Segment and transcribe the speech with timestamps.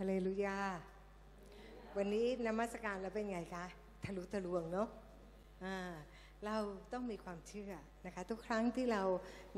[0.00, 0.58] ฮาเลลูยา
[1.96, 3.64] วันนี้นมัสการเราเป็นไงคะ
[4.04, 4.88] ทะลุทะลวงเนาะ
[5.64, 5.76] อ่า
[6.44, 6.56] เรา
[6.92, 7.72] ต้องมีความเชื่อ
[8.06, 9.02] นะคะ ทุกครั้งที่เรา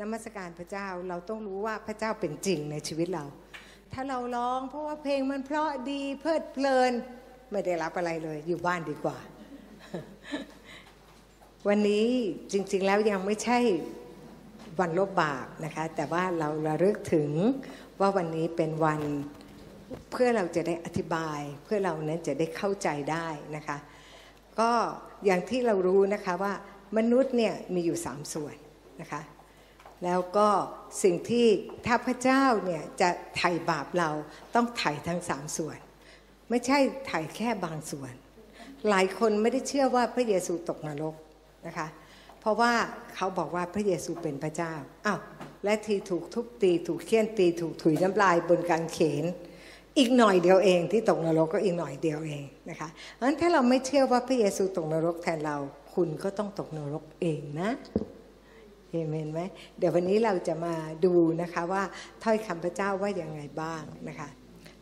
[0.01, 3.25] นมัสการพระเจ้าเราต้องรู้ว่าพระเจ้าเป็นจริงในชีวิตเรา
[3.93, 6.93] ถ้าเราร้องเพราะว่าเพลงมันเพราะดีเพลิดเพลิน
[7.51, 9.19] ไม่ได้รับอะไรเลย อยู่บ้านดีกว่า
[11.69, 12.07] วันนี้
[12.53, 13.59] จริง ๆ แล้วยังไม่ใช่
[14.81, 17.31] วันลบบาปนะคะ แต่ว่าเราระลึกถึง
[18.01, 19.01] ว่าวันนี้เป็นวัน
[20.11, 23.79] เพื่อเราจะได้อธิบายเพื่อเรานั้นจะได้เข้าใจได้นะคะ
[24.61, 24.71] ก็
[25.25, 26.53] อย่างที่เรารู้นะคะว่า
[26.97, 28.57] มนุษย์เนี่ยมีอยู่สามส่วน
[29.01, 29.23] นะคะ
[30.05, 30.49] แล้วก็
[31.03, 31.47] สิ่งที่
[31.87, 34.11] ถ้าพระเจ้าเนี่ยจะไถ่บาปเรา
[34.55, 35.79] ต้องไถ่ทั้งสามส่วน
[36.51, 38.13] ไม่ใช่ไถ่แค่บางส่วน
[38.89, 41.15] หลายคนไม่ได้เชื่อว่าพระเยซูตกนรก
[41.67, 41.89] นะคะ
[42.41, 42.73] เพราะว่า
[43.15, 44.73] เขาบอกว่าพระเยซูเป็นพระเจ้า
[45.07, 45.21] อ้าว
[45.65, 49.25] และทีถูกทุบตีถูกเคี่ยนตีถูกถุยน้ำลายบนกางเขน
[49.99, 55.57] อีกหน่อยเดียวเองที่ตกนรกก็อีกหน่อยเดียวเองนะคะเพราะฉะนั้นถ้าเราไม่เชื่อว่าพระเยซูตกนรกแทนเรา
[55.95, 57.71] คุณก็ต้องตกนรกเองนะ
[58.91, 59.41] เอเมนไหม
[59.79, 60.75] เดี๋ยววันนี้เราจะมา
[61.05, 61.83] ดูนะคะว่า
[62.23, 64.29] ถ้อยคำพระเจ้าว่าอย่างไงบ้างนะคะ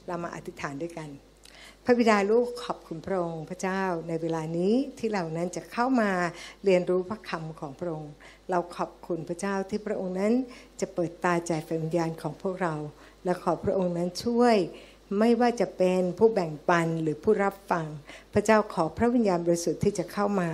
[0.06, 1.08] เรามาอธิษฐานด้วยกัน
[1.84, 6.11] พระบิดาลูกขอบคุณพระองค์พระเจ้าในเวลานี้ที่เรานั้นจะเข้ามา
[6.64, 8.12] เรียนรู้พระคำของพระองค์
[8.51, 10.33] เราขอบคุณพระเจ้าที่พระองค์นั้น
[10.80, 12.75] จะเปิดตาใจแฝงวิญญาณของพวกเรา
[13.25, 14.56] และขอพระองค์นั้นช่วย
[15.18, 17.86] ไม่ว่าจะเป็นผู้แบ่งปันหรือผู้รับฟัง
[18.32, 20.50] พระเจ้าขอพระวิญญาณบริสุทธิ์ที่จะเข้ามา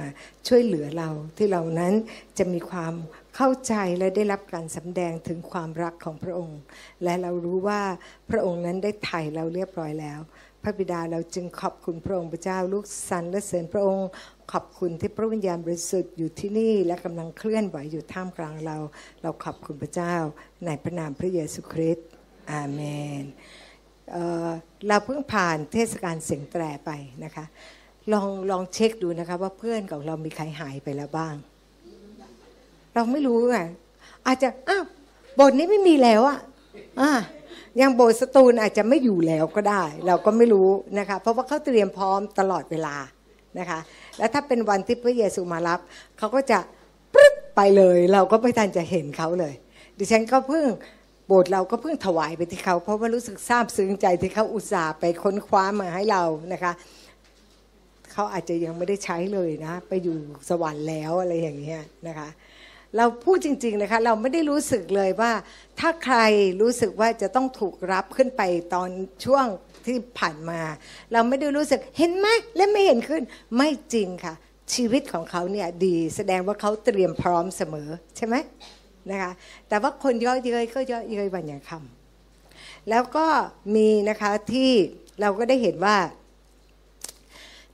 [0.49, 1.93] ช่วยเหลือเราที่เรานั้น
[2.39, 2.95] จะมีความ
[3.37, 6.61] เข้าใจและได้รับการสำแดงถึงความรักของพระองค์
[7.05, 7.83] และเรารู้ว่า
[8.31, 10.21] พระองค์นั้นได้ไถ่เราเรียบร้อยแล้ว
[10.63, 14.09] พระบิดาเราจึงขอบคุณพระองค์พระเจ้าลูกสันและเสริญพระองค์
[14.53, 18.79] ขอบคุณที่พระวิญญาณบริสุทธิ์อยู่ที่นี่และกำลังเคลื่อนไหวอยู่ท่ามกลางเรา
[19.23, 20.15] เราขอบคุณพระเจ้า
[20.67, 22.07] ในพระนามพระเยซูคริสต์
[22.53, 22.81] อาเม
[23.23, 23.25] น
[24.13, 26.91] เเราเพิ่งผ่านเทศกาลเสียงแตรไป
[27.25, 27.45] นะคะ
[28.13, 31.35] ลองลองเช็คดูนะคะ ว่าเพื่อนของเรามีใครหายไปแล้วบ้าง
[32.95, 33.59] เราไม่รู้ไง
[34.27, 34.85] อาจจะอ้าว
[35.39, 36.39] บทนี้ไม่มีแล้วอะ
[37.01, 37.11] อะ
[37.81, 42.97] ยังโบสถ์สตูลอาจจะไม่อยู่แล้วก็ได้ เราก็ไม่รู้นะคะ เพราะว่าเขาเตรียมพร้อมตลอดเวลา
[43.59, 43.81] นะคะ
[44.19, 45.81] แล้วถ้าเป็นวันที่พระเยซูมารับ
[46.19, 46.59] เขาก็จะ
[47.15, 49.55] ปึ๊บไปเลย เราก็ไม่ทันจะเห็นเขาเลย
[49.99, 50.67] ดิฉันก็เพิ่ง
[51.27, 56.23] โบสถ์เราก็เพิ่งถวายไปที่เขา เพราะว่ารู้สึกซาบซึ้งใจที่เขาอุตส่าห์ไปค้นคว้ามาให้เรา
[56.53, 56.73] นะคะ
[58.13, 60.17] เขาอาจจะยังไม่ได้ใช้เลยนะไปอยู่
[60.49, 62.29] สวรรค์แล้วอะไรอย่างเงี้ยนะคะ
[62.97, 65.33] เราพูดจริง ๆนะคะ เราไม่ได้รู้สึกเลยว่า
[65.81, 66.17] ถ้าใคร
[66.61, 68.43] รู้สึกว่าจะต้องถูกรับขึ้นไป
[68.75, 68.89] ตอน
[69.25, 69.47] ช่วง
[69.87, 70.61] ที่ผ่านมา
[71.13, 73.23] เราไม่ได้รู้สึกเห็นไหมและไม่เห็นขึ้น
[73.57, 74.35] ไม่จริงค่ะ
[74.75, 78.35] ชีวิตของเขาเนี่ยดีแสดงว่าเขาเตรียมพร้อมเสมอใช่ไหม
[79.11, 79.33] นะคะ
[79.69, 83.27] แต่ว่าคนย่อเย้ยก็ย่อเย้ยวันอย่างคำแล้วก็
[83.77, 84.71] มีนะคะที่
[85.21, 85.97] เราก็ได้เห็นว่า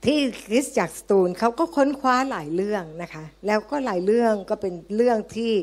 [0.05, 5.53] ที่คริสจักสตูลเขาก็ค้นคว้าหลายเรื่องนะคะ แล้วก็หลายเรื่องก็เป็นเรื่องที่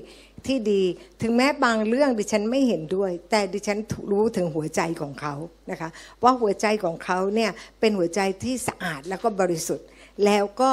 [0.46, 0.82] ที่ดี
[1.22, 3.78] ถึงแม้บางเรื่องดิฉันไม่เห็นด้วย แต่ดิฉัน
[4.12, 5.34] รู้ถึงหัวใจของเขา
[5.70, 5.88] นะคะ
[6.22, 7.50] ว่าหัวใจของเขาเนี่ย
[7.80, 9.86] เป็นหัวใจที่สะอาดแล้วก็บริสุทธิ์
[10.24, 10.70] แล้วก็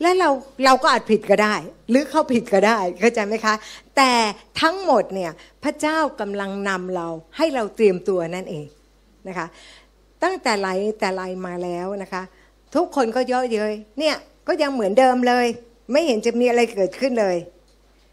[0.00, 0.28] และเรา
[0.64, 1.54] เราก็อาจผิดก็ได้
[1.90, 3.54] หรือเขาผิดก็ได้เข้าใจไหมคะ
[3.96, 4.12] แต่
[4.60, 5.30] ทั้งหมดเนี่ย
[5.64, 8.64] พระเจ้ากำลังนำเราให้เราเตรียมตัวนั่นเอง
[9.28, 9.46] นะคะ
[10.22, 12.22] ตั้งแต่ไหลแต่ไหลมาแล้วนะคะ
[12.74, 14.16] ทุกคนก็เยอะเย้ยเนี่ย
[14.48, 15.46] ก็ยังเหมือนเดิมเลย
[15.92, 17.36] ไม่เห็นจะมีอะไรเกิดขึ้นเลย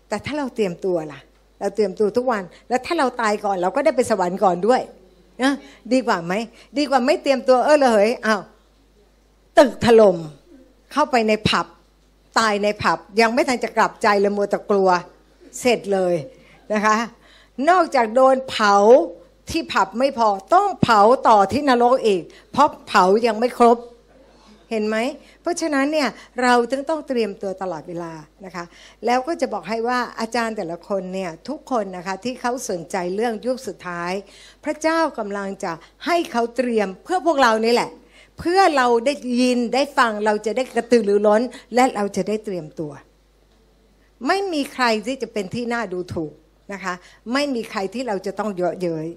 [0.10, 1.20] แต่ถ้าเราเตรียมตัวล่ะ
[1.60, 4.82] เราเตรียมตัวทุกวัน แล้วถ้าเราตายก่อนเราก็ได้ไปสวรรค์ก่อนด้วย
[5.44, 5.54] นะ
[5.94, 6.34] ดีกว่าไหม
[6.78, 8.42] ดีกว่าไม่เตรียมตัวเออเลยอ้าว
[9.60, 10.18] ตึกถล่ม
[10.94, 11.66] เข้าไปในผับ
[12.40, 14.90] ตายในผับ ยังไม่ทันจะกลับใจเลยมัวแต่กลัว
[15.60, 16.16] เสร็จเลย
[16.74, 16.98] นะคะ
[17.70, 18.76] นอกจากโดนเผา
[19.50, 23.78] ที่ผับไม่พอต้องเผาต่อที่นรกอีก เพราะเผายังไม่ครบ
[24.72, 24.98] เห็นไหม
[25.42, 26.10] เพราะฉะนั้นเนี่ย
[26.42, 28.14] เราจึงต้องเตรียมตัวตลอดเวลา
[28.46, 28.66] นะคะ
[29.06, 34.12] แล้วก็จะบอกให้ว่าอาจารย์แต่ละคนเนี่ยทุกคนนะคะที่เขาสนใจเรื่องยุคสุดท้าย
[34.64, 35.72] พระเจ้ากำลังจะ
[36.06, 37.90] ให้เขาเตรียมเพื่อพวกเรานี่แหละ
[38.40, 41.42] เพื่อเราได้ยินได้ฟังเราจะได้กระตือรือร้น
[41.76, 42.92] และเราจะได้เตรียมตัว
[44.28, 46.34] ไม่มีใครที่จะเป็นที่น่าดูถูก
[46.74, 46.94] นะคะ
[47.34, 49.08] ไม่มีใครที่เราจะต้องเยอะเย้ย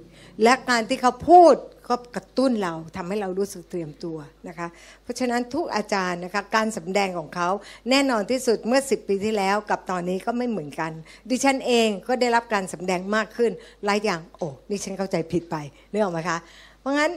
[0.43, 1.55] และการที่เขาพูด
[1.89, 4.17] ก็กระตุ้นเราทำให้เรารู้สึกเตรียมตัว
[4.49, 4.69] นะคะ
[5.03, 7.49] เพราะฉะนั้นทุกอาจารย์นะคะการสำแดงของเขา
[7.91, 10.93] แน่นอนที่สุดเมื่อ 10 ปีที่แล้วกับตอนนี้ก็ไม่เหมือนกัน
[11.31, 13.51] ดิฉันเองก็ได้รับการสำแดงมากขึ้น
[13.85, 15.57] หลายอย่างโอ้นี่ฉันเข้าใจผิดไป
[15.91, 16.39] นึกออกไหมคะ
[16.81, 17.13] เพราะงั้น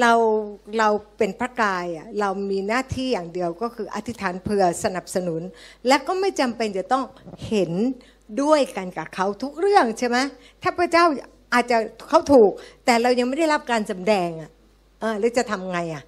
[0.00, 0.12] เรา
[0.78, 0.88] เรา
[1.18, 5.42] เป็นพระกายอะเรามีหน้าที่อย่างเดียวก็คืออธิษฐานเพื่อสนับสนุน
[5.88, 7.04] และก็ไม่จำเป็นจะต้อง
[7.48, 7.72] เห็น
[8.42, 10.18] ด้วยกันกับเขาทุกเรื่องใช่ไหม
[10.62, 11.04] ถ้าพระเจ้า
[11.54, 11.76] อาจจะ
[12.08, 12.50] เขาถูก
[12.84, 14.50] แต่เรายังไม่ได้รับการสำแดงอะ
[15.00, 16.04] เออหรือจะทำไงอะ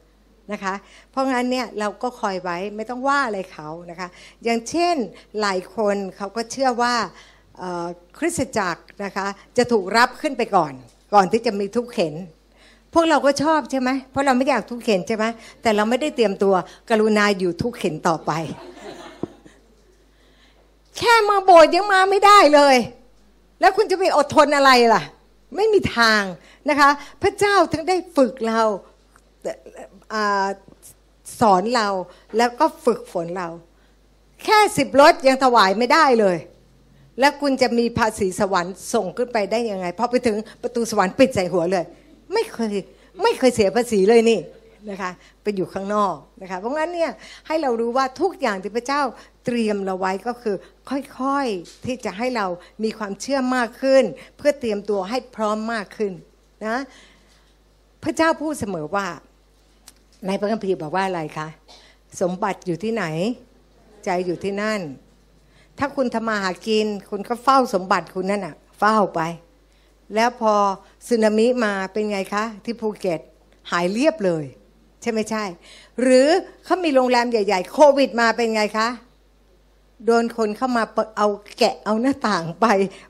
[0.53, 0.75] นะคะ
[1.11, 4.09] เพราะงั้นเนี่ยเราก็คอยไว้ไม่ต้องว่าอะไรเขานะคะ
[4.45, 4.97] อย่างเช่น
[5.41, 6.95] หลายคนเขาก็เชื่อว่า
[8.19, 9.27] คริสตจักรนะคะ
[9.57, 10.73] จะถูกรับขึ้นไปก่อน
[11.15, 12.15] ก่อนที่จะมีทุกเข็น
[12.93, 15.25] พวกเราก็ชอบใช่ไหมเพราะเราไม่อยากทุกเข็นใช่ไหม
[15.63, 16.55] แต่เราไม่ได้เตรียมตัว
[16.91, 18.33] กรุณาอยู่ทุกเข็นต่อไป
[20.99, 22.77] แค่มาโบสถ์ยังมาไม่ได้เลย
[23.61, 25.03] แล้วคุณจะไปอดทนอะไรล่ะ
[25.57, 26.23] ไม่มีทาง
[26.69, 26.91] นะคะ
[27.23, 28.61] พระเจ้าทั้งได้ฝึกเรา
[31.41, 31.89] สอนเรา
[32.37, 33.49] แล้วก็ฝึกฝนเรา
[34.45, 36.37] แค่สิบรถยังถวายไม่ได้เลย
[37.21, 41.85] แล้วคุณจะมีภาษีสวรรค์ส่งขึ้นไปได้ยังไงพอไปถึงประตูสวรรค์ปิดใส่หัวเลย
[42.33, 42.75] ไม่เคย
[43.23, 44.41] ไม่เคยเสียภาษีเลยนี่
[44.91, 45.11] นะคะ
[45.43, 47.11] ไปอยู่ข้างนอกนะคะเพราะงั้นเนี่ย
[47.47, 49.03] ให้เรารู้ว่าทุกอย่างที่พระเจ้า
[49.47, 50.57] เตรียมเราไว้ก็คือ
[51.19, 52.47] ค่อยๆที่จะให้เรา
[52.85, 54.05] มีความเชื่อมากขึ้น
[54.37, 56.13] เพื่อเตรียมตัวให้พร้อมมากขึ้น
[56.67, 56.77] นะ
[58.05, 59.07] พระเจ้าพูดเสมอว่า
[60.27, 61.49] ในพระคัมภีร์บอกว่าอะไรคะ
[62.21, 63.05] สมบัติอยู่ที่ไหน
[64.05, 64.81] ใจอยู่ที่นั่น
[65.79, 69.21] ถ้าคุณทำมาหากิน คุณก็เฝ้าสมบัติคุณนั่นอะเฝ้าไป
[70.15, 70.55] แล้วพอ
[71.09, 73.21] สึนามิมาเป็นไงคะ ที่ภูเก็ต
[73.71, 74.45] หายเรียบเลย
[75.01, 75.45] ใช่ไม่ใช่
[76.03, 76.29] หรือ
[76.65, 78.89] เขามีโรงแรมใหญ่ ๆ โควิดมาเป็นไงคะ
[80.07, 80.85] โดนคนเข้ามา
[81.17, 81.29] เอา
[81.59, 82.67] แกะเอาหน้าต่างไป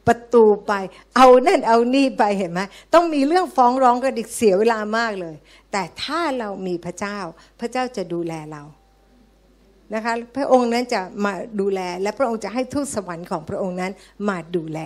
[0.07, 0.73] ประตูไป
[1.17, 2.61] เอานั่นเอานี่ไปเห็นไหม
[2.95, 5.37] ต้องมีเรื่องฟ้องร้องกันอีกเสียเวลามากเลย
[5.73, 7.19] แต่ถ้าเรามีพระเจ้า
[7.61, 8.63] พระเจ้าจะดูแลเรา
[9.95, 13.93] นะคะพระองค์นั้นจะมาดูแล และพระองค์จะให้ทูตสวรรค์ของพระองค์นั้น
[14.29, 14.79] มาดูแล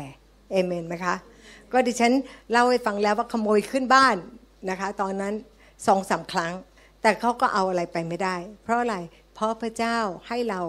[0.50, 1.14] เอเมนไหมคะ
[1.76, 2.12] ก็ดิฉัน
[2.52, 4.16] เล่าให้ฟังแล้วว่าขโมยขึ้นบ้าน
[4.70, 5.34] นะคะ ตอนนั้น
[5.86, 6.52] สองสาครั้ง
[7.02, 8.96] แต่เขาก็เอาอะไรไปไม่ได้ เพราะอะไร
[9.34, 10.60] เพราะพระเจ้าให้เรา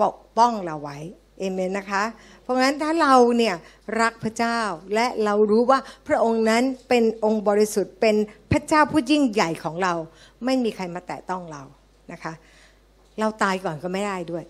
[0.00, 0.98] ปกป้องเราไว้
[1.38, 2.04] เอเมนนะคะ
[2.42, 3.54] เพราะงั้นถ้าเราเนี่ย
[4.00, 4.58] รักพระเจ้า
[4.94, 5.78] และเรารู้ว่า
[6.08, 8.16] พระองค์นั้นเป็นองค์บริสุทธิ์เป็น
[8.52, 9.94] พระเจ้าผู้ยิ่งใหญ่ของเรา
[10.44, 11.62] ไม่มีใครมาแตะต้องเรา
[12.12, 12.32] นะคะ
[13.20, 14.44] เราตายก่อนก็ไม่ได้ด้วย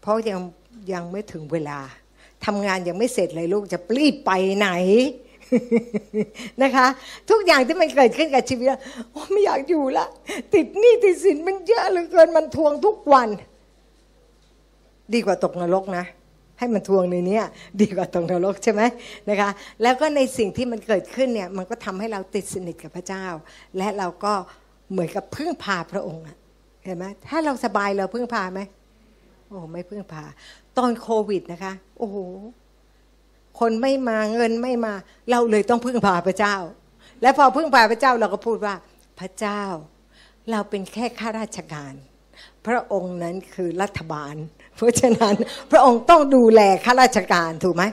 [0.00, 0.38] เพราะยัง
[0.92, 1.78] ยังไม่ถึงเวลา
[2.46, 4.70] ทำงานยังไม่เสร็จเลยลูกจะรีบไปไหน
[6.62, 6.86] นะคะ
[7.30, 8.66] ทุกอย่างที่มันเกิดขึ้นกับชีวิต
[9.10, 10.06] โอ้ไม่อยากอยู่ละ
[10.54, 13.28] ติดหนี้ติดสินมันเยอะเหลือเกินมันทวงทุกวัน
[15.14, 16.04] ดีกว่าตกนรกนะ
[16.58, 17.40] ให้มันทวงในนี้
[17.80, 18.82] ดีกว่าตรงนรกใช่ไหม
[19.30, 19.50] นะคะ
[19.82, 23.26] แล้วก็ในสิ่งที่มันเกิดขึ้นเนี่ย มันก็ทำให้เราติดสนิทกับพระเจ้า
[23.76, 24.32] และเราก็
[24.90, 26.24] เหมือนกับพึ่งพาพระองค์
[26.84, 28.60] เห็นไหมถ้าเราสบายเราพึ่งพาไหม
[29.50, 30.24] โอ้ไม่พึ่งพา
[30.78, 32.16] ตอนโควิดนะคะ โอ้โห
[33.60, 34.92] คนไม่มาเงินไม่มา
[35.30, 36.56] เราเลยต้องพึ่งพาพระเจ้า
[37.22, 38.74] และพอพึ่งพาพระเจ้าเราก็พูดว่า
[39.20, 39.62] พระเจ้า
[40.50, 41.92] เราเป็นแค่ข้าราชการ
[42.66, 44.34] พระองค์นั้นคือรัฐบาล
[44.76, 45.34] เพราะฉะนั้น
[45.70, 47.84] พระองค์ต้องดูแลข้าราชการถูกไหม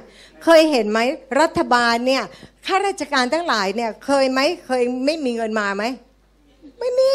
[0.43, 0.99] เคยเห็นไหม
[1.41, 2.23] รัฐบาลเนี่ย
[2.67, 5.83] ข้าราชการทั้งหลายเนี่ย เคยไหมเคยไม่มีเงินมาไหม
[6.79, 7.11] ไม่มี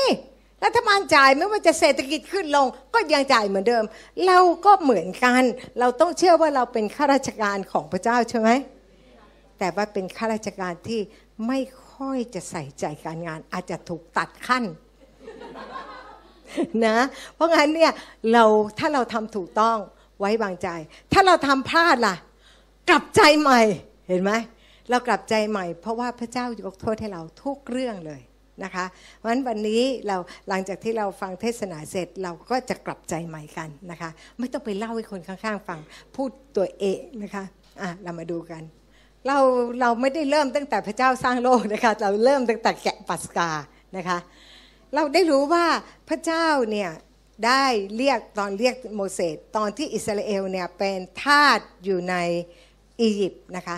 [0.64, 3.85] รัฐบาลจ่ายไม่ว่าจะเศรษฐกิจขึ้นลงก็ยังจ่ายเหมือนเดิม
[4.26, 5.43] เราก็เหมือนกัน
[5.81, 8.50] เราต้องเชื่อว่าเราเป็นข้าราชการของพระเจ้าใช่ไหม
[9.59, 11.00] แต่ว่าเป็นข้าราชการที่
[11.47, 11.61] ไม่
[11.93, 14.64] ค่อยจะใส่ใจการงาน อาจจะถูกตัดขั้น
[16.87, 16.99] นะ
[17.35, 17.93] เพราะงั้นเนี่ย
[18.32, 18.44] เรา
[18.79, 19.79] ถ้าเราทำถูกต้อง
[20.19, 20.69] ไว้วางใจ
[21.12, 22.17] ถ้าเราทำพลาดล่ะ
[22.91, 23.61] กลับใจใหม่
[24.09, 24.32] เห็นไหม
[24.91, 28.20] เรากลับใจใหม่ เพราะว่าพระเจ้ายกโทษให้เราทุกเรื่องเลย
[28.64, 28.85] นะคะ
[29.17, 30.17] เพราะฉะนั้นวันนี้เรา
[30.49, 35.81] หลังจากที่เราฟังเทศนาเสร็จเราก็จะกลับใจใหม่กันนะคะ ไม่ต้องไปเล่าให้คนข้างๆฟัง
[36.16, 37.45] พูดตัวเองนะคะ
[37.83, 38.62] อะเรามาดูกัน
[39.26, 39.38] เรา
[39.81, 43.50] เราไม่ได้เริ่มตั้งแต่พระเจ้าสร้างโลกนะคะเราเริ่มตั้งแต่แกะปัสกา
[43.97, 44.19] นะคะ
[44.95, 45.66] เราได้รู้ว่า
[46.09, 46.90] พระเจ้าเนี่ย
[47.47, 47.64] ได้
[47.97, 52.14] เรียกตอนเรียกโมเสสตอนที่อิสราเอลเนี่ยเป็นทาสอยู่ใน
[53.00, 53.76] อียิปต์นะคะ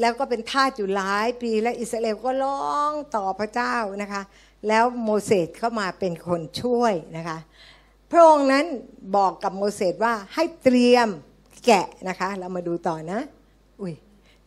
[0.00, 4.22] แล้วก็เป็นทาสอยู่หลายปีและอิสราเอลก็ร้องต่อพระเจ้านะคะ
[4.68, 7.38] แล้วโมเสสเข้ามาเป็นคนช่วยนะคะ
[8.10, 8.66] พระองค์นั้น
[9.16, 11.08] บอกกับโมเสสว่าให้เตรียม
[11.66, 13.20] แกะนะคะ เรามาดูต่อนะ
[13.80, 13.94] อุ้ย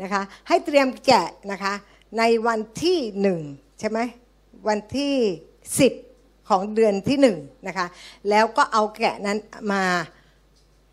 [0.02, 1.74] นะคะ ให้เตรียมแกะนะคะ
[2.18, 3.40] ในวันที่หนึ่ง
[3.80, 4.00] ใช่ไหม
[4.68, 5.14] วันที่
[5.80, 5.94] สิบ
[6.50, 7.38] ของเดือนที่หนึ่ง
[7.68, 7.88] นะคะ
[8.30, 9.38] แล้วก็เอาแกะนั้น
[9.74, 9.84] มา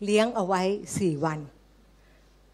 [0.03, 0.61] เลี้ยงเอาไว้
[0.97, 1.39] สี่วัน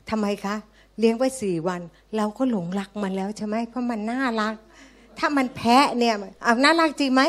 [0.10, 1.82] ทำไมคะเเลี้ยงไว้สี่วัน
[2.18, 4.56] เราก็หลงรักมันแล้วใช่ไหมเพราะมันน่ารัก
[5.20, 7.22] ถ้ามันแพ้เนี่ยเอาน่ารักจริงไหม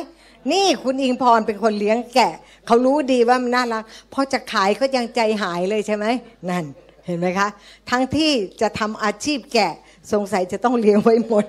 [0.52, 2.32] นี่คุณอิงพรเป็นคนเลี้ยงแกะ
[2.66, 3.82] เขารู้ดีว่ามันน่ารัก
[4.12, 6.06] พอจะขายก็ยังใจหายเลยใช่ไหม
[6.50, 6.64] นั่น
[7.06, 7.48] เห็นไหมคะ
[7.90, 9.72] ทั้งที่จะทำอาชีพแกะ
[10.12, 11.46] สงสัยจะต้องเลี้ยงไว้หมด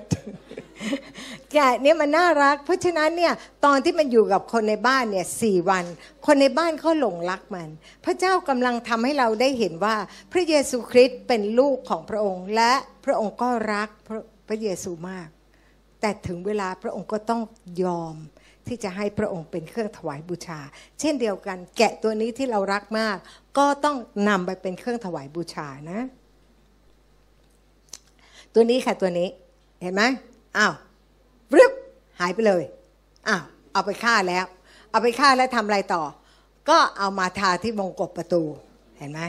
[1.52, 3.32] แกะเนี่ยมันน่ารัก เพราะฉะนั้นเนี่ย
[3.64, 5.84] ตอนที่มันอยู่กับคนในบ้านเนี่ยสี่วัน
[6.26, 7.68] คนในบ้านเขาหลงรักมัน
[8.04, 9.96] พระเจ้ากำลังทำให้เราได้เห็นว่า
[10.32, 12.72] พระเยซูคริสต์เป็นลูกของพระองค์ และ
[13.04, 15.28] พระองค์ก็รักพระพระเยซูมาก
[16.00, 17.42] แต่ถึงเวลาพระองค์ก็ต้อง
[17.82, 18.16] ยอม
[18.66, 20.60] ที่จะให้พระองค์เป็นเครื่องถวายบูชา
[21.00, 23.16] เช่นเดียวกัน แกะตัวนี้ที่เรารักมาก
[23.58, 23.96] ก็ต้อง
[24.28, 26.00] นำไปเป็นเครื่องถวายบูชานะ
[28.54, 29.28] ตัวนี้ค่ะตัวนี้
[29.82, 30.02] เห็นไหม
[30.56, 30.74] อ้าว
[31.56, 31.72] รึบ
[32.20, 32.62] หายไปเลย
[33.28, 33.42] อ้าว
[33.72, 34.44] เอาไปฆ่าแล้ว
[34.90, 36.02] เอาไปฆ่าแล้วทำอะไรต่อ
[36.68, 38.42] ก็เอามาทาที่วงกบประตู
[38.98, 39.20] เห็นไหม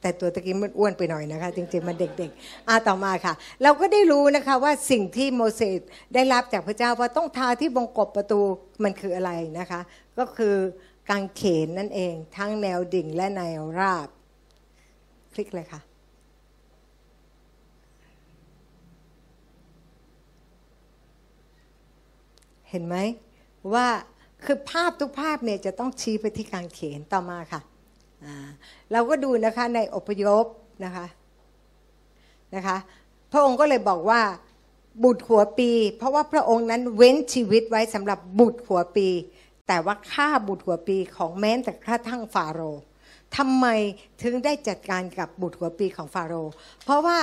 [0.00, 5.80] แต่ตัวตะกี้มันอ้วนไปหน่อยนะคะ จริงๆมันเด็กๆอ่าต่อมาค่ะ เราก็ได้รู้นะคะว่าสิ่งที่โมเสส
[6.14, 8.40] ได้รับจากพระเจ้าว่าต้องทาที่วงกบประตู
[8.84, 9.80] มันคืออะไรนะคะ
[10.18, 10.56] ก็คือ
[11.10, 14.08] กางเขนนั่นเอง ทั้งแนวดิ่งและแนวราบ
[15.34, 15.80] คลิกเลยค่ะ
[22.72, 22.96] เห็นไหม
[23.74, 23.86] ว่า
[24.44, 27.60] คือภาพทุกภาพเนี่ยจะต้องชี้ไปที่กางเขนต่อมาค่ะ
[28.92, 30.44] เราก็ดูนะคะในอพยพ
[30.84, 31.06] นะคะ
[32.54, 32.76] นะคะ
[33.32, 34.20] พระองค์ก็เลยบอกว่า
[35.04, 39.08] บุตรหัวปี เพราะว่าพระองค์นั้นเว้นชีวิตไว้สำหรับบุตรหัวปี
[39.68, 42.82] แต่ว่าฆ่าบุตรหัวปีของแม้แต่กระทั่งฟาโรห์
[43.36, 43.66] ทำไม
[44.22, 46.52] ถึงได้จัดการกับบุตรหัวปีของฟาโรห์
[46.84, 47.18] เพราะว่า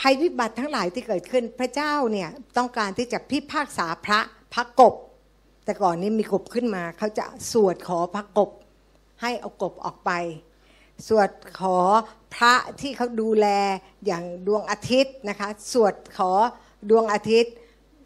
[0.00, 4.20] ภัยพิบัติทั้งหลายที่เกิดขึ้นพระเจ้าเนี่ยต้องการที่จะพิพากษาพระ
[4.54, 4.94] พระกบ
[5.64, 8.50] แต่ก่อนนี้มีกบขึ้นมาเขาจะสวดขอพระกบ
[9.22, 10.10] ให้เอากบออกไป
[11.08, 11.78] สวดขอ
[12.34, 13.46] พระที่เขาดูแล
[14.06, 16.32] อย่างดวงอาทิตย์นะคะ สวดขอ
[16.90, 17.52] ดวงอาทิตย์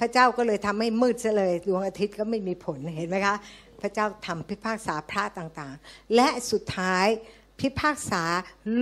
[0.00, 3.36] พระเจ้าก็เลยทำให้มืดซะเลย ดวงอาทิตย์ก็ไม่มีผลเห็นไหมคะ
[3.80, 7.06] พระเจ้าทำพิพากษาพระต่างๆ และสุดท้าย
[7.64, 8.22] พิพากษา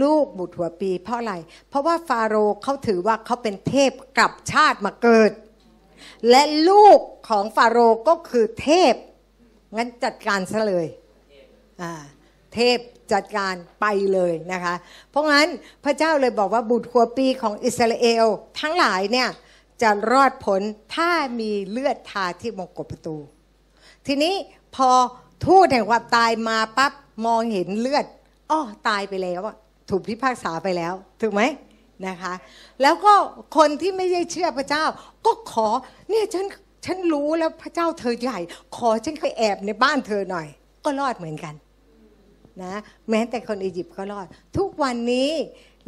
[0.02, 1.34] ลูกบุตรหัวปี เพราะอะไร
[1.68, 5.30] เพราะว่าฟาโรห์เขาถือว่าเขาเป็นเทพกลับชาติมาเกิด
[6.30, 6.98] และลูก
[7.28, 8.94] ของฟาโรห์ก็คือเทพ
[9.76, 10.86] งั้นจัดการซะเลย
[12.54, 12.78] เทพ
[13.12, 14.74] จัดการไปเลยนะคะ
[15.10, 15.48] เพราะงั้น
[15.84, 18.26] พระเจ้าเลยบอกว่าบุตรหัวปีของอิสราเอล
[18.60, 19.28] ทั้งหลายเนี่ย
[19.82, 20.60] จะรอดผล
[20.94, 21.10] ถ้า
[21.40, 23.16] มีเลือดทาที่มงกบประตู
[24.06, 24.34] ทีนี้
[24.76, 24.90] พอ
[25.46, 26.92] ทูตแห่งความตายมาปั๊บ
[27.26, 28.06] มองเห็นเลือด
[28.50, 29.40] อ้อตายไปแล้ว
[29.90, 31.42] ถูกพิพากษาไปแล้ว ถูกไหม
[32.06, 32.34] นะคะ
[32.82, 33.14] แล้วก็
[33.56, 34.84] คนที่ไม่ได้เชื่อพระเจ้า
[35.26, 35.68] ก็ขอ
[36.10, 36.46] เนี่ยฉัน
[36.84, 38.38] ฉันรู้แล้วพระเจ้าเธอใหญ่
[38.76, 40.46] ขอฉันไปแอบในบ้านเธอหน่อย
[40.84, 41.54] ก็รอดเหมือนกัน
[42.62, 42.74] นะ
[43.10, 45.30] แม้แต่คนอียิปต์ก็รอด ทุกวันนี้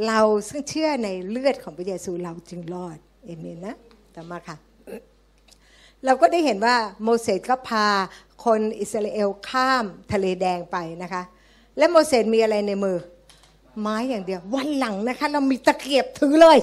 [0.06, 3.76] เราซึ่งเชื่อในเลือดของพระเยซูเราจึงรอดเอเมนนะ
[4.14, 4.56] ต่อมาค่ะ
[6.04, 7.86] เราก็ได้เห็นว่าโมเสสก็พา
[8.44, 11.22] คนอิสราเอลข้ามทะเลแดงไปนะคะ
[11.78, 12.96] และโมเสสมีอะไรในมือ
[13.80, 16.58] ไม้อย่างเดียว วันหลังนะคะ เรามีตะเกียบถือเลย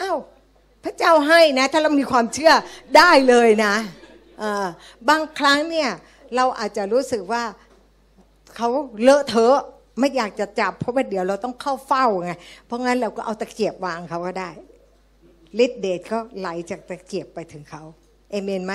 [0.00, 0.18] อา้าว
[0.84, 2.52] พระเจ้าให้นะ ถ้าเรามีความเชื่อ
[2.96, 3.74] ได้เลยนะ
[5.08, 5.90] บางครั้งเนี่ย
[6.36, 7.42] เราอาจจะรู้สึกว่า
[8.56, 8.68] เขา
[9.02, 9.58] เลอะเทอะ
[9.98, 12.30] ไม่อยากจะจับเพราะว่าเดี๋ยวเราต้องเข้าเฝ้าไง
[12.66, 14.50] เพราะงั้นเราก็เอาตะเกียบวางเขาก็ได้
[15.64, 17.82] ฤทธิเดชก็ไหลจากตะเกียบไปถึงเขา
[18.32, 18.74] เอเมนไหม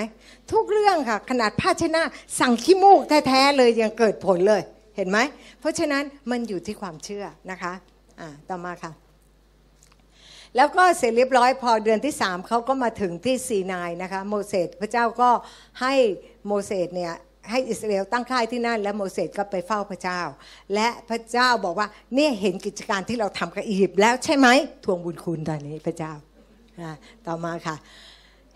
[0.52, 2.02] ทุกเรื่องค่ะ ขนาดภาชนะ
[2.40, 4.62] สั่งขี้มูกแท้ๆเลยยังเกิดผลเลย
[4.96, 5.18] เห็นไหม
[5.60, 7.74] เพราะฉะนั้นมันอยู่ที่ความเชื่อนะคะ
[8.20, 8.92] อ่าต่อมาค่ะ
[10.56, 15.30] แล้วก็เสร็จเรียบร้อยพอเดือนที่สามเขาก็มาถึงที่ซีนายนะคะโมเสสพระเจ้าก็
[15.82, 15.94] ให้
[16.48, 17.14] โมเสสเนี่ย
[17.50, 20.22] ให้อิสราเอลตั้งค่ายที่นั่น และโมเสสก็ไปเฝ้าพระเจ้า
[20.74, 24.48] และพระเจ้าบอกว่าเนี่ยเห็นกิจการที่เราทำกับอียิปต์แล้วใช่ไหม
[24.86, 26.14] ทวงบุญคุณตอนนี้พระเจ้า
[27.28, 27.76] ต่อมาค่ะ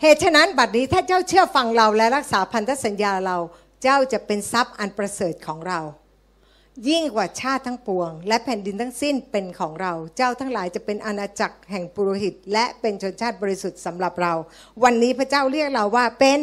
[0.03, 3.37] เหตุฉะนั้นบัดนี้ถ้าเจ้าเชื่อฟังเราและรักษาพันธสัญญาเรา
[3.83, 5.79] เจ้าจะเป็นทรัพย์อันประเสริฐของเรา
[6.89, 14.33] ยิ่งกว่าชาติทั้งปวง และแผ่นดินทั้งสิ้นเป็นของเรา เจ้าทั้งหลายจะเป็นอาณาจักรแห่งปุโรหิต และเป็นชนชาติบริสุทธิ์สำหรับเรา
[14.83, 16.39] วันนี้พระเจ้าเรียกเราว่าเป็น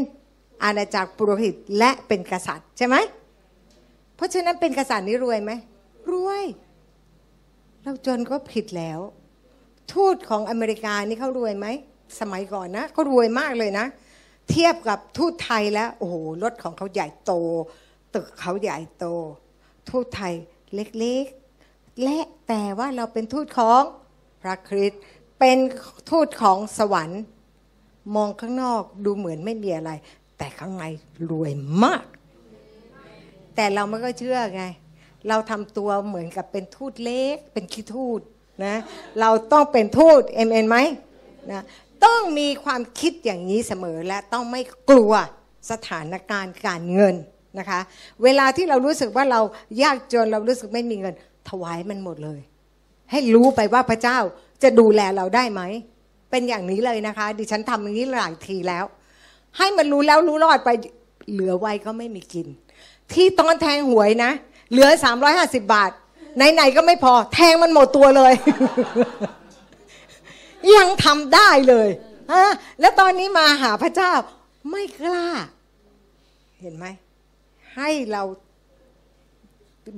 [0.64, 2.96] อาณาจักรปุโรหิตและเป็นกษัตริย์ใช่ไหม
[4.16, 5.52] เพราะฉะนั้นเป็นกษัตริย์นี่รวยไหม
[6.12, 6.44] รวย
[7.82, 9.00] เราจนก็ผิดแล้ว
[9.92, 11.68] ทูตของอเมริกานี่เขารวยไหม
[12.20, 13.86] สมัยก่อนนะเขารวยมากเลยนะ
[14.50, 17.32] เทียบกับทูตไทยแล้วโอ้โหรถของเขาใหญ่โต
[18.14, 19.04] ตึกเขาใหญ่โต
[19.90, 20.34] ทูตไทย
[20.74, 23.82] เล็กๆ และแต่ว่าเราเป็นทูตของ
[24.42, 25.00] พระคริสต์
[25.38, 25.58] เป็น
[26.10, 27.22] ทูตของสวรรค์
[28.14, 29.90] มองข้างนอกดูเหมือนไม่มีอะไร
[30.38, 30.84] แต่ข้างใน
[31.30, 32.04] รวยมาก
[33.54, 34.64] แต่เราไม่ก็เชื่อไง
[35.28, 38.20] เราทำตัวเหมือนกับเป็นทูตเล็ก เป็นขี้ทูต
[38.64, 38.74] นะ
[39.20, 40.78] เราต้องเป็นทูตเอ็มเอ็นไหม
[41.52, 41.62] นะ
[42.04, 45.12] ต้องมีความคิดอย่างนี้เสมอและต้องไม่กลัว
[45.70, 47.14] สถานการณ์การเงิน
[47.58, 47.80] นะคะ
[48.22, 49.40] เวลาที่เรารู้สึกว่าเรา
[49.82, 51.14] ยากจนเรารู้สึกไม่มีเงิน
[51.48, 52.40] ถวายมันหมดเลย
[53.10, 54.18] ให้รู้ไปว่าพระเจ้า
[54.62, 55.62] จะดูแลเราได้ไหม
[56.30, 58.84] เป็นอย่างนี้เลยนะคะ ดิฉันทำอย่างนี้หลายทีแล้ว
[59.58, 60.70] ให้มันรู้แล้วรู้รอดไป
[61.32, 62.46] เหลือไว้ก็ไม่มีกิน
[63.12, 64.30] ที่ตอนแทงหวยนะ
[64.70, 65.90] เหลือสามร้อยห้าสิบบาท
[66.54, 68.32] ไหนๆก็ไม่พอ แทงมันหมดตัวเลย
[70.76, 71.88] ยังทำได้เลย
[72.32, 72.44] ฮะ
[72.80, 74.12] แล้วตอนนี้มาหาพระเจ้า
[74.70, 75.26] ไม่กล้า
[76.60, 76.86] เห็นไหม
[77.76, 78.22] ให้เรา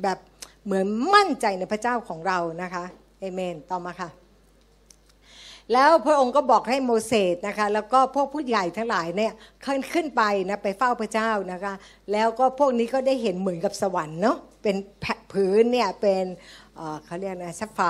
[0.02, 0.18] แบบ
[0.64, 2.84] เหมือนมั่นใจในพระเจ้าของเรานะคะ
[3.20, 4.10] เอเมน ต่อมาค่ะ
[5.72, 9.32] แล้วพระองค์ก็บอกให้โมเสสนะคะ แล้วก็พวกผู้ใหญ่ทั้งหลายเนี่ย
[9.64, 11.74] ขึ้นขึ้นไปนะไปเฝ้าพระเจ้านะคะ
[12.12, 14.76] แล้วก็พวกนี้ก็ได้เห็นเหมือนกับสวรรค์เนาะเป็น
[15.32, 16.24] ผืนเนี่ยเป็น
[16.76, 17.80] เเขาเรียกนะซัฟไฟ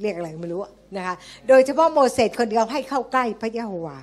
[0.00, 0.60] เรียกอะไรไม่รู้
[0.96, 1.14] นะคะ
[1.48, 3.98] โดยเฉพาะโมเสสคนเดียวให้เข้าใกล้พระยะโฮวา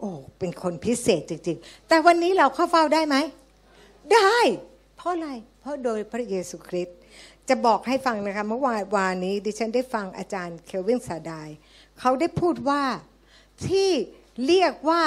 [0.00, 3.16] โอ้เป็นคนพิเศษจริง ๆ แต่วันนี้เราเข้าเฝ้าได้ไหม
[4.14, 4.36] ได้
[4.96, 5.28] เพราะอะไร
[5.60, 6.96] เพราะโดยพระเยซูคริสต์
[7.48, 11.48] จะบอกให้ฟังนะคะเมื่อวานวานี้ ดิฉันได้ฟังอาจารย์เคลวินซาดาย
[12.00, 12.82] เขาได้พูดว่า
[13.66, 13.90] ที่
[14.46, 15.02] เรียกว่า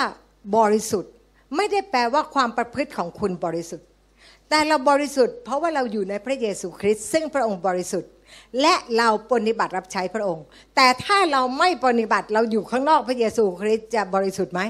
[0.58, 1.14] บริสุทธิ์
[1.56, 3.88] ไม่ได้แปลว่าความประพฤติของคุณบริสุทธิ์
[4.50, 8.12] แต่เราบริสุทธิ์เพราะว่าเราอยู่ในพระเยซูคริสต์ซึ่งพระองค์บริสุทธิ์
[8.62, 10.46] และเราปฏิบัติรับใช้พระองค์
[10.76, 14.62] แต่ถ้าเราไม่ปฏิบัติเราอยู่ข้างนอกพระเยซูคริสต์จะบริสุทธิ์ไหม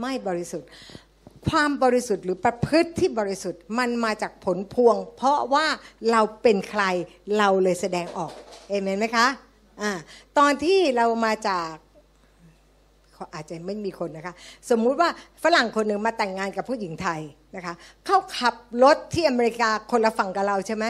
[0.00, 0.68] ไม่บริสุทธิ์
[1.48, 5.66] ความบริสุทธิ์หรือประพฤติที่บริสุทธิ์มันมาจากผลพวง เพราะว่า
[6.10, 6.82] เราเป็นใคร
[7.38, 8.32] เราเลยแสดงออก
[8.68, 9.26] เอเมนไหมคะ
[9.82, 9.90] อ่า
[10.38, 11.70] ตอนที่เรามาจาก
[13.12, 14.34] เขาอาจจะไม่มีคนนะคะ
[14.70, 15.08] สมมุติว่า
[15.42, 17.20] ฝรั่งคนหนึ่งมาแต่งงานกับผู้หญิงไทย
[17.56, 17.74] นะคะ
[18.06, 20.84] เขาขับรถที่อเมริกาคนละฝั่งกับเราใช่ไหม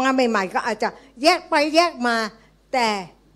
[0.00, 0.88] มาใหม่ ๆ ก็อาจจะ
[1.22, 2.16] แยกไปแยกมา
[2.72, 2.88] แต่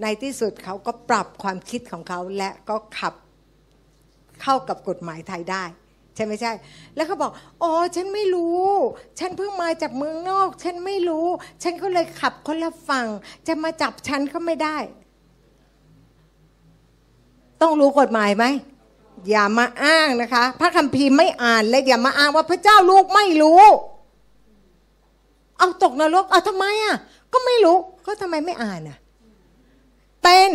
[0.03, 3.15] ในที่สุดเขาก็ปรับความคิดของเขาและก็ขับ
[4.43, 5.65] เข้ากับกฎหมายไทยได้
[6.15, 6.53] ใช่ไม่ใช่
[6.95, 8.63] แล้วเขาบอก อ๋อ ฉันไม่รู้
[9.19, 11.27] ฉันเพิ่งมาจากเมืองนอก ฉันไม่รู้
[11.63, 13.07] ฉันก็เลยขับคนละฝั่ง
[13.47, 14.79] จะมาจับฉันก็ไม่ได้
[17.63, 18.45] ต้องรู้กฎหมายไหม
[19.29, 23.63] อย่ามาอ้างนะคะ พระคัมภีร์ไม่อ่านและอย่ามาอ้างว่าพระเจ้าลูกไม่รู้
[25.59, 26.97] เอาตกนรกเอาทำไมอะ
[27.33, 28.99] ก็ไม่รู้ก็ทำไมไม่อ่านอะ
[30.25, 30.51] เป็น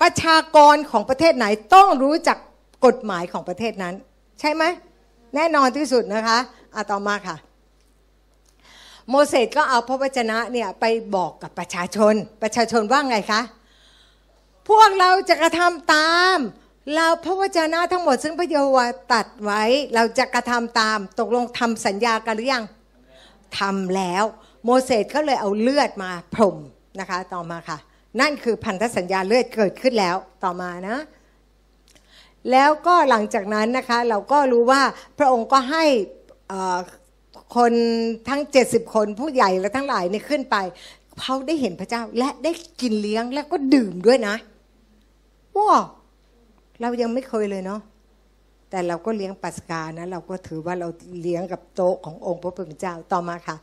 [0.00, 2.38] ประชากรของประเทศไหนต้องรู้จัก
[2.86, 3.94] กฎหมายของประเทศนั้น
[4.40, 4.62] ใช่ไหม
[5.34, 6.38] แน่นอนที่สุดนะคะ
[6.74, 7.36] อะต่อมาค่ะ
[9.08, 13.40] โมเสสก็เอาพระวจนะเนี่ยไปบอกกับประชาชน ประชาชนว่าไงคะ
[14.68, 16.36] พวกเราจะกระทำตาม
[16.94, 19.62] เราพระวจนะทั้งหมดซึ่งพระเยโฮวาตัดไว้
[19.94, 22.64] เราจะกระทำตามตกลงทำสัญญากันหรือยัง
[23.58, 24.24] ทำแล้ว
[24.64, 26.56] โมเสสก็เลยเอาเลือดมาพรม
[27.00, 27.78] นะคะ ต่อมาค่ะ
[28.20, 30.96] นั่นคือพันธสัญญาเลือดเกิดขึ้นแล้วต่อมานะ
[32.50, 34.82] แล้วก็หลังจากนั้นนะคะ เราก็รู้ว่า
[35.18, 35.84] พระองค์ก็ให้
[37.56, 37.72] คน
[38.28, 40.56] ทั้ง 70 คนผู้ใหญ่และทั้งหลายเนี่ยขึ้นไป
[41.20, 44.34] เขาได้เห็นพระเจ้าและได้กินเลี้ยงแล้วก็ดื่มด้วยนะ
[45.56, 45.80] ว้า
[46.80, 47.80] เรายังไม่เคยเลยเนาะ
[48.74, 50.88] แต่เราก็เลี้ยงปัสกานะเราก็ถือว่าเรา
[51.22, 53.56] เลี้ยงกับโต๊ะขององค์พระผู้เป็นเจ้าต่อมาค่ะ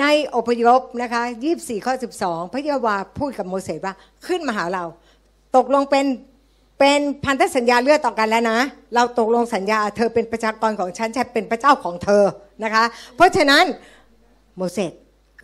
[0.00, 0.04] ใน
[0.36, 1.22] อพยพนะคะ
[1.54, 3.94] 24ข้อ12 พระเยาว์วาพูดกับโมเสสว่า
[4.26, 4.84] ขึ้นมาหาเรา
[5.56, 6.06] ตกลงเป็น
[6.78, 8.58] เป็นพันธสัญญาเลือดต่อกันแล้วนะ
[8.94, 12.24] เราตกลงสัญญา เธอเป็นประชากรของฉันฉันเป็นพระเจ้าของเธอ
[12.64, 12.84] นะคะ
[13.16, 13.64] เพราะฉะนั้น
[14.56, 14.92] โมเสส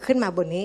[0.05, 0.65] ขึ้นมาบนนี้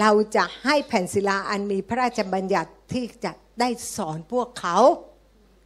[0.00, 4.78] เราจะให้แผ่นศิลาอันมีพระราชบัญญัติที่จะได้สอนพวกเขา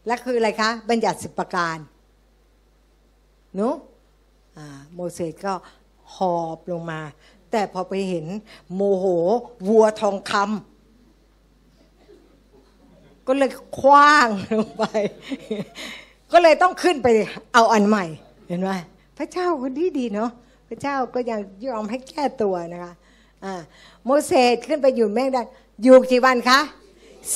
[0.06, 1.76] และคืออะไรคะ บัญญัติสิบประการ
[3.56, 3.68] เนุ
[4.94, 5.52] โมเสสก็
[6.14, 7.00] หอบลงมา
[7.50, 8.26] แต่พอไปเห็น
[8.74, 9.04] โมโห
[9.68, 10.42] วัวทองคำ
[13.26, 14.84] ก็เลยคว้างลงไป
[16.32, 17.06] ก็เลยต้องขึ้นไป
[17.54, 18.04] เอาอันใหม่
[18.48, 18.70] เห็นไหม
[19.18, 20.30] พระเจ้าคนดีดีเนาะ
[20.68, 22.92] พระเจ้าก็ยังยอมให้แก้ตัวนะคะ
[23.44, 23.52] อ่า
[24.04, 25.42] โมเสสขึ้นไปอยู่แม่งได้
[25.82, 26.60] อยู่กี่วันคะ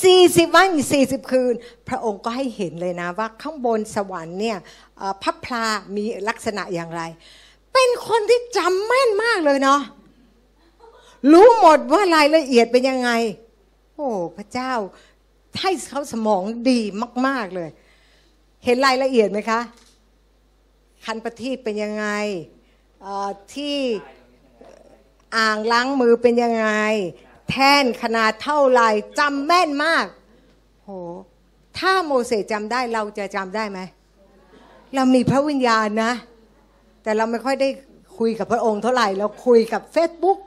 [0.03, 1.55] สี่สิบวันสี่สิบคืน
[1.89, 4.59] พระองค์ก็ให้เห็นเลยนะว่าข้างบนสวรรค์เนี่ย
[5.23, 5.65] พระพลา
[5.97, 7.03] มีลักษณะอย่างไร
[7.73, 9.81] เป็นคนที่จำแม่นมากเลยเนาะ
[11.33, 13.11] รู้หมดว่ารายละเอียดเป็นยังไง
[13.95, 14.73] โอ้พระเจ้า
[15.61, 16.81] ให้เขาสมองดี
[17.27, 17.71] มาก ๆเลย
[18.65, 19.61] เห็นรายละเอียดไหมคะ
[21.05, 22.07] คันประทีปเป็นยังไง
[23.55, 23.77] ที่
[25.37, 26.69] อ่างล้างมือเป็นยังไง
[27.51, 28.83] แท่นขนาดเท่าไหร่
[29.19, 30.07] จำแม่นมาก
[30.85, 30.91] โห
[31.79, 33.81] ถ้าโมเสสจำได้เราจะจำได้ไหม
[34.95, 36.13] เรามีพระวิญญาณนะ
[37.03, 37.69] แต่เราไม่ค่อยได้
[38.19, 40.39] คุยกับพระองค์เท่าไหร่ เราคุยกับเฟซบุ๊ก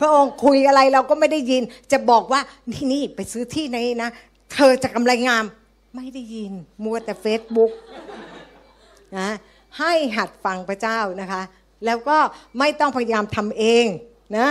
[0.00, 2.40] พระองค์คุยอะไรเราก็ไม่ได้ยิน จะบอกว่า
[2.74, 4.10] ที่นี่ไปซื้อที่ไหนนะ
[4.52, 5.44] เธอจะกำไรงาม
[5.96, 6.52] ไม่ได้ยิน
[6.84, 7.72] มัวแต่เฟซบุ๊ก
[9.18, 9.28] นะ
[9.78, 11.42] ให้หัดฟังพระเจ้านะคะ
[11.84, 12.18] แล้วก็
[12.58, 13.84] ไม่ต้องพยายามทำเอง
[14.38, 14.48] นะ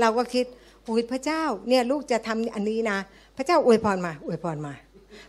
[0.00, 0.44] เราก็คิด
[0.88, 2.98] อุ้ยพระเจ้าเนี่ยลูกจะทำอันนี้นะ
[3.36, 4.74] พระเจ้าอวยพรมาอวยพรมา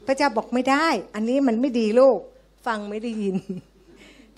[0.08, 2.20] พระเจ้าบอกไม่ได้ อันนี้มันไม่ดีลูก
[2.66, 3.36] ฟังไม่ได้ยิน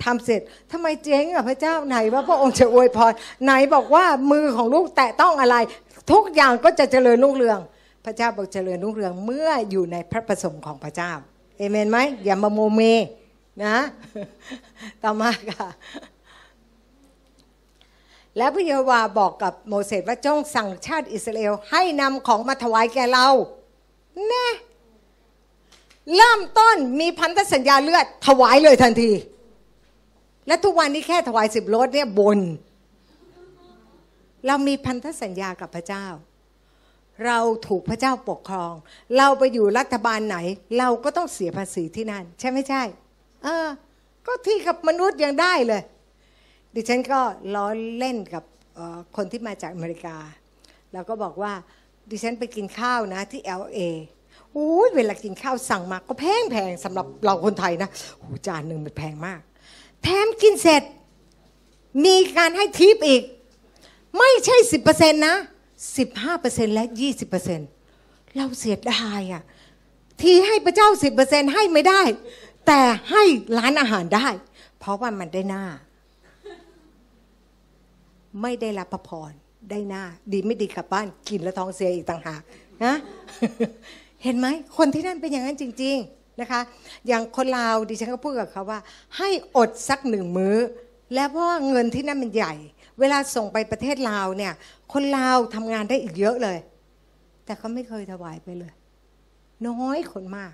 [0.04, 5.58] ทำเสร็จทำไมเจ๊งอะพระเจ้าไหนว่าพระองค์จะอวยพรไหนบอกว่ามือของลูกแตะต้องอะไร
[6.12, 7.60] ทุกอย่างก็จะเจริญรุ่งเรือง
[8.06, 11.12] พระเจ้าบอกเจริญรุ่งเรืองเมื่ออยู่ในพระประสงค์ของพระเจ้า
[11.58, 12.82] เอเมนไหมอย่ามาโมเม
[13.66, 13.78] นะ
[15.04, 15.68] ต่อมาค่ะ
[18.38, 23.28] แล้วพระเยโฮวาบอกกับโมเสสว่าจงสั่งชาติอิสราเอลให้นำของมาถวายแก่เรา
[24.28, 24.48] แน่
[26.16, 29.12] เริ่มต้นมีพันธสัญญาเลือดถวายเลยทันที
[30.48, 32.40] และทุกวันนี้แค่ถวายสิบรถเนี่ยบน
[34.48, 36.06] เรามีพันธสัญญากับพระเจ้า
[37.26, 38.74] เราถูกพระเจ้าปกครอง
[39.18, 40.38] เราไปอยู่รัฐบาลไหน
[40.80, 42.84] เราก็ต้องเสียภาษีที่นั่น ใช่ไม่ใช่
[43.44, 43.68] เออ
[44.26, 45.82] ก็ที่กับมนุษย์ยังได้เลย
[46.76, 47.20] ดิฉันก็
[47.56, 47.68] ล้อ
[48.00, 48.44] เล่นกับ
[49.16, 50.18] คนที่มาจากอเมริกา
[50.94, 51.54] แล้วก็บอกว่า
[52.10, 53.80] ดิฉันไปกินข้าวนะที่ LA
[54.56, 57.90] อู้เวลากินข้าวสั่งมาก็แพงแพงสำหรับเราคนไทยนะ
[58.22, 59.40] หูจานหนึ่งมันแพงมาก
[60.04, 60.84] แถมกินเสร็จ
[62.06, 63.24] มีการให้ทิปอีก
[64.18, 65.36] ไม่ใช่สิบเปอร์เซ็นต์นะ
[65.98, 67.68] สิบห้าเปอร์เซ็นต์และยี่สิบเปอร์เซ็นต์
[68.36, 69.44] เราเสียดายอะ
[70.22, 72.02] ทีให้พระเจ้าสิบเปอร์เซ็นต์ให้ไม่ได้
[72.68, 73.24] แต่ให้
[73.58, 74.28] ร้านอาหารได้
[74.80, 75.66] เพราะว่ามันได้หน้า
[78.42, 79.32] ไม่ได้รับพระพร
[79.70, 82.42] ได้หน้า ดีไม่ดีกลับบ้านกินแล้วท้องเสียอีกต่างหาก
[82.84, 82.96] นะ
[84.24, 84.48] เห็นไหม
[84.78, 86.62] คนที่นั่นเป็นอย่างนั้นจริง ๆนะคะ
[87.08, 88.80] อย่างคนลาวดิฉันก็พูดกับเขาว่า
[89.18, 90.56] ให้อดสักหนึ่งมื้อ
[91.14, 92.54] แล้วเพราะว่าเงินที่นั่นมันใหญ่
[93.00, 94.54] เวลาส่งไปประเทศลาวเนี่ย
[94.94, 96.58] คนลาวทำงานได้อีกเยอะเลย
[97.46, 98.74] แต่เขาไม่เคยถวายไปเลย
[99.68, 100.54] น้อยคนมาก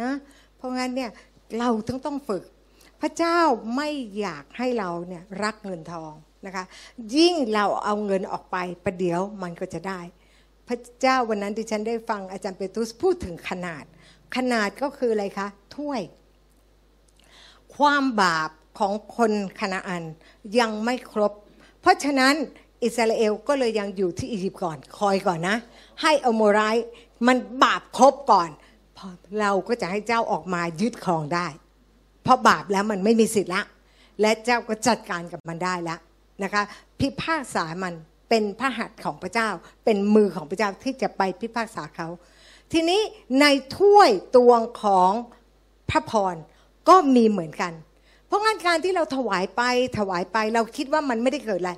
[0.00, 0.10] นะ
[0.56, 1.10] เพราะงั้นเนี่ย
[1.58, 2.42] เราต้องต้องฝึก
[3.00, 3.38] พระเจ้า
[3.76, 3.88] ไม่
[4.20, 6.12] อยากให้เราเนี่ยรักเงินทอง
[6.46, 6.64] นะคะ
[7.16, 10.00] ยิ่งเราเอาเงินออกไปประเดี๋ยวมันก็จะได้
[10.68, 13.84] พระเจ้าวันนั้นที่ฉันได้ฟังอาจารย์เปตุสพูดถึงขนาด
[14.36, 16.00] ขนาดก็คืออะไรคะถ้วย
[17.76, 20.04] ความบาปของคนคณาอัน
[20.58, 21.32] ยังไม่ครบ
[21.80, 22.34] เพราะฉะนั้น
[22.84, 25.56] อิสราเอลก็เลยยังอยู่ที่อียิปต์ก่อน คอยก่อนนะ
[26.02, 26.60] ให้อโมไร
[27.26, 28.50] มันบาปครบก่อน
[28.96, 29.06] พอ
[29.40, 31.46] เราก็จะให้เจ้าออกมายึดครองได้
[32.22, 33.62] เพราะบาปแล้วมันไม่มีสิทธิ์ละ
[34.20, 36.00] และเจ้าก็จัดการกับมันได้แล้ว
[36.42, 36.62] นะคะ
[37.00, 37.94] พิพากษามัน
[38.28, 39.48] เป็นพระหัตถ์ของพระเจ้า
[39.84, 42.08] เป็นมือของพระเจ้าที่จะไปพิพากษาเขา
[42.72, 43.00] ทีนี้
[43.40, 43.44] ใน
[43.76, 45.12] ถ้วยตวงของ
[45.90, 46.36] พระพร
[46.88, 47.72] ก็มีเหมือนกัน
[48.26, 49.62] เพราะงั้นการที่เราถวายไป
[49.98, 51.72] ถวายไปเราคิดว่ามันไม่ได้เกิดอะไร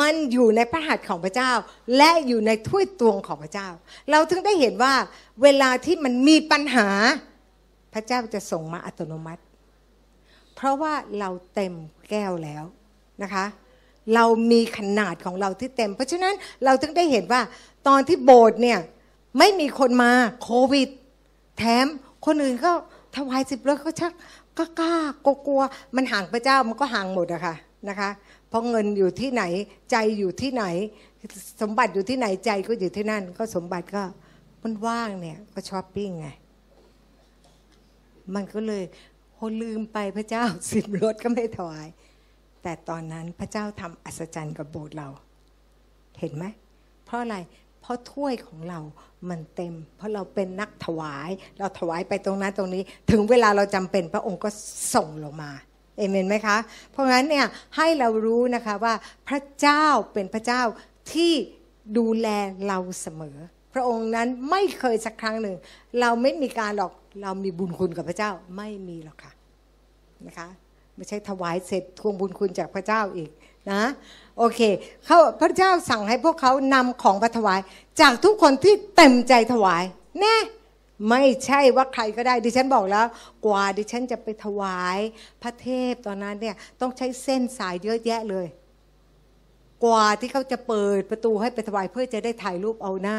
[0.00, 1.52] มันอยู่ในพระหัตถ์ของพระเจ้า
[1.96, 3.68] และอยู่ในถ้วยตวงของพระเจ้า
[4.10, 4.94] เราถึงได้เห็นว่า
[5.42, 6.88] เวลาที่มันมีปัญหา
[7.94, 9.42] พระเจ้าจะส่งมาอัตโนมัติ
[10.54, 11.74] เพราะว่าเราเต็ม
[12.10, 12.64] แก้วแล้ว
[13.22, 13.44] นะคะ
[14.14, 17.40] เรามีขนาดของเราที่เต็ม เพราะฉะนั้นเราถึงได้เห็นว่า
[17.88, 18.78] ตอนที่โบสถ์เนี่ย
[19.38, 20.10] ไม่มีคนมา
[20.42, 20.88] โควิด
[21.58, 21.86] แถม
[22.26, 22.72] คนอื่นก็
[23.16, 24.12] ถวายสิบแล้วก็ชัก
[24.58, 24.96] ก็กล้า
[25.46, 25.62] กลัว
[25.96, 27.54] มันห่างพระเจ้ามันก็ห่างหมดอะค่ะ
[27.88, 28.10] นะคะ
[28.48, 29.42] เพราะเงินอยู่ที่ไหน
[29.90, 30.64] ใจอยู่ที่ไหน
[31.60, 34.02] สมบัติอยู่ที่ไหนใจก็อยู่ที่นั่น ก็สมบัติก็
[34.62, 36.28] มันว่างเนี่ยก็ช้อปปิ้งไง
[38.34, 38.84] มันก็เลย
[39.34, 41.86] โหลืมไปพระเจ้าสิบรถก็ไม่ถวาย
[42.64, 45.08] แต่ตอนนั้นพระเจ้าทำอัศจรรย์กับโบสถ์เรา
[46.20, 46.44] เห็นไหม
[47.04, 47.36] เพราะอะไร
[47.80, 48.80] เพราะถ้วยของเรา
[49.28, 54.48] มันเต็ม เพราะเราเป็นนักถวาย เราถวายไปตรงนั้นตรงนี้ ถึงเวลาเราจำเป็นพระองค์ก็
[54.94, 55.50] ส่งลงมา
[55.96, 56.56] เอเมนไหมคะ
[56.90, 57.46] เพราะงั้นเนี่ย
[57.76, 58.94] ให้เรารู้นะคะว่า
[59.28, 60.62] พระเจ้าเป็นพระเจ้า
[61.12, 61.32] ที่
[61.98, 62.28] ดูแล
[62.68, 63.36] เราเสมอ
[63.74, 65.56] พระองค์นั้นไม่เคยสักครั้งหนึ่ง
[66.00, 69.32] เราไม่มีการหรอกเรามีบุญคุณกับพระเจ้าไม่มีหรอกค่ะ
[70.26, 70.48] นะคะ
[70.96, 73.30] ไม่ใช่ถวายเสร็จทวงบุญคุณจากพระเจ้าอีก
[73.72, 73.82] นะ
[74.38, 74.60] โอเค
[75.04, 77.60] เขาพระเจ้าสั่งให้พวกเขานำของมาถวาย
[78.00, 79.82] จากทุกคนที่เต็มใจถวาย
[80.20, 80.36] แน่
[81.10, 83.06] ไม่ใช่ว่าใครก็ได้ ดิฉันบอกแล้ว
[83.46, 84.98] กว่าดิฉันจะไปถวาย
[85.42, 88.46] พระเทพตอนนั้นเนี่ยต้องใช้เส้นสายเยอะแยะเลย
[89.84, 93.18] กว่าที่เขาจะเปิดประตูให้ไปถวายเพื่อจะได้ถ่ายรูปเอาหน้า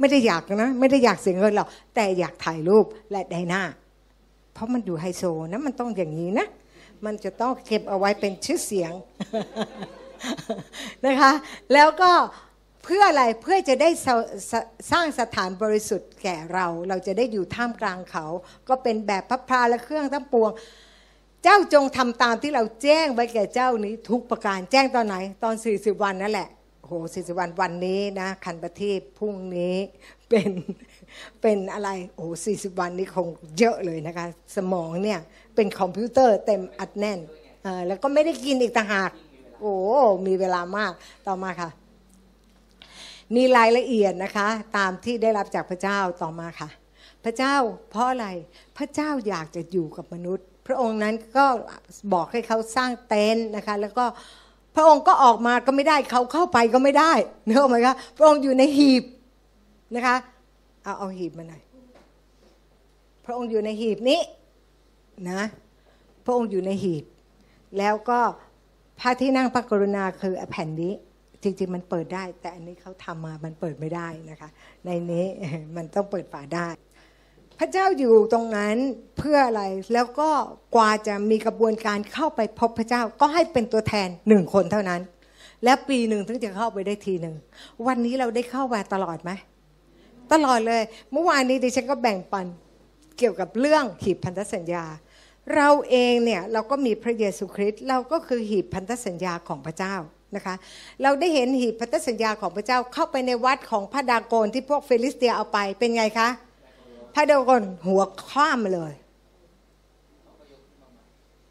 [0.00, 3.62] ไม่ได้อยากนะ ไม่ได้อยากเสียเงินหรอกแต่อยากถ่ายรูปและได้หน้า
[4.54, 6.46] เพราะมันอยู่ไฮโซนะมันต้องอย่างนี้นะ
[7.04, 8.92] มันจะต้องเก็บเอาไว้เป็นชื่อเสียง
[11.06, 11.32] นะคะ
[11.72, 12.12] แล้วก็
[12.84, 13.90] เพื่ออะไรเพื่อจะได้
[14.90, 18.26] สร้างสถานบริสุทธิ์แก่เรา เราจะได้อยู่ท่ามกลางเขา
[18.68, 20.50] ก็เป็นแบบพระพราและเครื่องทั้งปวง
[21.42, 26.48] เจ้าจงทำตามที่เราแจ้งไว้แก่เจ้านี้ทุกประการแจ้งตอนไหน ตอน 40 วันนั่นแหละ
[26.86, 29.76] โหสี่สิบวันวันนี้นะ คันประทีปพรุ่งนี้
[30.28, 30.50] เป็น
[31.42, 35.20] เป็นอะไรโอ้สี่สิบวันนี้คงเยอะเลยนะคะ สมองเนี่ย
[35.54, 37.18] เป็นคอมพิวเตอร์เต็มอัดแน่น
[37.86, 39.10] แล้วก็ไม่ได้กินอีกต่างหาก
[39.60, 39.74] โอ้
[40.26, 40.92] มีเวลามาก
[41.26, 41.70] ต่อมาค่ะ
[43.34, 46.68] มีรายละเอียดนะคะ ตามที่ได้รับจากพระเจ้าต่อมาค่ะ
[47.24, 47.54] พระเจ้า
[47.90, 48.28] เพราะอะไร
[48.76, 51.46] พระเจ้าอยากจะอยู่กับมนุษย์ พระองค์นั้นก็
[52.12, 54.04] บอกให้เขาสร้างเต็นท์นะคะ แล้วก็
[54.76, 57.12] พระองค์ก็ออกมาก็ไม่ได้เขาเข้าไปก็ไม่ได้
[57.46, 59.04] เนอะไหมคะพระองค์อยู่ในหีบ
[59.94, 60.16] นะคะ
[60.84, 61.62] เอาเอาหีบมาหน่อย
[63.24, 64.20] พระองค์อยู่ในหีบนี้
[65.30, 65.42] นะ
[66.24, 67.04] พระองค์อยู่ในหีบ
[67.78, 68.20] แล้วก็
[69.00, 70.92] พระที่นั่งพระกรุณาคือแผ่นนี้
[71.42, 74.48] จริงๆมันเปิดได้ แต่อันนี้เขาทำมามันเปิดไม่ได้นะคะ
[74.86, 75.24] ในนี้
[75.76, 76.68] มันต้องเปิดฝาได้
[77.58, 78.76] พระเจ้าอยู่ตรงนั้น
[79.18, 79.62] เพื่ออะไร
[79.94, 80.30] แล้วก็
[80.76, 85.00] กว่าจะมีกระบวนการเข้าไปพบพระเจ้าก็ให้เป็นตัวแทนหนึ่งคนเท่านั้น
[85.64, 87.34] และปีหนึ่งถึงจะเข้าไปได้ทีหนึ่ง
[87.86, 89.30] วันนี้เราได้เข้ามาตลอดไหม
[90.32, 92.46] ตลอดเลย เมื่อวานนี้ดิฉันก็แบ่งปัน
[93.18, 94.84] เกี่ยวกับเรื่องหีบพันธสัญญา
[95.56, 99.94] เราเองเนี่ยเราก็มีพระเยซูคริสต์เราก็คือหีบพันธสัญญาของพระเจ้า
[100.36, 100.54] นะคะ
[101.02, 106.28] เราได้เห็นหีบพันธสัญญาของพระเจ้าเข้าไปในวัดของพระดาโกนที่พวกเฟลิสเตียเอาไปเป็นไงคะ
[107.14, 108.92] พระดาโกนหัวคว้ามเลย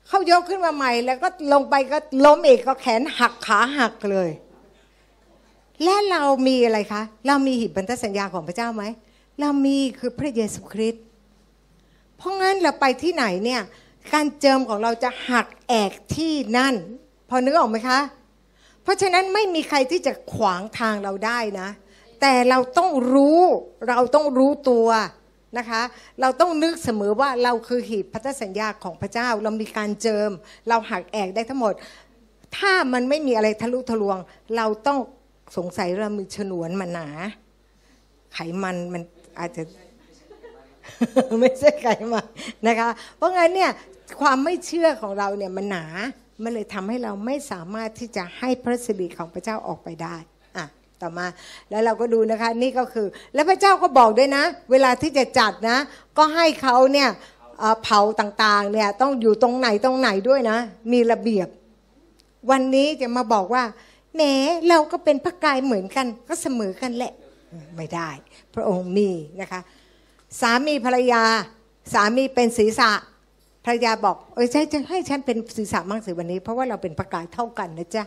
[0.07, 4.29] เขายกขึ้นมาใหม่ แล้วก็ลงไปก็ล้มอีกก็แขนหักขาหักเลย
[5.83, 8.83] และเรามีอะไรคะ เรามีหีบพันธสัญญาของพระเจ้าไหม
[9.41, 11.03] เรามีคือพระเยซูคริสต์
[12.17, 13.61] เพราะงั้นเราไปที่ไหนเนี่ย
[14.13, 16.75] การเจิมของเราจะหักแอกที่นั่น
[17.29, 17.99] พอนึกออกไหมคะ
[18.83, 21.69] เพราะฉะนั้นไม่มีใครที่จะขวางทางเราได้นะ
[22.21, 23.39] แต่เราต้องรู้
[23.89, 24.87] เราต้องรู้ตัว
[25.57, 25.81] นะคะ
[26.21, 30.29] เราต้องนึกเสมอว่าเราคือหีบพันธสัญญาของพระเจ้า เรามีการเจิม
[30.69, 31.73] เราหักแอกได้ทั้งหมด
[32.57, 34.17] ถ้ามันไม่มีอะไรทะลุทะลวง
[34.57, 34.99] เราต้อง
[35.55, 37.09] สงสัยเรามีฉนวนมันหนา
[38.33, 39.01] ไขมันมัน
[39.39, 39.63] อาจจะ
[41.39, 42.25] ไม่ใช่ไขมัน
[42.67, 43.71] นะคะ เพราะงั้นเนี่ย
[44.21, 45.85] ความไม่เชื่อของเราเนี่ยมันหนา
[46.43, 50.15] มันเลยทำให้เราไม่สามารถที่จะให้พระสิริของพระเจ้าออกไปได้
[50.57, 50.65] อะ
[51.01, 51.27] ต่อมา
[51.69, 55.77] แล้วเราก็ดูนะคะนี่ก็คือ แล้วพระเจ้าก็บอกด้วยนะ เวลาที่จะจัดนะ
[56.17, 57.09] ก็ให้เขาเนี่ย
[57.83, 60.57] เผาต่างๆเนี่ยต้องอยู่ตรงไหนตรงไหนด้วยนะ
[60.91, 61.47] มีระเบียบ
[62.51, 63.63] วันนี้จะมาบอกว่า
[64.15, 64.21] แหม
[64.69, 67.13] เราก็เป็นพระกายเหมือนกัน ก็เสมอกันแหละ
[67.75, 68.09] ไม่ได้
[68.55, 69.09] พระองค์มี
[69.41, 69.61] นะคะ
[70.41, 71.23] สามีภรรยา
[71.93, 72.91] สามีเป็นศีรษะ
[73.65, 78.03] ภรรยาบอกเอ้ใช่จะให้ฉันเป็นศีรษะมั่งสิวันนี้ เพราะว่าเราเป็นพระกายเท่ากันนะจ๊ะ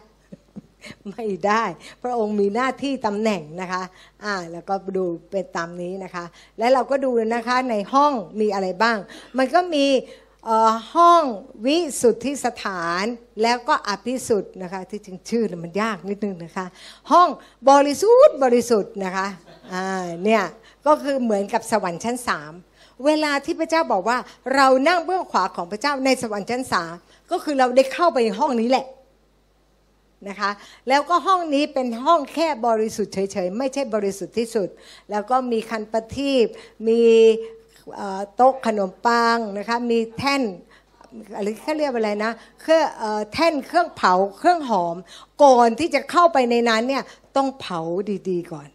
[1.11, 1.63] ไม่ได้
[2.03, 3.83] พระองค์มีหน้าที่ตำแหน่งนะคะ
[4.25, 6.25] อ่า แล้วก็ดูเป็นตามนี้นะคะ
[6.59, 8.99] และเราก็ดูนะคะในห้องมีอะไรบ้าง
[9.39, 9.87] มันก็มี
[10.95, 11.25] ห้อง
[11.67, 13.05] วิสุทธิสถาน
[13.43, 16.67] แล้วก็อภิสุทธิ์นะคะ ที่จริงชื่อมันยากนิดนึงนะคะ
[17.13, 17.29] ห้อง
[17.71, 19.27] บริสุทธิ์บริสุทธิ์นะคะ
[19.73, 19.87] อ่า
[20.25, 20.43] เนี่ย
[20.87, 22.53] ก็คือเหมือนกับสวรรค์ชั้นสาม
[23.05, 24.19] เวลาที่พระเจ้าบอกว่า
[24.55, 26.95] เรานั่งเบื้องขวาของพระเจ้าในสวรรค์ชั้นสาม
[27.31, 28.87] ก็คือเราได้เข้าไปห้องนี้แหละ
[30.29, 30.51] นะคะ
[30.89, 34.69] แล้วก็ห้องนี้เป็นห้องแค่บริสุทธิ์เฉยๆ ไม่ใช่บริสุทธิ์ที่สุด
[35.11, 36.47] แล้วก็มีคันประทีป
[36.89, 37.03] มี
[38.37, 40.43] โต๊ะขนมปังนะคะมีแท่น
[41.37, 42.87] อะไรเขาเรียกว่าอะไรนะเครื่อง
[43.33, 44.97] แท่นเครื่องเผาเครื่องหอม
[45.45, 47.03] ก่อนที่จะเข้าไปในนั้นเนี่ย
[47.37, 47.81] ต้องเผา
[48.29, 48.69] ดีๆก่อน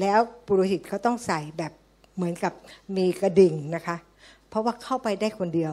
[0.00, 1.72] แล้วปุโรหิตเขาต้องใส่แบบ
[2.16, 2.52] เหมือนกับ
[2.96, 3.96] มีกระดิ่งนะคะ
[4.48, 5.72] เพราะว่าเข้าไปได้คนเดียว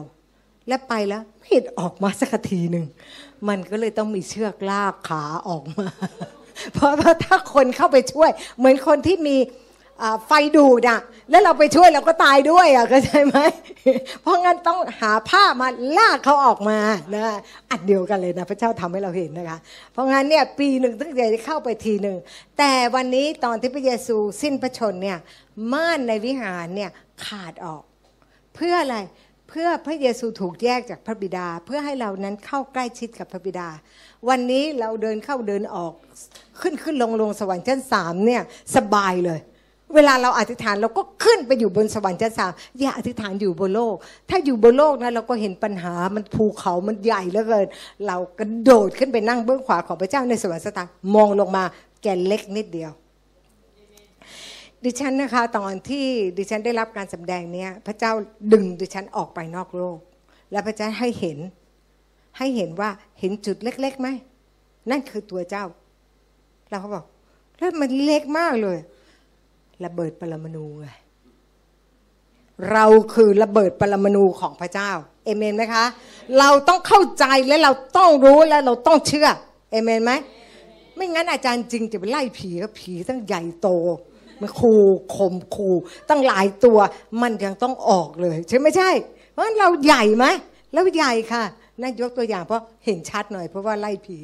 [0.68, 2.86] และไปแล้วเห็นออกมาสักทีหนึ่ง
[3.48, 5.88] มันก็เลยต้องมีเชือกลากขาออกมา
[6.74, 9.36] เพราะว่าถ้าคนเข้าไปช่วย เหมือนคนที่มี
[10.26, 13.38] ไฟดูดอะแล้วเราไปช่วยเราก็ตายด้วยอะเข้าใจไหม
[14.22, 16.78] เพราะงั้นต้องหาผ้ามาลากเขาออกมา
[17.14, 17.24] นะ
[17.70, 19.58] อันเดียวกันเลยนะพระเจ้าทำให้เราเห็นนะคะ
[19.92, 22.16] เพราะงั้นเนี่ยปีหนึ่งตั้งแต่เข้าไปทีหนึ่ง
[22.58, 25.18] แต่วันนี้ตอนที่พระเยซูสิ้นพระชนเนี่ย
[25.72, 26.90] ม่านในวิหารเนี่ย
[27.26, 27.82] ขาดออก
[28.54, 28.98] เพื่ออะไร
[29.48, 33.68] เพื่อพระเยซูถูกแยกจากพระบิดา เพื่อให้เรานั้นเข้าใกล้ชิดกับพระบิดา
[34.28, 35.92] วันนี้เราเดินเข้าเดินออก
[36.60, 38.42] ขึ้นขึ้นลงลงสวรรค์ชั้นสามเนี่ย
[38.76, 39.40] สบายเลย
[39.94, 43.94] เวลาเราอธิษฐานเราก็ขึ้นไปอยู่บนสวรรค์ชั้นสามอย่าอธิษฐานอยู่บนโลก
[44.28, 47.66] ถ้าอยู่บนโลกนะเราก็เห็นปัญหามันภูเขามันใหญ่เหลือเกิน
[48.06, 51.64] เรากระโดดขึ้นไปนั่งเบื้องขวาของพระเจ้าในสวรรค์สถานมองลงมา
[52.02, 52.92] แกเล็กนิดเดียว
[54.84, 56.04] ดิฉันนะคะตอนที่
[56.38, 58.12] ดิฉันได้รับการสำแดงเนี้ยพระเจ้า
[58.52, 59.98] ดึงดิฉันออกไปนอกโลก
[60.50, 61.38] แล้วพระเจ้าให้เห็น
[62.38, 64.08] ให้เห็นว่าเห็นจุดเล็กๆไหม
[64.90, 65.64] นั่นคือตัวเจ้า
[66.70, 67.04] เราก็บอก
[67.58, 68.78] แล้วมันเล็กมากเลย
[69.84, 70.88] ระเบิดปรมาณูไง
[72.72, 74.90] เราคือระเบิดปรมาณูของพระเจ้า
[75.24, 75.84] เอเมนไหมคะ
[76.38, 79.28] เราต้องเข้าใจและเราต้องรู้และเราต้องเชื่อ
[79.70, 80.12] เอเมนไหม
[80.96, 83.68] ไม่งั้นอาจารย์จริงจะไปไล่ผีก็ผีตั้งใหญ่โต
[84.40, 84.72] มันคู
[85.16, 85.74] ข่มคู่
[86.08, 86.78] ตั้งหลายตัว
[87.22, 88.90] มันยังต้องออกเลย ใช่ไม่ใช่
[89.32, 90.26] เพราะฉะนั้นเราใหญ่ไหม
[90.72, 91.42] แล้วใหญ่ค่ะ
[91.80, 94.18] นั่นยกตัวอย่างเพราะเห็นชัดหน่อย เพราะว่าไล่ผี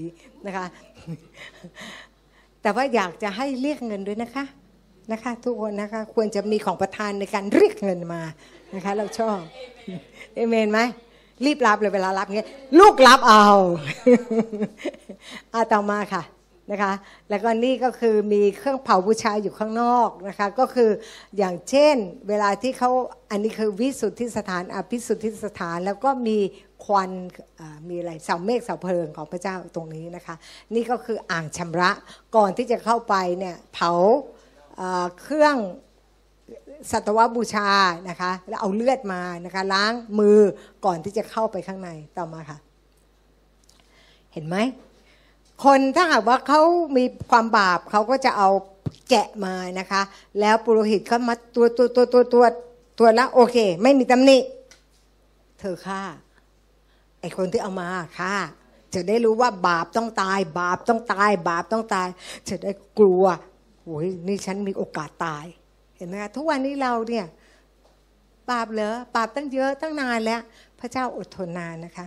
[0.46, 0.66] นะคะ
[2.62, 4.44] แต่ว่าอยากจะให้เรียกเงินด้วยนะคะ
[5.12, 8.22] นะคะ ทุกคนนะคะควรจะมีของประทานในการเรียกเงินมา
[8.74, 9.38] นะคะ เราชอบ
[10.34, 10.80] เอเมนไหม
[11.44, 13.46] รีบรับเลยเวลารับเงี้ยลูกรับเอา
[15.52, 16.22] อาต่อมาค่ะ
[16.70, 16.92] นะคะ
[17.30, 20.90] แล้วก็นี่ก็คือมีเครื่องเผาบูชาอยู่ข้างนอกนะคะ ก็คือ
[21.38, 21.94] อย่างเช่น
[22.28, 22.90] เวลาที่เขา
[23.30, 26.38] อันนี้คือวิสุทธิสถานอภิสุทธิสถาน แล้วก็มี
[26.84, 27.10] ควัน
[27.88, 30.34] มีอะไรเสาเมฆเสาเพลิงของพระเจ้าตรงนี้นะคะ
[30.74, 31.90] นี่ก็คืออ่างชำระ
[32.36, 33.92] ก่อนที่จะเข้าไปเนี่ยเผา
[35.20, 35.56] เครื่อง
[36.90, 37.68] สัตวบูชา
[38.08, 40.38] นะคะแล้วเอาเลือดมานะคะล้างมือ
[40.84, 42.58] ก่อนที่จะเข้าไปข้างในต่อมาค่ะ
[44.32, 44.56] เห็นไหม
[45.64, 46.60] คนถ้าหากว่าเขา
[46.96, 48.48] มีความบาปเขาก็จะเอา
[49.10, 50.02] แกะมานะคะ
[50.40, 52.44] แล้วปุโรหิตเขามาตัวตัวตัวตัวตัว
[52.98, 54.38] ตัวแล้วโอเค ไม่มีตำหนิ
[55.60, 56.02] เธอฆ่า
[57.20, 58.34] ไอคนที่เอามาฆ่า
[58.94, 62.08] จะได้รู้ว่าบาปต้องตาย บาปต้องตาย บาปต้องตาย
[62.48, 63.24] จะได้กลัว
[63.84, 65.44] โอ้ยนี่ฉันมีโอกาสตาย
[65.96, 67.26] เห็นไหมคะทุกวันนี้เราเนี่ย
[68.50, 70.40] บาปเหรอบาปตั้งเยอะตั้งนานแล้ว
[70.80, 72.06] พระเจ้าอดทนนานนะคะ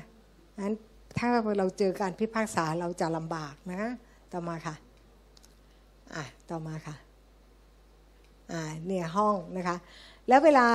[0.60, 0.74] นั้น
[1.18, 3.82] ถ้าเราเจอการพิพากษาเราจะลำบากนะ
[4.32, 4.76] ต่อมาค่ะ
[6.16, 6.96] อะต่อมาค่ะ
[8.52, 9.78] อ่าเนี่ยห้องนะคะ
[10.28, 10.68] แล้วเวลา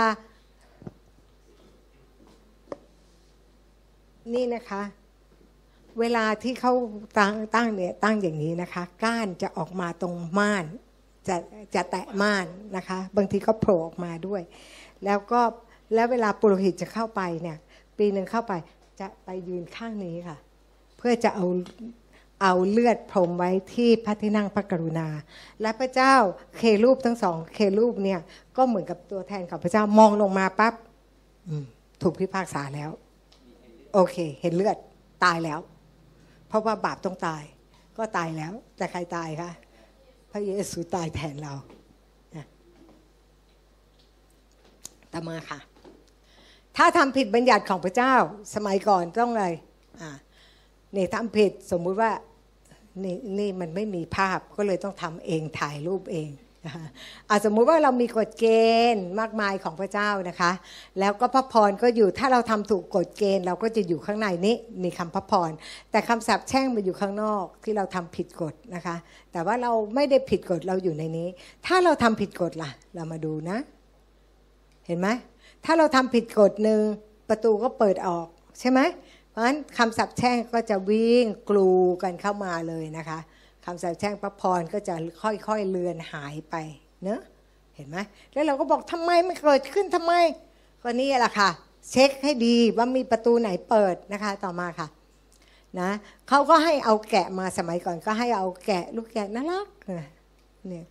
[4.34, 4.82] นี่นะคะ
[6.00, 6.72] เวลาที่เขา
[7.18, 10.64] ตั้งตั้งเนี่ยตั้งอย่างนี้นะคะ ก้านจะออกมาตรงม่าน
[11.28, 11.36] จะ
[11.74, 14.42] จะแตะม่านนะคะ บางทีก็โผล่ออกมาด้วย
[15.04, 15.40] แล้วก็
[15.94, 17.58] แล้วเวลาปุโรหิตจะเข้าไปเนี่ย
[17.98, 18.52] ปีหนึ่งเข้าไป
[19.00, 20.38] จะไปยืนข้างนี้ค่ะ
[20.98, 21.46] เพื่อจะเอา
[22.42, 25.08] เอาเลือดพรมไว้ที่พระที่นั่งพระกรุณา
[25.60, 26.14] และพระเจ้า
[26.56, 28.20] เครูปทั้งสองเครูปเนี่ย
[28.56, 30.74] ก็เหมือนกับตัวแทนของพระเจ้ามองลงมาปั๊บ
[32.02, 32.90] ถูกพิพากษาแล้ว
[33.94, 34.76] โอเค เห็นเลือด
[35.24, 35.60] ตายแล้ว
[36.48, 37.42] เพราะว่าบาปต้องตาย
[37.96, 39.50] ก็ตายแล้ว แต่ใครตายคะ
[40.32, 41.54] พระเยซูตายแทนเรา
[45.12, 45.58] ตามมาค่ะ
[46.76, 48.14] ถ้าทำผิดบัญญัติของพระเจ้า
[48.54, 49.52] สมัยก่อนต้องเลย
[50.00, 50.10] อ่า
[50.96, 52.12] นี่ทำผิดสมมุติว่า
[53.04, 56.28] นี่นี่มันไม่มีภาพก็เลยต้องทำเองถ่ายรูปเอง
[57.30, 58.46] อาสมมุติว่าเรามีกฎเก
[58.94, 60.52] ณฑ์มากมายของพระเจ้านะคะ
[61.00, 65.50] แล้วก็พระพรก็อยู่ถ้าเราทำถูกกฎเกณฑ์เราก็จะอยู่ข้างในนี้มีคำพระพร
[65.90, 68.96] แต่คำสาปแช่งมันอยู่ข้างนอกที่เราทำผิดกฎนะคะ
[69.32, 71.28] แต่ว่าเราไม่ได้ผิดกฎเราอยู่ในนี้
[71.66, 73.58] ถ้าเราทำผิดกฎล่ะ เรามาดูนะ
[74.86, 75.08] เห็นไหม
[75.64, 76.80] ถ้าเราทำผิดกฎหนึ่ง
[77.28, 78.26] ประตูก็เปิดออก
[78.60, 78.80] ใช่ไหม
[79.30, 81.70] เพราะฉะนั้นคำสับแช่งก็จะวิ่งกลู
[82.02, 83.18] กันเข้ามาเลยนะคะ
[83.64, 86.54] คำสาปแช่งพระพรก็จะค่อยๆเลือนหายไป
[87.02, 87.20] เนอะ
[87.74, 87.96] เห็นไหม
[88.32, 90.12] แล้วเราก็บอกทำไมไม่เกิดขึ้นทำไม
[90.82, 91.50] ก็นี่แหละค่ะ
[91.90, 94.88] เช็คให้ดีว่ามีประตูไหนเปิดนะคะ ต่อมาค่ะ
[95.80, 95.90] นะ
[96.28, 99.66] เขาก็ให้เอาแกะมาสมัยก่อนก็ให้เอาแกะลูกแกะน่ารัก
[100.68, 100.86] เนี่ย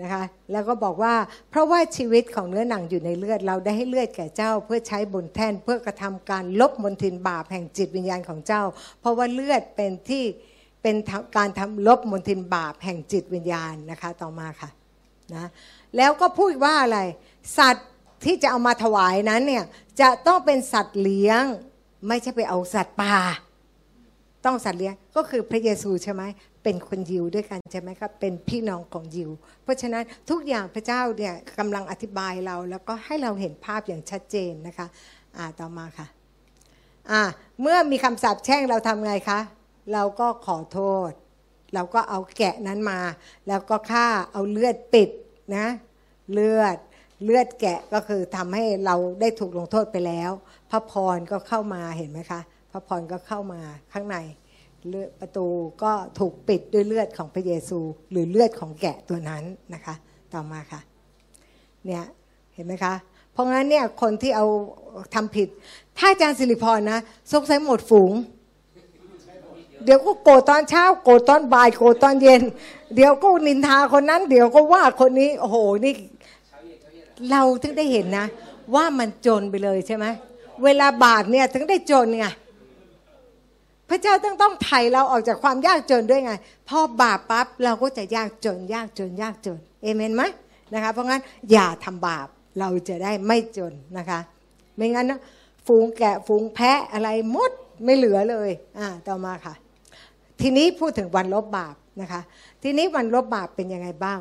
[0.00, 1.14] นะคะแล้วก็บอกว่า
[1.50, 8.62] เพราะว่าชีวิตของเนื้อหนังอยู่ในเลือด เราได้ให้เลือดแก่เจ้า เพื่อใช้บนแท่นเพื่อกระทำการลบมนทินบาปแห่งจิตวิญญาณของเจ้า
[9.00, 10.24] เพราะว่าเลือดเป็นที่
[10.82, 10.96] เป็น
[11.36, 14.70] การทำลบมนทินบาปแห่งจิตวิญญาณนะคะต่อมาค่ะ
[15.34, 15.46] นะ
[15.96, 16.98] แล้วก็พูดว่าอะไร
[17.58, 17.88] สัตว์
[18.24, 19.64] ที่จะเอามาถวายนั้นเนี่ย
[20.00, 21.42] จะต้องเป็นสัตว์เลี้ยง
[22.08, 23.16] ไม่ใช่ไปเอาสัตว์ป่า
[24.44, 26.22] ต้องสัตว์เลี้ยงก็คือพระเยซูใช่ไหม
[26.62, 29.30] เป็นคนยิวด้วยกันใช่ไหมครับเป็นพี่น้องของยิว
[29.62, 34.86] เพราะฉะนั้นทุกอย่างพระเจ้าเนี่ยกำลังอธิบายเราแล้วก็ให้เราเห็นภาพอย่างชัดเจนนะคะ
[35.36, 36.06] อ่าต่อมาค่ะ
[37.10, 37.22] อ่า
[37.60, 39.38] เมื่อมีคำสาปแช่งเราทำไงคะ
[39.92, 41.10] เราก็ขอโทษ
[41.74, 43.00] เราก็เอาแกะนั้นมา
[43.48, 45.10] แล้วก็ฆ่าเอาเลือดปิด
[45.56, 45.66] นะ
[46.32, 46.76] เลือด
[47.24, 50.30] เลือดแกะก็คือทำให้เราได้ถูกลงโทษไปแล้ว
[50.70, 52.40] พระพรก็เข้ามาเห็นไหมคะ
[52.70, 53.60] พระพรก็เข้ามา
[53.92, 54.16] ข้างใน
[54.88, 55.46] เลือดประตู
[55.82, 57.78] ก็ถูกปิดด้วยเลือดของพระเยซู
[58.10, 59.94] หรือเลือดของแกะตัวนั้นนะคะ
[60.32, 60.80] ต่อมาค่ะ
[61.84, 62.04] เนี่ย
[62.54, 62.94] เห็นไหมคะ
[63.32, 64.46] เพราะงั้นเนี่ยคนที่เอา
[65.14, 65.48] ทำผิด
[65.98, 66.98] ถ้าอาจารย์สิริพรนะ
[67.32, 68.12] สงสัยหมดฝูง
[69.84, 72.42] เดี๋ยวก็โกรธตอนเช้า โกรธตอนบ่ายโกรธตอนเย็น
[72.94, 75.94] เดี๋ยวก็นินทาคนนั้น เดี๋ยวก็ว่าคนนี้โอ้โหนี่
[77.30, 78.26] เราถึงได้เห็นนะ
[78.74, 80.06] ว่ามันจนไปเลยใช่ไหม
[80.64, 82.26] เวลาบาปเนี่ยถึงได้จนไง
[83.88, 86.32] พระเจ้าต้องต้องไถ่เราออกจากความยากจนด้วยไง
[86.68, 90.22] พอบาปปั๊บเราก็จะยากจน ยากจน ยากจนเอเมนไหม
[90.74, 92.26] นะคะเพราะงั้นอย่าทำบาป
[92.60, 94.20] เราจะได้ไม่จนนะคะ
[94.76, 95.20] ไม่งั้นนะ
[95.66, 97.52] ฝูงแกะฝูงแพะอะไรมด
[97.84, 99.54] ไม่เหลือเลยอ่าต่อมาค่ะ
[100.40, 102.20] ทีนี้พูดถึงวันลบบาปนะคะ
[102.62, 104.20] ทีนี้วันลบบาปเป็นยังไงบ้าง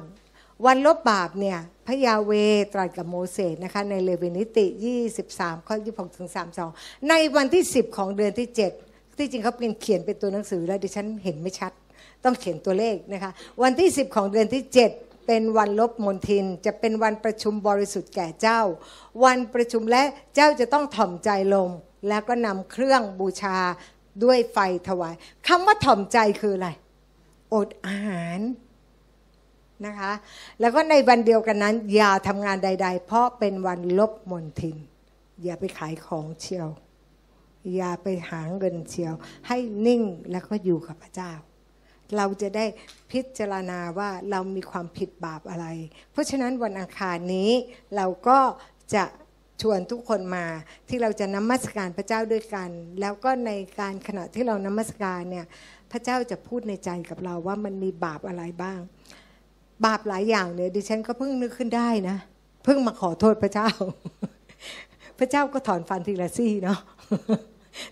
[0.65, 1.57] วันลบบาปเนี่ย
[1.87, 2.31] พระยาเว
[2.73, 4.65] ตรัสกับโมเสสนะคะในเลวีนิติ
[5.17, 6.29] 23 ข้อ 26ถึง
[6.67, 8.47] 32 ในวันที่ 10 ของเดือนที่
[8.83, 11.71] 7 ที่จริงเขาเป็นเขียนเป็นตัวหนังสือแล้วดิฉันเห็นไม่ชัด
[12.23, 13.31] ต้องเขียนตัวเลขนะคะ
[13.63, 14.63] วันที่ 10 ของเดือนที่
[14.95, 18.61] 7เป็นวันลบมนทินจะเป็นวันประชุมบริสุทธิ์แก่เจ้า
[19.23, 20.03] วันประชุมและ
[20.35, 21.69] เจ้าจะต้องถ่อมใจลง
[22.07, 23.57] แล้วก็นำเครื่องบูชา
[24.23, 24.57] ด้วยไฟ
[24.89, 25.13] ถวาย
[25.47, 26.69] คำว่าถ่อมใจคืออะไร
[27.53, 28.39] อดอาหาร
[29.85, 30.11] นะคะ
[30.59, 34.77] แล้วก็ในวันเดียวกันนั้น อย่าทำงานใด ๆ เพราะเป็นวันลบมนทิน
[35.43, 36.69] อย่าไปขายของเชียว
[37.75, 39.13] อย่าไปหาเงินเชียว
[39.47, 40.01] ให้นิ่ง
[40.31, 41.31] แล้วก็อยู่กับพระเจ้า
[42.17, 42.65] เราจะได้
[43.11, 45.67] พิจารณาว่าเรามีความผิดบาปอะไร
[46.11, 47.51] เพราะฉะนั้นวันอังคารนี้
[47.95, 48.39] เราก็
[48.95, 49.03] จะ
[49.61, 50.45] ชวนทุกคนมา
[50.89, 55.45] ที่เราจะนมัสการพระเจ้าด้วยกัน แล้วก็ในการขณะที่เรานมัสการเนี่ย
[55.91, 58.79] พระเจ้าจะพูดในใจกับเราว่ามันมีบาปอะไรบ้าง
[59.85, 62.17] บาปหลายอย่างเนี่ยดิฉันก็เพิ่งนึกขึ้นได้นะ
[62.63, 63.69] เพิ่งมาขอโทษพระเจ้า
[65.19, 66.79] พระเจ้าก็ถอนฟันทีละซี่เนาะ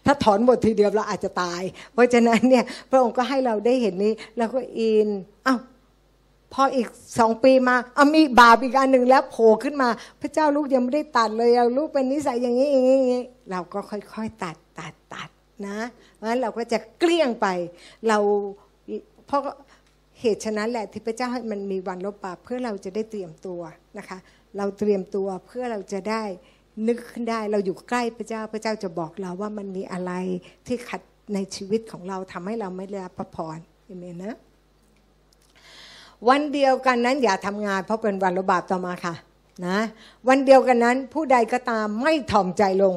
[0.05, 1.61] ถ้าถอนหมดทีเดียวเราอาจจะตาย
[1.93, 5.09] เพราะฉะนั้นเนี่ยพระองค์ก็ให้เราได้เห็นนี้ แล้วก็อิน
[5.47, 5.59] อ้าว
[6.53, 6.87] พออีก
[7.19, 9.89] สองปีมาเอามีบาปอีกอันหนึ่งแล้วโผล่ขึ้นมา
[10.21, 15.29] พระเจ้าลูกยังไม่ได้ตัดเลยลูกเป็นนิสัยอย่างนี้อย่างนี้อย่างนี้เราก็ค่อยๆตัดตัดตัด
[15.67, 15.77] นะ
[16.15, 17.47] เพราะฉะนั้นเราก็จะเกลี้ยงไป
[18.07, 18.17] เรา
[19.27, 19.41] เพราะ
[20.19, 23.61] เหตุฉะนั้นแหละที่พระเจ้าให้มันมีวันลบบาปเพื่อเราจะได้เตรียมตัว
[23.97, 24.17] นะคะ
[24.57, 26.23] เราเตรียมตัวเพื่อเราจะได้
[26.87, 30.11] นึกขึ้นได้เราอยู่ใกล้พระเจ้าพระเจ้าจะบอกเราว่ามันมีอะไร
[30.67, 31.01] ที่ขัด
[31.33, 34.37] ในชีวิตของเราทำให้เราไม่ได้รับพระพรเอเมนนะ
[36.27, 39.13] วันเดียวกันนั้นอย่าทำงาน เพราะเป็นวันระบาปต่อมาค่ะ
[39.67, 39.79] นะ
[40.27, 42.95] วันเดียวกันนั้น ผู้ใดก็ตามไม่ถ่อมใจลง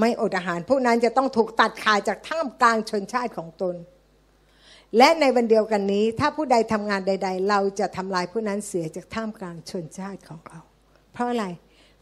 [0.00, 3.74] ไม่อดอาหาร ผู้นั้นจะต้องถูกตัดขาดจากท่ามกลางชนชาติของตน
[4.96, 10.60] และในวันเดียวกันนี้ ถ้าผู้ใดทำงานใด ๆ เราจะทำลายผู้นั้นเสียจากท่ามกลางชนชาติของเรา
[11.12, 11.46] เพราะอะไร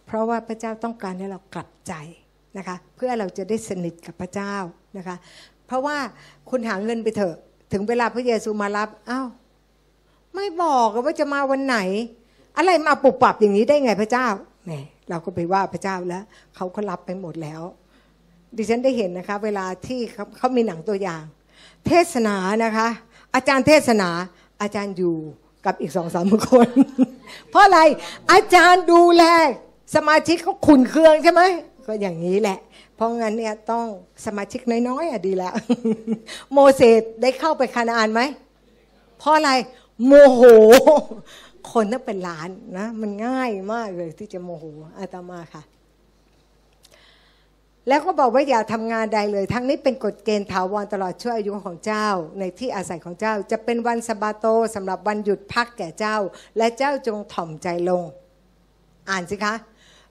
[0.07, 1.95] เพราะว่าพระเจ้าต้องการให้เรากลับใจ
[2.59, 4.55] นะคะเพื่อเราจะได้สนิทกับพระเจ้า
[4.99, 5.17] นะคะ
[5.67, 5.97] เพราะว่า
[6.51, 7.37] คุณหาเงินไปเถอะ
[7.73, 9.29] ถึงเวลาพระเยซูมารับอ้าว
[10.37, 11.78] ไม่บอกว่าจะมาวันไหน
[12.57, 14.26] อะไรมาปุบปับอย่างนี้ได้ไงพระเจ้า
[14.64, 14.72] แหม
[15.09, 16.24] เราก็ไปว่าพระเจ้าแล้ว
[16.57, 17.62] เขาก็รับไปหมดแล้ว
[18.57, 21.22] ดิฉันได้เห็นนะคะ เวลาที่เขาเขามีหนังตัวอย่าง
[21.87, 22.89] เทศนานะคะ
[23.34, 24.09] อาจารย์เทศนา
[24.62, 25.16] อาจารย์อยู่
[25.66, 26.68] กับอีกสองสามคน
[27.51, 27.80] เพราะอะไร
[28.32, 29.24] อาจารย์ดูแล
[29.95, 31.43] สมาชิกเขาขุนเคืองใช่ไหม
[31.87, 32.59] ก็อย่างนี้แหละ
[32.95, 33.87] เพราะงั้นเนี่ยต้อง
[34.26, 35.55] สมาชิกน้อยๆอะดีแล้ว
[36.53, 38.22] โมเสสได้เข้าไปคานาอันไหม
[39.18, 39.51] เพราะอะไร
[40.05, 40.41] โมโห
[41.73, 44.65] คนนั้นเป็นล้านนะมันง่ายมากเลยที่จะโมโห
[44.99, 45.63] อาตมาค่ะ
[47.89, 56.17] แล้วก็บอกว่าอย่าทำงานใดเลย ทั้งนี้เป็นกฎเกณฑ์ถาวรตลอดช่วอายุของเจ้า ในที่อาศัยของเจ้า จะเป็นวันสบาโตสำหรับวันหยุดพักแก่เจ้า
[56.57, 58.03] และเจ้าจงถ่อมใจลง
[59.11, 59.55] อ่านสิคะ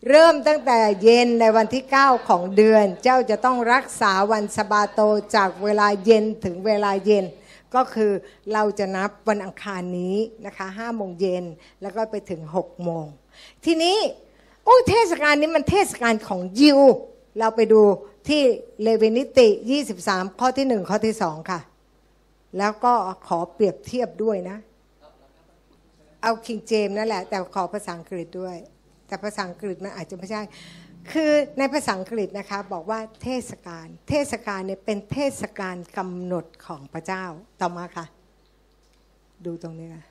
[0.10, 5.00] เริ่มตั้งแต่เย็นในวันที่ 9 ของเดือน เจ้าจะต้องรักษาวันสบาโต
[5.36, 7.26] จากเวลาเย็นถึงเวลาเย็น
[7.76, 8.12] ก็คือ
[8.54, 11.46] เราจะนับวันอังคารนี้นะคะห้าโมงเย็น
[11.82, 13.06] แล้วก็ไปถึง6โมง
[13.66, 13.98] ทีนี้
[14.64, 16.80] โอ้เทศกาลนี้มันเทศกาลของยิว
[17.40, 17.82] เราไปดู
[18.28, 18.42] ที่
[18.82, 19.48] เลวินิติ
[19.94, 21.60] 23 ข้อที่ 1 ข้อที่ 2 ค่ะ
[22.58, 22.94] แล้วก็
[23.28, 24.58] ขอเปรียบเทียบด้วยนะ
[26.22, 28.56] เอาคิงเจมนั่นแหละ แต่ขอภาษาอังกฤษด้วย
[29.08, 30.42] แต่ภาษาอังกฤษมันอาจจะไม่ใช่
[31.12, 37.24] คือในภาษาอังกฤษนะคะบอกว่าเทศกาลเทศกาลเนี่ยเป็นเทศกาลกำหนดของพระเจ้า
[37.60, 38.06] ต่อมาค่ะ
[39.46, 40.04] ดูตรงนี้ค่ะ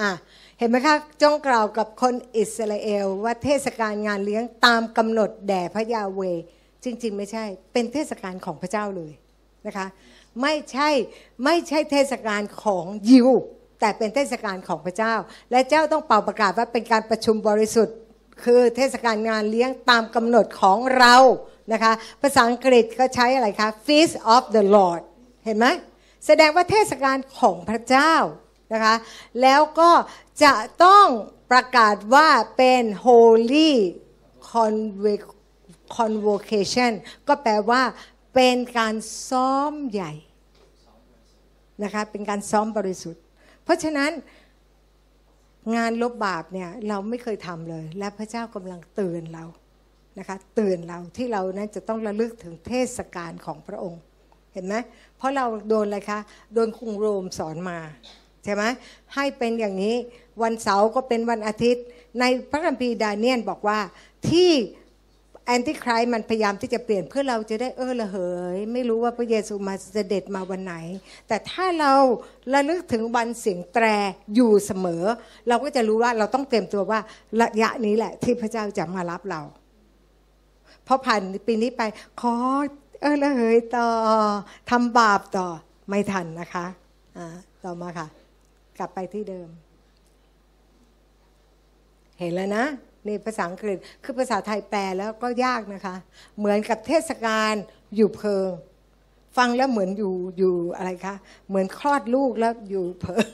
[0.00, 0.10] อะ
[0.58, 6.20] เห็นไหมคะจงกล่าวกับคนอิสราเอลว่าเทศกาลงานเลี้ยงตามกำหนดแด่พระยาเว
[6.84, 9.12] จริง ๆ ไม่ใช่ เป็นเทศกาลของพระเจ้าเลย
[9.66, 9.86] นะคะ
[10.42, 10.88] ไม่ใช่
[11.44, 13.30] ไม่ใช่เทศกาลของยิว
[13.80, 15.14] แต่เป็นเทศกาลของพระเจ้า
[15.50, 17.96] และเจ้าต้องเป่าประกาศว่าเป็นการประชุมบริสุทธิ์
[18.42, 21.16] คือเทศกาลงานเลี้ยงตามกำหนดของเรา
[21.72, 25.02] นะคะ ภาษาอังกฤษก็ใช้อะไรคะ Feast of the Lord
[25.44, 25.66] เห็นไหม
[26.26, 28.14] แสดงว่าเทศกาลของพระเจ้า
[28.72, 28.94] นะคะ
[29.42, 29.90] แล้วก็
[30.44, 30.54] จะ
[30.84, 31.06] ต้อง
[31.50, 33.72] ประกาศว่าเป็น Holy
[35.96, 36.92] Convocation
[37.28, 37.82] ก็แปลว่า
[38.34, 38.94] เป็นการ
[39.28, 40.12] ซ้อมใหญ่
[41.82, 43.22] นะคะ เป็นการซ้อมบริสุทธิ์
[43.64, 44.10] เพราะฉะนั้น
[45.76, 49.44] งานลบบาปเนี่ยเราไม่เคยทำเลย และพระเจ้ากำลังเตือนเรา
[50.18, 54.00] นะคะเตือนเราที่เรานั้นจะต้องระลึกถึงเทศกาลของพระองค์
[54.52, 54.74] เห็นไหม
[55.16, 56.20] เพราะเราโดนอะไรคะ
[56.54, 57.78] โดนคุงโรมสอนมา
[58.44, 58.62] ใช่ไหม
[59.14, 59.94] ให้เป็นอย่างนี้
[60.42, 61.84] วันเสาร์ก็เป็นวันอาทิตย์
[62.20, 63.78] ในพระคัมภีร์ดาเนียนบอกว่า
[64.30, 64.50] ที่
[65.46, 68.16] แอนติครายมันพยายามที่จะเปลี่ยนเพื่อเราจะได้เออละเห
[68.54, 70.74] ย ไม่รู้ว่าพระเยซูมาเสด็จมาวันไหน
[71.28, 71.92] แต่ถ้าเรา
[72.52, 73.84] ระลึกถึงวันเสียงแตร
[74.34, 75.04] อยู่เสมอ
[75.48, 77.00] เราก็จะรู้ว่าเราต้องเตรียมตัวว่า
[77.40, 79.40] ระยะนี้แหละ ที่พระเจ้าจะมารับเรา
[80.86, 81.82] พอผ่านปีนี้ไป
[82.20, 82.34] ขอ
[83.00, 83.86] เออละเหยต่อ
[84.70, 85.46] ทำบาปต่อ
[85.88, 86.66] ไม่ทันนะคะ
[87.16, 87.26] อ่า
[87.64, 88.06] ต่อมาค่ะ
[88.78, 89.48] กลับไปที่เดิม
[92.18, 92.64] เห็นแล้วนะ
[93.06, 95.96] นี่ภาษาอังกฤษคือภาษาไทยแปลแล้วก็ยากนะคะ
[96.38, 97.54] เหมือนกับเทศกาล
[97.96, 98.50] อยู่เพิง
[99.36, 101.14] ฟังแล้วเหมือนอยู่อยู่อะไรคะ
[101.48, 103.26] เหมือนคลอดลูกแล้วอยู่เพิง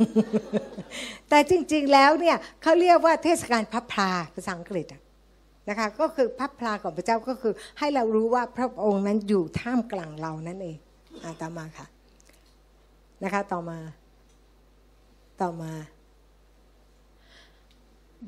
[1.29, 4.87] แต่จริงๆแล้วเนี่ยเขาเรียกว่าเทศกาลพับพลาภาษาอังกฤษ
[5.69, 10.77] นะคะก็คือพับพลาของพระเจ้าก็คือ ให้เรารู้ว่าพระองค์นั้นอยู่ท่ามกลางเรานั่นเอง
[11.23, 11.87] อาต่อมาค่ะ
[13.25, 13.79] นะคะต่อมา
[15.41, 15.73] ต่อมา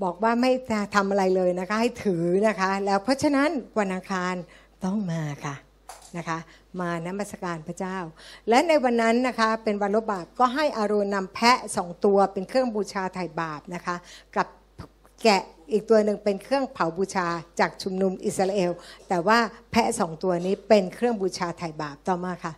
[0.02, 0.50] บอกว่าไม่
[0.94, 4.34] ทำอะไรเลยนะคะ ให้ถือนะคะ แล้วเพราะฉะนั้นวันอังคาร
[4.84, 5.54] ต้องมาค่ะ
[6.16, 6.38] นะคะ
[6.80, 7.98] มานมัสการพระเจ้า
[8.48, 13.96] และในวันนั้นนะคะเป็นวันลบบาปก็ให้อาโรนนำแพะสองตัวเป็นเครื่องบูชาไถ่บาปนะคะ
[14.36, 14.46] กับ
[15.22, 17.26] แกะอีกตัวหนึ่งเป็นเครื่องเผาบูชา
[17.60, 18.72] จากชุมนุมอิสราเอล
[19.08, 19.38] แต่ว่า
[19.70, 22.52] แพะสองตัวนี้เป็นเครื่องบูชาไถ่บาปต่อมาค่ะ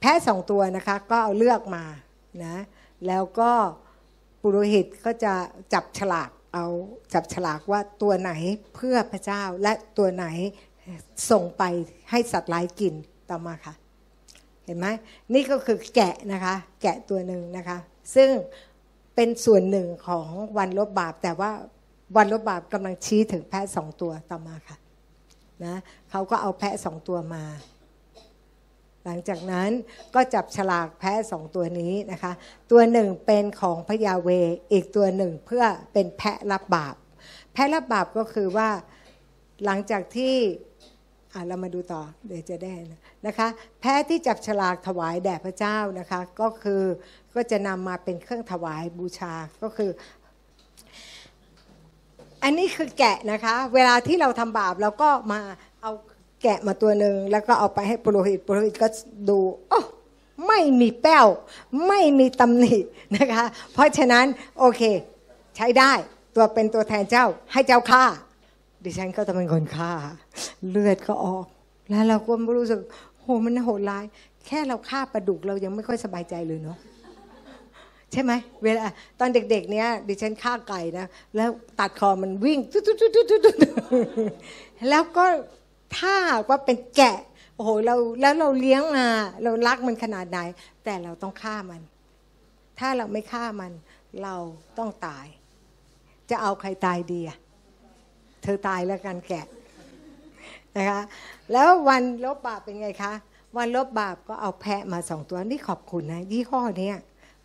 [0.00, 1.84] แพะสองตัวนะคะก็เอาเลือกมา
[2.44, 2.56] นะ
[3.06, 3.52] แล้วก็
[4.40, 5.34] ปุโรหิตก็จะ
[5.72, 6.66] จับฉลากเอา
[7.14, 8.32] จับฉลากว่าตัวไหน
[8.74, 10.26] เพื่อพระเจ้าและตัวไหน
[11.30, 11.62] ส่งไป
[12.10, 12.94] ให้สัตว์ร้ายกิน
[13.30, 13.74] ต่อมาค่ะ
[14.64, 14.86] เห็นไหม
[15.34, 17.78] นี่ก็คือแกะนะคะ แกะตัวหนึ่งนะคะ
[18.14, 18.30] ซึ่ง
[19.14, 20.28] เป็นส่วนหนึ่งของ
[20.58, 21.50] วันลบบาป แต่ว่า
[22.16, 24.76] วันลบบาปกำลังชี้ถึงแพะสองตัวต่อมาค่ะ
[25.64, 25.74] นะ
[26.10, 27.44] เขาก็เอาแพะสองตัวมา
[29.04, 29.70] หลังจากนั้น
[30.14, 32.32] ก็จับฉลากแพะสองตัวนี้นะคะ
[32.70, 34.28] ตัวหนึ่งเป็นของพยาเว
[34.72, 36.94] อีกตัวหนึ่งเพื่อเป็นแพะรับบาป
[37.52, 38.68] แพะรับบาปก็คือว่า
[39.64, 40.34] หลังจากที่
[41.32, 42.74] อ่าเรามาดูต่อเดี๋ยวจะได้
[43.26, 43.48] นะคะ
[43.80, 46.82] แพะที่จับฉลากถวายแด่พระเจ้านะคะ ก็คือ
[47.34, 49.90] ก็จะนำมาเป็นเครื่องถวายบูชาก็คือ
[52.42, 55.40] อันนี้คือแกะนะคะ เวลาที่เราทำบาปเราก็มา
[55.82, 55.92] เอา
[56.42, 58.88] แกะมาตัวหนึ่งแล้วก็เอาไปให้ปุโรหิตปุโรหิตก็
[59.28, 59.38] ดู
[59.68, 59.80] โอ้
[60.46, 61.26] ไม่มีแป้ว
[61.86, 62.74] ไม่มีตำหนิ
[63.16, 64.26] นะคะ เพราะฉะนั้น
[64.58, 64.82] โอเค
[65.56, 65.92] ใช้ได้
[66.36, 68.04] ตัวเป็นตัวแทนเจ้าให้เจ้าฆ่า
[68.84, 69.92] ดิฉันก็จะเป็นคนฆ่า
[70.70, 71.46] เลือดก็ออก
[71.90, 72.80] แล้วเราก็รู้สึก
[73.20, 74.04] โหมันโหดร้าย
[74.46, 76.78] แค่เราฆ่าปลาดุกเรายังไม่ค่อยสบายใจเลยเนาะ
[78.12, 78.32] ใช่ไหม
[78.62, 78.80] เวลา
[79.20, 82.80] ตอนเด็กๆเนี้ยดิฉันฆ่าไก่นะแล้วตัดคอมันวิ่งตุ๊
[83.54, 85.24] ดๆแล้วก็
[85.96, 86.14] ถ้า
[86.48, 87.18] ว่าเป็นแกะ
[87.54, 89.06] โอ้โหเราแล้วเราเลี้ยงมา
[89.42, 90.38] เรารักมันขนาดไหน
[90.84, 91.80] แต่เราต้องฆ่ามัน
[92.78, 93.72] ถ้าเราไม่ฆ่ามัน
[94.22, 94.34] เรา
[94.78, 95.26] ต้องตาย
[96.30, 97.38] จะเอาใครตายดีอะ
[98.42, 99.46] เธอตายแล้วกันแกะ
[100.76, 101.02] นะคะ
[101.52, 103.12] แล้ววันลบบาปเป็นไงคะ
[103.56, 106.90] วันลบบาปก็เอาแพะมาสองตัวนี่ขอบคุณนะยี่ห้อเนี้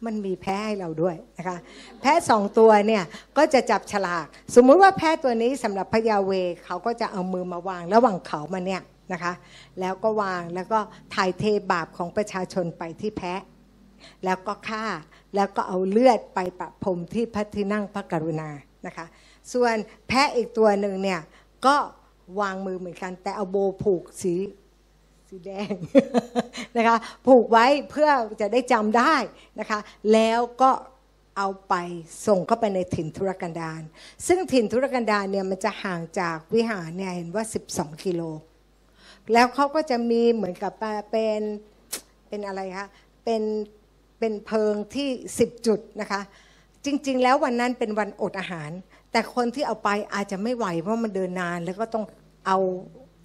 [0.06, 1.58] มันมีแพ้ให้เราด้วยนะคะ
[2.02, 3.04] แพ้สองตัวเนี่ย
[3.38, 4.26] ก็จะจับฉลาก
[4.56, 6.32] สมมุติว่าแพ้ตัวนี้สำหรับพยาเว
[6.66, 8.82] เขาก็จะเอามือมาวางระหว่างเขามาเนี่ย
[9.14, 9.34] นะคะ
[9.80, 10.80] แล้วก็วางแล้วก็
[11.16, 13.34] ถ่ายเทบาปของประชาชนไปที่แพ้
[14.26, 14.86] แล้วก็ฆ่า
[15.36, 18.50] แล้วก็เอาเลือดไปประพรมที่พระที่นั่งพระกรุณา
[18.86, 19.06] นะคะ
[19.54, 19.76] ส่วน
[20.08, 21.22] แพะอีกตัวหนึ่งเนี่ย
[21.66, 21.76] ก็
[22.42, 24.34] วางมือเหมือนกัน แต่เอาโบผูกสี
[25.36, 25.76] สีแดง
[26.78, 28.10] นะคะผูกไว้เพื่อ
[28.42, 29.16] จะได้จำได้
[29.60, 29.80] นะคะ
[30.14, 30.72] แล้วก็
[31.38, 31.76] เอาไป
[32.28, 33.82] ส่งเข้าไปในถิ่นธุรกันดาร
[34.28, 38.22] ซึ่งถิ่นธุรกันดารเนี่ยมันจะห่างจากวิหารเนี่ยเห็นว่า 12 กิโล
[39.34, 40.74] แล้วเขาก็จะมีเหมือนกับ
[41.12, 41.42] เป็น
[42.28, 42.88] เป็นอะไรคะ
[43.24, 43.42] เป็น
[44.20, 45.10] เป็นเพิงที่
[45.40, 46.22] 10 จุดนะคะ
[46.86, 48.72] จริง ๆ แล้ววันนั้นเป็นวันอดอาหาร
[49.12, 52.06] แต่คนที่เอาไปอาจจะไม่ไหวเพราะมันเดินนานแล้วก็ต้อง
[52.48, 52.58] เอา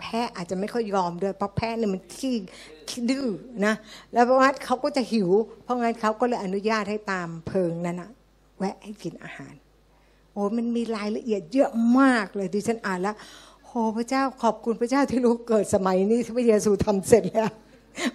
[0.00, 2.34] แพะอาจจะไม่ค่อยยอมด้วยเพราะแพะเนี่ยมันขี้
[2.88, 3.26] ขี้ดื้อ
[3.64, 3.74] นะ
[4.12, 5.30] แล้วเพราะว่าเขาก็จะหิว
[5.64, 8.10] เพราะงั้นเขาก็เลยอนุญาตให้ตามเพิงนั้นนะ
[8.58, 9.54] แวะให้กินอาหาร
[10.32, 11.70] โอ้มันมีรายละเอียดเยอะ
[12.00, 13.16] มากเลยดิฉันอ่านแล้ว
[13.64, 17.50] โอ้พระเจ้าขอบคุณพระเจ้าที่รู้เกิดสมัยนี้ที่พระเยซูทำเสร็จแล้ว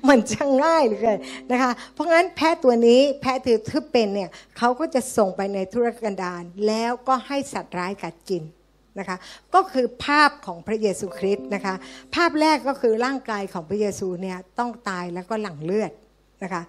[0.08, 1.18] มันช่างง่ายเลย
[1.52, 8.44] นะคะ เพราะงั้นแพะตัวนี้แพะถือทึบเป็นเนี่ยเขาก็จะส่งไปในธุรกันดารแล้วก็ให้สัตว์ร้ายกัดกิน
[9.00, 9.18] นะคะ
[9.54, 11.76] ก็คือภาพของพระเยซูคริสต์นะคะ
[12.16, 15.92] ภาพแรกก็คือร่างกายของพระเยซูเนี่ยต้องตายแล้วก็หลั่งเลือด
[16.44, 16.64] นะคะ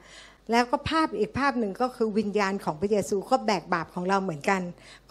[0.51, 4.63] แล้วก็ภาพอีกภาพหนึ่งก็คือวิญญาณของพระเยซูก็แบกบาปของเราเหมือนกัน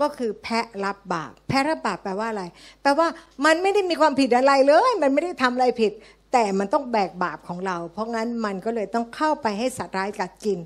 [0.01, 2.43] ก็คือแพะรับบาปแพะรับบาปแปลว่าอะไร
[2.81, 3.07] แปลว่า
[3.45, 5.91] มันไม่ได้มีความผิดอะไรเลย มันไม่ได้ทำอะไรผิด
[6.33, 10.59] แต่มันต้องแบกบาปของเรา เพราะงั้นมันก็เลยต้องเข้าไปให้สัตว์ร้ายกัดกิน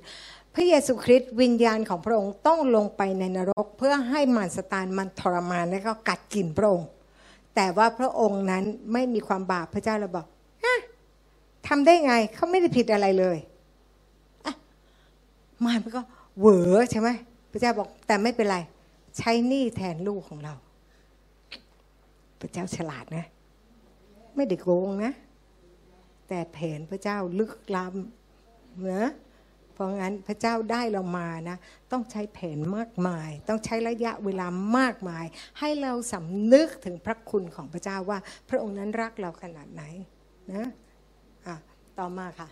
[0.60, 6.90] ระเยซูคริสต์วิญญาณของพระองค์ต้องลงไปในนรก เพื่อให้มารสตานมันทรมานและก็กัดกินพระองค์
[7.56, 10.26] แต่ว่าพระองค์นั้นไม่มีความบาปพระเจ้าเราบอก
[11.68, 13.38] ทำได้ไงเขาไม่ได้ผิดอะไรเลย
[15.66, 16.02] มารมันก็
[16.40, 17.10] เหวอใช่ไหม
[17.52, 18.58] พระเจ้าบอกแต่ไม่เป็นไร
[19.18, 20.54] ใช้หนี้แทนลูกของเรา
[22.40, 23.26] พระเจ้าฉลาดนะ
[24.36, 25.14] ไม่ได้โกงนะ
[26.28, 29.12] แต่แผนพระเจ้าลึกล้ำนะ
[29.82, 31.58] พราะงั้นพระเจ้าได้เรามานะ
[31.92, 35.26] ต้องใช้แผนมากมาย ต้องใช้ระยะเวลามากมาย
[35.60, 38.20] ให้เราสำนึกถึงพระคุณของพระเจ้าว่า
[38.50, 39.84] พระองค์นั้นรักเราขนาดไหน
[40.54, 40.66] นะ
[41.48, 41.56] อะ
[42.00, 42.50] ต่อมาค่ะ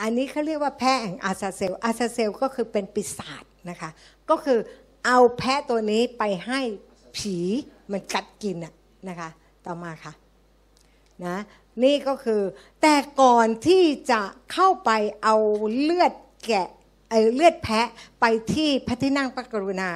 [0.00, 3.90] อันนี้เขาเรียกว่าแพะแห่งอาซาเซลอาซาเซลก็คือเป็นปีศาจนะคะ
[4.30, 4.58] ก็คือ
[5.06, 6.60] เอาแพะตัวนี้ไปให้
[7.16, 7.36] ผี
[7.92, 8.74] มันกัดกินอะ
[9.08, 9.28] นะคะ
[9.66, 10.12] ต่อมาค่ะ
[11.26, 11.36] นะ
[11.84, 12.42] นี่ก็คือ
[12.82, 14.90] แต่ก่อนที่จะเข้าไป
[15.22, 15.36] เอา
[15.80, 16.12] เลือด
[16.46, 16.68] แกะ
[17.10, 17.88] เเลือดแพะ
[18.20, 19.90] ไปที่พระที่นั่งพระกรุณา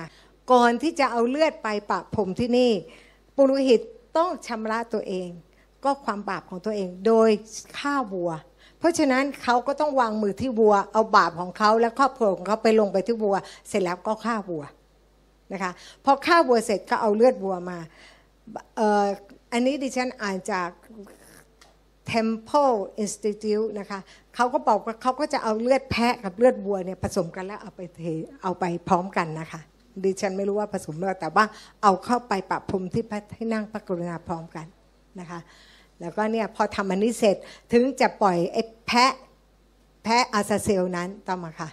[0.53, 2.73] ก่อนที่จะเอาเลือดไปปะพรมที่นี่
[3.37, 3.81] ปุโรหิต
[4.17, 5.29] ต้องชำระตัวเอง
[5.85, 7.31] ก็ความบาปของตัวเองโดย
[7.79, 8.31] ฆ่าวัว
[8.79, 13.37] เพราะฉะนั้นเขาก็ต้องวางมือที่วัว เอาบาปของเขาและครอบครัวของเขาไปลงไปที่วัว
[13.69, 14.65] เสร็จแล้วก็ฆ่าวัว
[15.53, 15.73] นะคะ
[16.05, 17.79] พอฆ่าวัวเสร็จก็เอาเลือดวัวมา
[19.53, 20.69] อันนี้ดิฉันอ่านจาก
[22.13, 24.01] Temple Institute นะคะ
[24.35, 28.03] เขาก็บอกว่าเขาก็จะเอาเลือดแพะกับเลือดวัวเนี่ยผสมกันแล้วเอาไปเท
[28.43, 29.61] เอาไปพร้อมกันนะคะ
[30.05, 31.45] ดิฉันไม่รู้ว่าผสมหรือเปล่าแต่ว่า
[31.83, 34.67] เอาเข้าไปปรับพรมที่พระที่นั่งพระกรุณาพร้อมกัน
[35.21, 35.41] นะคะ
[36.01, 37.37] แล้วก็เนี่ยพอทำอันนี้เสร็จ
[37.73, 39.13] ถึงจะปล่อยไอ้แพะ
[40.05, 41.69] แพะอาซาเซลนั้นต่อมาค่ะ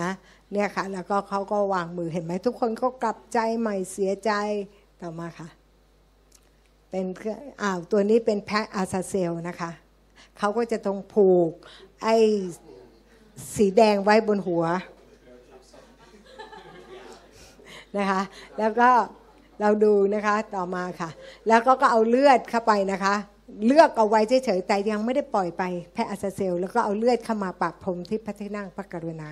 [0.00, 0.10] นะ
[0.52, 4.32] เนี่ยค่ะแล้วก็เขาก็วางมือเห็นไหมทุกคนก็กลับใจใหม่เสียใจ
[5.02, 5.48] ต่อมาค่ะ
[6.90, 9.70] เป็นองอ้าวตัวนี้เป็นแพะอาซาเซลนะคะ
[10.38, 11.50] เขาก็จะต้องผูก
[12.02, 12.16] ไอ้
[13.54, 14.64] สีแดงไว้บนหัว
[17.98, 18.22] นะคะ
[18.58, 18.90] แล้วก็
[19.60, 21.10] เราดูนะคะต่อมาค่ะ
[21.48, 23.14] แล้วก็ก็เอาเลือดเข้าไปนะคะ
[23.66, 25.62] เลือกเอาไว้เฉยๆแต่ยังไม่ได้ปล่อยไป
[25.92, 29.30] แพะอาซาเซล แล้วก็เอาเลือดเข้ามาปากพรมที่พระที่นั่งพระกรุณา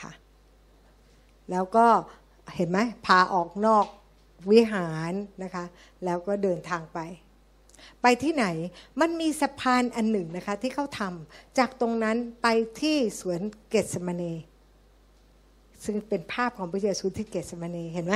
[0.00, 0.12] ค่ะ
[1.50, 1.86] แล้วก็
[2.56, 3.86] เห็นไหมพาออกนอก
[4.50, 5.64] วิหารนะคะ
[6.04, 7.00] แล้วก็เดินทางไป
[8.02, 8.46] ไปที่ไหน
[9.00, 12.46] มันมีสะพานอันหนึ่งนะคะ ที่เขาทำจากตรงนั้นไป
[12.80, 13.40] ที่สวน
[13.70, 14.34] เกตสมณี
[15.84, 18.14] ซึ่งเป็นภาพของพระเยซูที่เกตสมณีเห็นไหม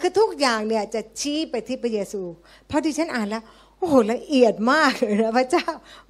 [0.00, 2.22] คือทุกอย่างเนี่ยจะชี้ไปที่พระเยซู
[2.66, 3.44] เพราะที่ฉันอ่านแล้ว
[3.78, 5.66] โอ้โหละเอียดมากเลยนะพระเจ้า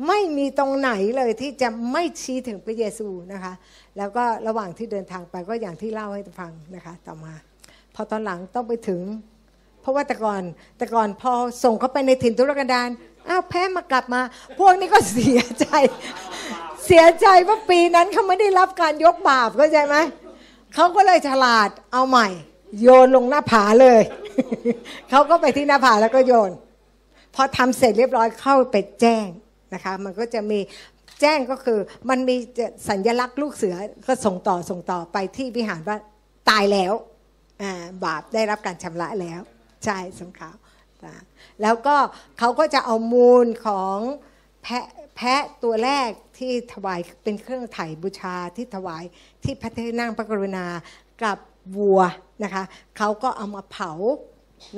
[0.07, 3.53] ไม่มีตรงไหนเลยที่จะไม่ชี้ถึงพระเยซูนะคะ
[3.97, 7.35] แล้วก็ระหว่างที่เดินทางไปก็อย่างที่เล่าให้ฟังนะคะ ต่อมา
[7.95, 9.01] พอตอนหลังต้องไปถึง
[9.89, 10.43] ราะว่าแต่ก่อน
[10.79, 11.33] แต่ก่อนพอ
[11.65, 12.89] ส่งเขาไปในถิ่นทุรกันดาร
[13.29, 14.21] อ้าวแพ้มากลับมา
[14.59, 15.67] พวกนี้ก็เสียใจ
[16.87, 19.97] เสียใจว่าปีนั้นเขาไม่ได้รับการยกบาปเข้าใจไหม
[20.75, 22.29] เขาก็เลยฉลาดเอาใหม่
[22.83, 24.03] โยนลงหน้าผาเลย
[25.11, 26.51] เขาก็ไปที่หน้าผาแล้วก็โยน
[27.35, 29.27] พอทำเสร็จเรียบร้อยเข้าไปแจ้ง
[29.75, 30.59] นะคะ มันก็จะมี
[31.21, 31.79] แจ้งก็คือ
[32.09, 32.37] มันมี
[32.89, 33.75] สัญลักษณ์ลูกเสือ
[34.07, 35.97] ก็ส่งต่อส่งต่อไปที่วิหารว่า
[36.51, 36.93] ตายแล้ว
[38.05, 39.41] บาปได้รับการชำระแล้ว
[39.85, 40.57] ใช่สังขาว
[41.63, 41.97] แล้วก็
[42.39, 43.99] เขาก็จะเอามูลของ
[44.63, 49.05] แพะแพะตัวแรกที่ถวายเป็นเครื่องไถ่บูชาที่ถวาย
[49.45, 50.67] ที่พระที่นั่งพระกรุณา
[51.23, 51.39] กับ
[51.77, 52.03] วัว
[52.45, 52.65] นะคะ
[52.97, 53.93] เขาก็เอามาเผา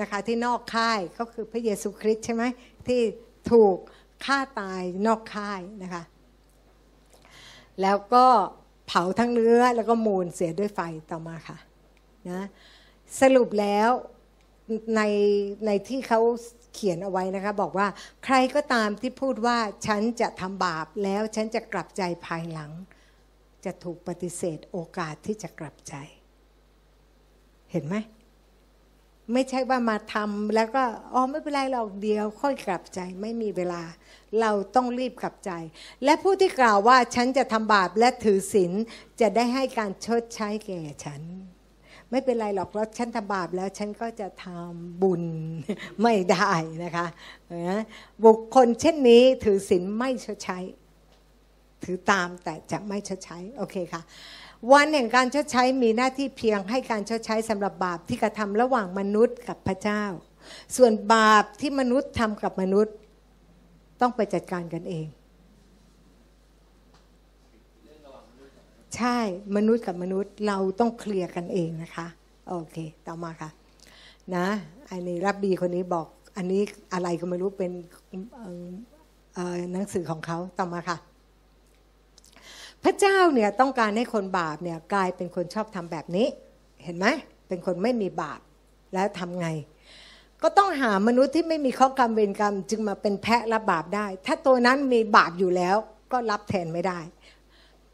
[0.01, 2.43] นะคะที่นอกค่ายก็คือพระเยซูคริสต์ใช่ไหม
[2.87, 3.01] ที่
[3.51, 3.77] ถูก
[4.25, 6.03] ฆ่าตายนอกค่ายนะคะ
[7.83, 8.27] แล้วก็
[8.87, 10.81] เผาทั้งเนื้อแล้วก็มูลเสียด้วยไฟ
[11.11, 11.59] ต่อมาค่ะ
[12.31, 12.47] นะ
[13.21, 13.91] สรุปแล้ว
[14.97, 15.03] ใน
[15.67, 16.21] ในที่เขา
[16.75, 17.89] เขียนเอาไว้นะคะ บอกว่า
[18.25, 22.71] ใครก็ตามที่พูดว่าฉันจะทำบาปแล้วฉันจะกลับใจภายหลัง
[23.65, 25.95] จะถูกปฏิเสธโอกาสที่จะกลับใจ
[27.71, 27.97] เห็นไหม
[29.33, 33.83] ไม่ใช่ว่ามาทำแล้วก็อ๋อไม่เป็นไรหรอกเดียว ค่อยกลับใจไม่มีเวลา
[34.41, 35.51] เราต้องรีบกลับใจ
[36.05, 38.73] และผู้ที่กล่าวว่าฉันจะทำบาปและถือศีล
[39.21, 41.23] จะได้ให้การชดใช้แก่ฉัน
[42.11, 45.25] ไม่เป็นไรหรอกเพราะฉันทำบาปแล้วฉันก็จะทำบุญ
[46.03, 46.53] ไม่ได้
[46.85, 47.07] นะคะ
[48.25, 50.59] บุคคลเช่นนี้ถือศีลไม่ชดใช้
[51.85, 54.03] ถือตามแต่จะไม่ชดใช้โอเคค่ะ
[54.73, 60.03] วันแห่งการชดใช้มีหน้าที่เพียงให้การชดใช้สำหรับบาปที่กระทำระหว่างมนุษย์กับพระเจ้า
[60.77, 62.95] ส่วนบาปที่มนุษย์ทำกับมนุษย์
[64.01, 65.07] ต้องไปจัดการกันเอง
[68.97, 69.17] ใช่
[69.57, 72.07] มนุษย์กับมนุษย์เราต้องเคลียร์กันเองนะคะ
[72.49, 72.77] โอเค
[73.07, 73.51] ต่อมาค่ะ
[74.37, 74.47] นะ
[74.91, 76.63] อันนี้รับบีคนนี้บอก อันนี้
[76.93, 77.73] อะไรก็ไม่รู้เป็น
[79.73, 80.97] หนังสือของเขาต่อมาค่ะ
[82.83, 86.27] พระเจ้าเนี่ยต้องการให้คนบาปเนี่ยกลายเป็นคนชอบทำแบบนี้
[86.85, 87.07] เห็นไหม
[87.49, 88.41] เป็นคนไม่มีบาป
[88.95, 89.49] แล้วทำไง
[90.43, 95.77] ก็ต้องหามนุษย์ที่ไม่มีข้อกรรมเวรกรรม จึงมาเป็นแพะรับบาปได้ ถ้าตัวนั้นมีบาปอยู่แล้ว
[96.13, 96.99] ก็รับแทนไม่ได้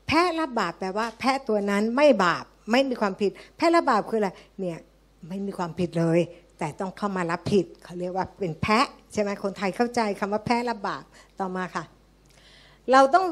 [0.07, 4.31] แพ้รับบาปแปลว่า แพ้ตัวนั้นไม่บาปไม่มีความผิด แพ้รับบาปคืออะไร
[4.61, 4.79] เนี่ย
[5.29, 6.21] ไม่มีความผิดเลย
[6.59, 8.81] แต่ต้องเข้ามารับผิดเขาเรียกว่าเป็นแพ้
[9.13, 11.05] ใช่ไหมคนไทยเข้าใจคำว่าแพ้รับบาป
[11.41, 11.85] ต่อมาค่ะ
[12.93, 13.27] เราต้อง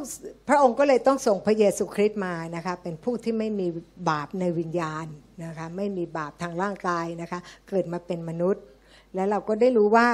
[0.49, 3.66] พระองค์ก็เลยต้องส่งพระเยซูคริสต์มานะคะเป็นผู้ที่ไม่มี
[4.11, 5.07] บาปในวิญญาณ
[5.45, 8.64] นะคะไม่มีบาปทางร่างกายนะคะเกิดมาเป็นมนุษย์
[9.14, 10.09] แล้วเราก็ได้รู้ว่า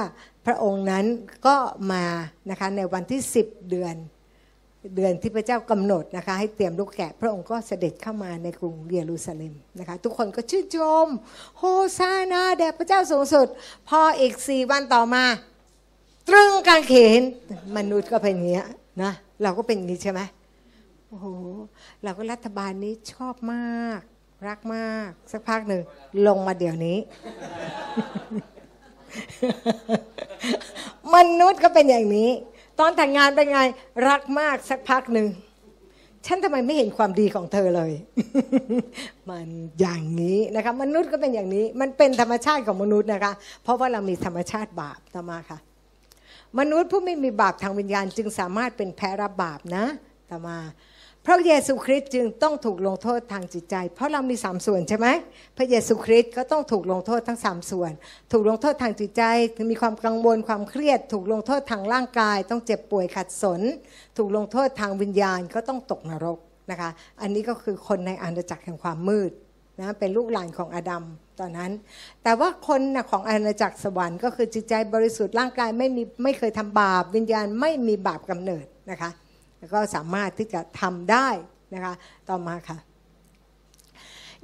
[0.45, 1.05] พระองค์นั้น
[1.47, 1.55] ก็
[1.93, 2.05] มา
[2.49, 3.95] นะคะในวันที่ 10 เดือน
[4.95, 11.07] เดือนที่พระเจ้ากำหนดนะคะให้เตรียมลูกแกะ พระองค์ก็เสด็จเข้ามาในกรุงเยรูซาเล็มนะคะทุกคนก็ชื่นชม
[11.57, 11.63] โฮ
[11.97, 13.47] ซานาแด่พระเจ้าสูงสุด
[13.87, 15.23] พออีกสี่วันต่อมา
[16.29, 17.21] ตรึงกางเขน
[17.77, 18.61] มนุษย์ก็เป็นอย่างนี้
[19.03, 19.11] นะ
[19.41, 20.21] เราก็เป็นอย่างนี้ใช่ไหม
[21.07, 21.27] โอ้โห
[22.03, 23.99] เราก็รัฐบาลนี้ชอบมาก
[24.47, 25.81] รักมาก สักพักหนึ่ง
[26.27, 26.97] ลงมาเดี๋ยวนี้
[31.15, 32.29] มนุษย์ก็เป็นอย่างนี้
[32.81, 33.61] ตอนแต่งงานเป็นไง
[34.07, 35.27] รักมากสักพักหนึ่ง
[36.25, 37.91] ฉันทำไมไม่เห็นความดีของเธอเลย
[39.29, 39.47] มัน
[39.79, 45.57] อย่างนี้นะคะมนุษย์ก็เป็นอย่างนี้ มันเป็นธรรมชาติของมนุษย์นะคะ เพราะว่าเรามีธรรมชาติบาปต่อมาค่ะ
[46.59, 49.85] มนุษย์ผู้ไม่มีบาปทางวิญญาณ จึงสามารถเป็นแพ้รับบาปนะ
[50.29, 50.57] ต่อมา
[51.25, 55.07] พระเยซูคริสต์จึงต้องถูกลงโทษทางจิตใจ เพราะเรามีสามส่วนใช่ไหม
[55.57, 57.91] พระเยซูคริสต์ก็ต้องถูกลงโทษทั้งสามส่วน
[58.31, 59.23] ถูกลงโทษทางจิตใจ
[59.71, 63.61] มีความกังวลความเครียด ถูกลงโทษทางร่างกาย ต้องเจ็บป่วยขัดสน
[64.17, 66.37] ถูกลงโทษทางวิญญาณก็ต้องตกนรก
[66.71, 66.89] นะคะ
[67.21, 69.31] อันนี้ก็คือคนในอาณาจักรแห่งความมืด
[69.79, 71.03] นะเป็นลูกหลานของอาดัม
[71.39, 71.71] ตอนนั้น
[72.23, 79.11] แต่ว่าคนของอาณาจักรสวรรค์ก็คือจิตใจบริสุทธิ์ร่างกายไม่มีไม่เคยทำบาปวิญญาณไม่มีบาปกำเนิดนะคะ
[79.61, 81.27] แล้วก็สามารถที่จะทำได้
[81.73, 81.93] นะคะ
[82.29, 82.77] ต่อมาค่ะ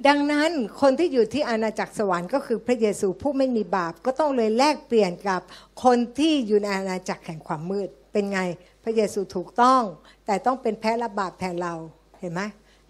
[0.06, 0.50] ดังนั้น
[0.80, 5.40] คนที่อยู่ที่อาณาจักรสวรรค์ก็คือพระเยซูผู้ไม่มีบาปก็ต้องเลยแลกเปลี่ยนกับ
[5.84, 8.40] คนที่อยู่ในอาณาจักรแห่งความมืด เป็นไง
[8.84, 9.82] พระเยซูถูกต้อง
[10.26, 11.74] แต่ต้องเป็นแพ้รับบาปแทนเรา
[12.20, 12.42] เห็นไหม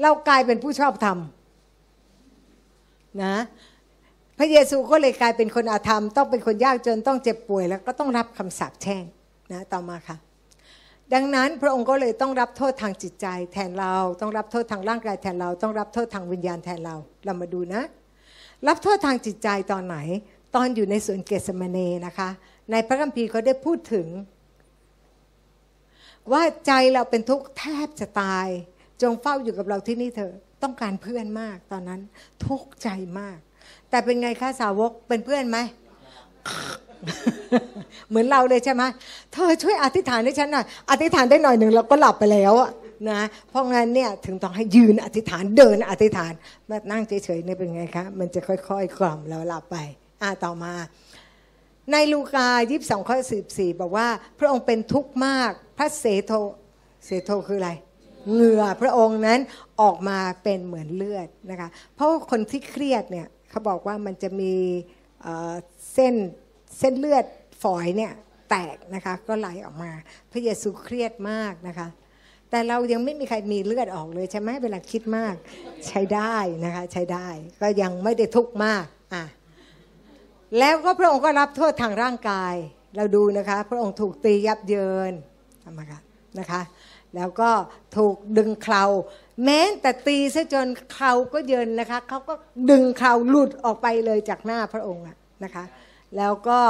[0.03, 1.19] เรากลายเป็นผู้ชอบธรรม
[3.23, 3.35] นะ
[4.39, 9.03] พระเยซูก็เลยกลายเป็นคนอาธรรม ต้องเป็นคนยากจนต้องเจ็บป่วยแล้วก็ต้องรับคำสาปแช่ง
[9.53, 10.17] นะต่อมาค่ะ
[11.15, 17.83] ดังนั้นพระองค์ก็เลยต้องรับโทษทางจิตใจแทนเรา ต้องรับโทษทางร่างกายแทนเรา ต้องรับโทษทางวิญญาณแทนเรา เรามาดูนะ
[18.69, 19.97] รับโทษทางจิตใจตอนไหน
[20.55, 22.29] ตอนอยู่ในสวนเกสมเนนะคะ
[22.71, 24.07] ในพระคัมภีร์เขาได้พูดถึง
[26.33, 28.49] ว่าใจเราเป็นทุกข์แทบจะตาย
[29.03, 32.01] จงเฝ้าอยู่กับเราที่นี่เถอะ ต้องการเพื่อนมากตอนนั้น
[32.47, 32.89] ทุกข์ใจ
[33.21, 33.39] มาก
[33.91, 35.59] แต่เป็นไงคะสาวกเป็นเพื่อนไหม
[38.09, 38.83] เหมือนเราเลยใช่ไหม
[39.33, 42.71] เธอช่วยอธิษฐานให้ฉันหน่อยอธิษฐานได้หน่อยหนึ่งเราก็หลับไปแล้วอะ
[43.11, 46.33] นะเพราะงั้นเนี่ยถึงต้องให้ยืนอธิษฐานเดินอธิษฐาน
[46.69, 49.77] แบบนั่งเฉยๆนี่ยเป็นไงคะมันจะค่อยๆกล่อมแล้วหลับไป
[50.23, 50.73] อ่าต่อมา
[51.93, 56.33] ในลูกายีิบสองข้อสิบสี่บอกว่า พระองค์เป็นทุกข์มากพระเสโท
[57.05, 57.71] เสโทคืออะไร
[58.33, 59.41] เหงื่อพระองค์นั้น
[59.81, 64.55] ออกมาเป็นเหมือนเลือดนะคะเพราะคนที่เครียดเนี่ยเขาบอกว่ามันจะมี
[65.95, 66.15] เส้น
[66.79, 67.25] เส้นเลือด
[67.63, 68.13] ฝอยเนี่ย
[68.51, 69.91] แตกนะคะก็ไหลออกมา
[70.33, 71.89] พระเยซูเครียดมากนะคะ
[72.51, 75.35] แต่เรายังไม่มีใครมีเลือดออกเลยใช่ไหมเวลาคิดมาก
[75.89, 77.29] ใช้ได้นะคะใช้ได้
[77.61, 79.25] ก็ยังไม่ได้ทุกข์มากอะ
[80.59, 82.55] แล้วก็พระองค์ก็รับโทษทางร่างกาย
[82.97, 85.13] เราดูนะคะ พระองค์ถูกตียับเยิน
[85.65, 86.01] ทำไมคะ
[86.39, 86.61] นะคะ
[87.17, 87.51] แล้วก็
[87.97, 88.85] ถูกดึงเครา
[89.45, 92.35] แม้แต่ตีซะจนเคราก็เยินนะคะเขาก็
[92.71, 95.05] ดึงเคราหลุดออกไปเลยจากหน้าพระองค์
[95.45, 95.65] นะคะ
[96.17, 96.61] แล้วก็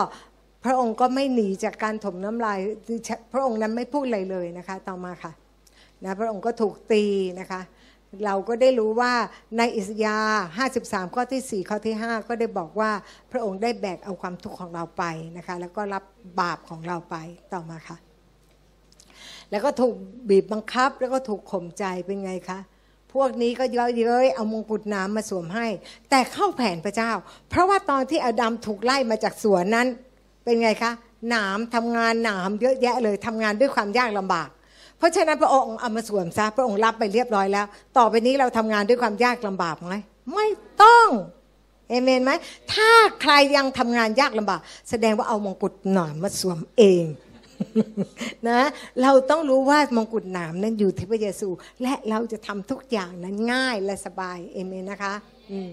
[0.65, 2.59] พระองค์ก็ไม่หนีจากการถมน้ำลาย
[3.33, 5.33] พระองค์นั้นไม่พูดอะไรเลยนะคะ ต่อมาค่ะ
[6.05, 7.05] นะพระองค์ก็ถูกตี
[7.41, 7.61] นะคะ
[8.25, 9.13] เราก็ได้รู้ว่า
[9.59, 10.43] ในอิสยาห์
[10.75, 12.91] 53 ข้อที่ 4 ข้อที่ 5 ก็ได้บอกว่า
[13.33, 15.05] พระองค์ได้แบกเอาความทุกข์ของเราไป
[15.37, 16.05] นะคะ แล้วก็รับ
[16.41, 17.17] บาปของเราไป
[17.53, 17.97] ต่อมาค่ะ
[19.51, 19.95] แล้วก็ถูก
[20.29, 22.59] บีบบังคับแล้วก็ถูกข่มใจเป็นไงคะ
[23.21, 25.67] วกนี้ก็เยอะเย้ยเอามงกุฎน้ำมาสวมให้
[26.11, 27.13] แต่เข้าแผนพระเจ้า
[27.51, 29.87] เพราะว่าตอนที่อดัมถูกไล่มาจากสวนนั้น
[30.45, 30.93] เป็นไงคะ
[31.31, 34.49] หนามทำงานหนามเยอะแยะเลยทำงานด้วยความยากลำบาก
[34.99, 37.67] เพราะฉะนั้นพระองค์เอามาสวมซะพระองค์รับไปเรียบร้อยแล้ว
[37.99, 39.95] ต่อไปนี้เราทำงานด้วยความยากลำบากไหม
[40.35, 40.49] ไม่
[40.83, 41.09] ต้อง
[41.89, 42.31] เอเมนไหม
[42.75, 42.91] ถ้า
[43.23, 44.61] ใครยังทำงานยากลำบาก
[44.91, 47.05] แสดงว่าเอามงกุฎหนามมาสวมเอง
[48.49, 48.61] นะ
[49.03, 51.49] เราต้องรู้ว่ามงกุฎหนามนั้นอยู่ที่พระเยซู
[51.83, 55.15] และเราจะทำทุกอย่างนั้นง่ายและสบายเอเมนนะคะ
[55.53, 55.71] อืม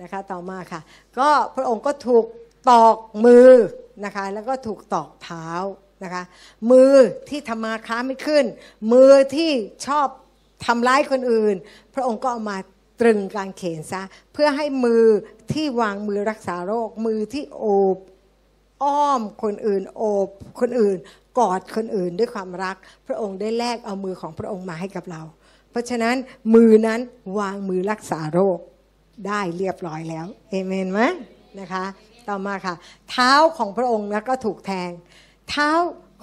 [0.00, 0.80] นะคะต่อมาค่ะ
[1.18, 2.24] ก็พระองค์ก็ถูก
[2.70, 3.50] ตอกมือ
[4.04, 5.48] นะคะ แล้วก็ถูกตอกเท้า
[6.04, 6.22] นะคะ
[6.70, 6.92] มือ
[7.28, 8.44] ที่ทำมาค้าไม่ขึ้น
[8.92, 9.50] มือที่
[9.86, 10.06] ชอบ
[10.66, 11.56] ทำร้ายคนอื่น
[11.94, 12.58] พระองค์ก็เอามา
[13.00, 14.02] ตรึงการเขนซะ
[14.32, 15.04] เพื่อให้มือ
[15.52, 17.64] ที่วางมือรักษาโรค มือที่โอ
[17.94, 17.96] บ
[18.82, 20.28] อ้อมคนอื่นโอบ
[20.60, 20.96] คนอื่น
[21.38, 22.76] กอดคนอื่นด้วยความรัก
[23.06, 25.22] พระองค์ได้แลกเอามือของพระองค์มาให้กับเรา
[25.70, 26.16] เพราะฉะนั้น
[26.54, 27.00] มือนั้น
[27.38, 28.58] วางมือรักษาโรค
[29.26, 31.00] ได้เรียบร้อยแล้วเอเมนไหม
[31.60, 31.84] นะคะ
[32.28, 32.74] ต่อมาค่ะ
[33.10, 34.90] เท้าของพระองค์แล้วก็ถูกแทง
[35.50, 35.70] เท้า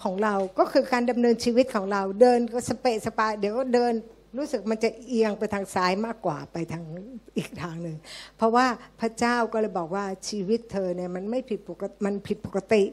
[0.04, 3.94] ของเราก็คือการดำเนินชีวิตของเราเดินก็สเปะสปาเดี๋ยวก็เดิน
[4.38, 6.84] รู้สึกมันจะเอียงไปทางซ้ายมากกว่าไปทาง
[7.38, 7.98] อีกทางหนึ่ง
[8.38, 8.66] เพราะว่า
[9.02, 12.84] พระเจ้าก็เลยบอกว่าชีวิตเธอเนี่ยมันไม่ผิดปกติมันผิดปกติ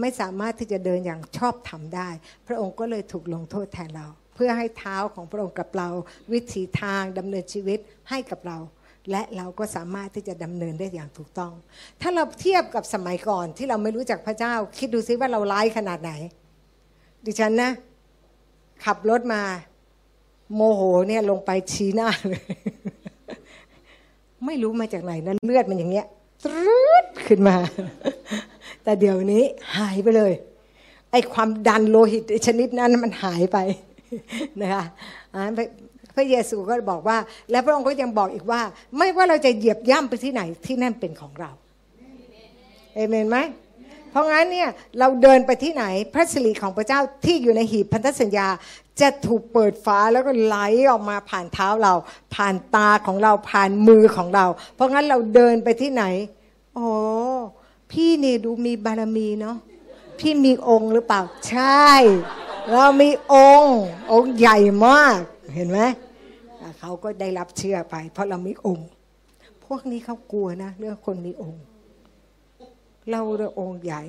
[0.00, 2.08] ไม่สามารถที่จะเดินอย่างชอบทำได้
[2.46, 5.88] พระองค์ก็เลยถูกลงโทษแทนเรา เพื่อให้เท้าของพระองค์กับเรา
[6.32, 7.78] วิถีทางดำเนินชีวิต
[8.10, 8.58] ให้กับเรา
[9.10, 11.52] และเราก็สามารถที่จะดำเนินได้อย่างถูกต้อง
[12.00, 16.12] ถ้าเราเทียบกับสมัยก่อนที่เราไม่รู้จักพระเจ้า คิดดูซิว่าเราร้ายขนาดไหน
[17.26, 17.72] ดิฉันนะ
[18.84, 19.42] ขับรถมา
[20.54, 22.42] โมโหเนี่ยลงไปชี้หน้าเลย
[24.46, 26.06] ไม่รู้มาจากไหนนะเลือดมันอย่างเงี้ย
[26.44, 27.56] ตรึดขึ้นมา
[28.82, 29.42] แต่เดี๋ยวนี้
[29.76, 30.32] หายไปเลย
[31.10, 33.58] ไอ้ความดันโลหิตชนิดนั้นมันหายไป
[34.60, 34.84] นะคะ
[36.14, 37.18] พระเยซูก็บอกว่า
[37.50, 38.60] และพระองค์ก็ยังบอกอีกว่า
[38.98, 41.50] ไม่ว่าเราจะเหยียบย่ำไปที่ไหนที่นั่นเป็นของเรา
[42.94, 43.38] เอเมนไหม
[44.10, 45.84] เพราะงั้นเนี่ยเราเดินไปที่ไหน
[46.14, 48.48] พระสิริของพระเจ้าที่อยู่ในหีบพันธสัญญา
[49.00, 50.56] จะถูกเปิดฟ้าแล้วก็ไหล
[50.90, 51.94] ออกมาผ่านเท้าเรา
[52.34, 56.04] ผ่านตาของเราผ่านมือของเรา เพราะงั้นเราเดินไปที่ไหน
[56.74, 56.86] โอ้
[57.92, 59.56] พี่นี่ดูมีบารมีเนาะ
[60.18, 61.88] พี่มีองค์หรือเปล่าใช่
[62.72, 63.78] เรามีองค์
[64.12, 65.18] องค์ใหญ่มาก
[65.54, 65.80] เห็นไหม
[66.78, 68.88] เขาก็ได้รับเชื่อไป เพราะเรามีองค์
[69.66, 71.62] พวกนี้เขากลัวนะเรื่องคนมีองค์
[73.10, 74.02] เราเรื่ององค์ใหญ่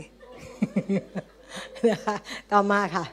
[1.89, 2.15] นะคะ
[2.51, 3.05] ต่อมาค่ะ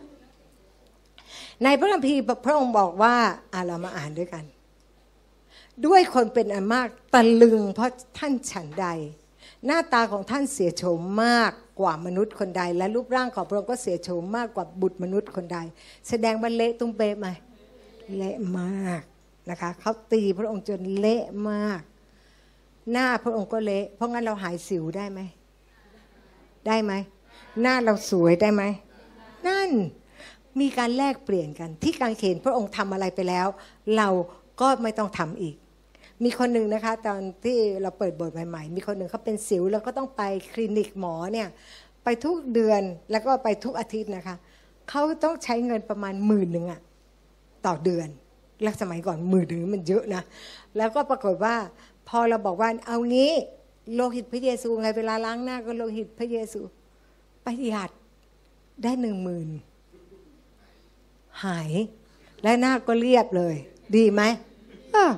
[1.65, 3.15] ในพระคัมภีร์พระองค์บอกว่า
[3.53, 4.45] อาเรามาอ่านด้วยกัน
[5.87, 8.87] ด้วยคนเป็นอันมากตะลึงเพราะท่านฉันใด
[9.67, 15.59] หน้าตาของท่านเสียโฉมมากกว่ามนุษย์คนใด และรูปร่างของพระองค์ก็เสียโฉมมากกว่าบุตรมนุษย์คนใด
[16.09, 17.29] แสดงว่าเละตุ้มเป๊ะไหม
[18.17, 19.03] เละมาก
[19.51, 21.81] นะคะเขาตีพระองค์จนเละมาก
[22.93, 25.21] หน้าพระองค์ก็เละ เพราะงั้นเราหายสิวได้ไหม
[26.67, 26.93] ได้ไหม
[27.63, 28.63] หน้าเราสวยได้ไหม
[29.49, 29.71] นั่น
[30.61, 33.47] มีการแลกเปลี่ยนกัน ที่การเขนพระองค์ทำอะไรไปแล้ว
[33.97, 34.09] เรา
[34.61, 35.57] ก็ไม่ต้องทำอีก
[36.25, 40.23] มีคนหนึ่งนะคะ ตอนที่เราเปิดบทใหม่ ๆ มีคนหนึ่งเขาเป็นสิวแล้วก็ต้องไป
[40.53, 41.49] คลินิกหมอเนี่ย
[42.05, 44.37] ไปทุกเดือนแล้วก็ไปทุกอาทิตย์นะคะ
[44.89, 46.81] เขาต้องใช้เงินประมาณหมื่นหนึ่งอะ
[47.67, 48.09] ต่อเดือน
[48.63, 50.23] แล้วสมัยก่อนหมื่นหนึ่งมันเยอะนะ
[50.77, 51.55] แล้วก็ปรากฏว่า
[52.09, 53.33] พอเราบอกว่าเอางี้
[53.95, 56.61] โลหิตพระเยซูไงเวลาล้างหน้าก็โลหิตพระเยซู
[57.45, 57.91] ประหยัด
[58.83, 59.49] ได้หนึ่งหมื่น
[61.45, 61.71] หาย
[62.43, 63.55] และหน้าก็เรียบเลย
[63.97, 64.23] ดีไหม
[64.93, 65.13] เออ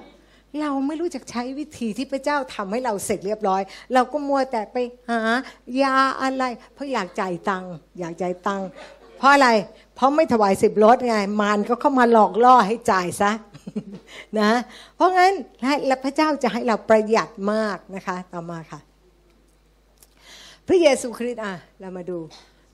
[0.60, 3.62] เราไม่รู้จักใช้วิธีที่พระเจ้าทำให้เราเสร็จเรียบร้อย
[3.94, 4.76] เราก็มัวแต่ไป
[5.10, 5.20] หา
[5.82, 6.44] ยาอะไร
[6.74, 8.68] เพราะอยากจ่ายตังค์อยากจ่ายตังค์
[9.18, 9.48] เพราะอะไร
[9.94, 13.32] เพราะไม่ถวายสิบรถไงมารก็เข้ามาหลอกล่อให้จ่ายซะ
[14.40, 14.50] นะ
[14.96, 15.32] เพราะงั้น
[15.86, 18.80] และพระเจ้าจะให้เราประหยัดมากนะคะ ต่อมาค่ะ
[20.66, 22.18] พระเยซูคริสต์อะเรามาดู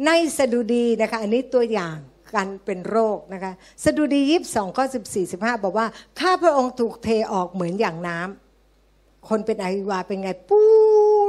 [0.04, 1.96] ในสดุดีนะคะ อันนี้ตัวอย่าง
[2.36, 3.52] การเป็นโรคนะคะ
[3.84, 5.86] สดุดียิบสองข้อสิบสี่สิบห้าบอกว่า
[6.20, 10.62] ข้าพระองค์ถูกเทออกเหมือนอย่างน้ำคนเป็นอหิวาเป็นไงปู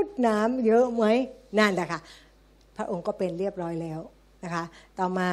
[0.06, 1.04] ดน้ำเยอะไหม
[1.60, 2.00] นั่นแหละค่ะ
[2.78, 4.00] พระองค์ก็เป็นเรียบร้อยแล้ว
[4.44, 4.64] นะคะ
[5.00, 5.28] ต่อมา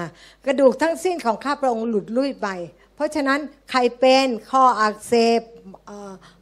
[0.47, 2.49] กระดูกทั้งสิ้นของข้าพระองค์หลุดลุ่ยไป
[2.95, 5.41] เพราะฉะนั้นใครเป็นข้ออักเสบ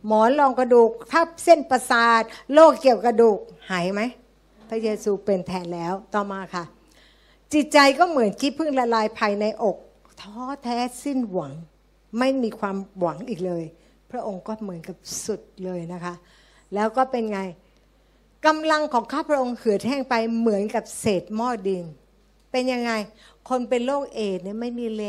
[0.06, 2.22] หมอนรองกระดูกทับเส้นประสาท
[2.54, 3.38] โรคเกี่ยวกระดูก
[3.70, 4.02] หายไหม
[4.68, 6.64] พระเยซูเป็นแทนแล้วต่อมาค่ะ
[7.52, 9.76] จิตใจก็เหมือนขี้พึ่งละลายภายในอก
[10.20, 11.52] ท้อแท้สิ้นหวัง
[12.18, 13.64] ไม่มีความหวังอีกเลย
[14.10, 16.14] พระองค์ก็เหมือนกับสุดเลยนะคะ
[16.74, 17.40] แล้วก็เป็นไง
[18.46, 21.84] กำลังของข้าพระองค์เหือดแห้งไปเหมือนกับเศษหม้อดิน
[22.50, 22.92] เป็นยังไง
[23.48, 25.04] คนเป็นโรคเอดเนี่ยไม่มีแร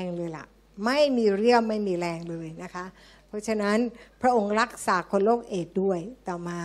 [0.00, 0.44] งเลยล่ะ
[0.84, 2.84] ไม่มีเรี่ยวไม่มีแรงเลยนะคะ
[3.26, 3.78] เพราะฉะนั้น
[4.20, 6.60] พระองค์รักษาคนโรคเอดด้วยต่อมา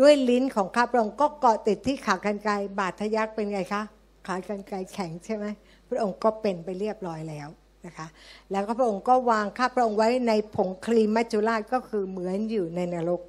[0.00, 3.82] ด้วยลิ้นของข้าพระองค์ก็เกาะติดที่ขากันไกรบาดทะยักเป็นไงคะ
[4.30, 5.46] ขากันไกแข็งใช่ไหม
[5.88, 7.48] พระองค์ก็เป็นไปเรียบร้อยแล้ว
[7.86, 8.06] นะคะ
[8.50, 13.20] แล้วก็พระองค์ก็วางข้าพระองค์ไว้ในผงครีมมัจจุราชก็คือเหมือนอยู่ในนรก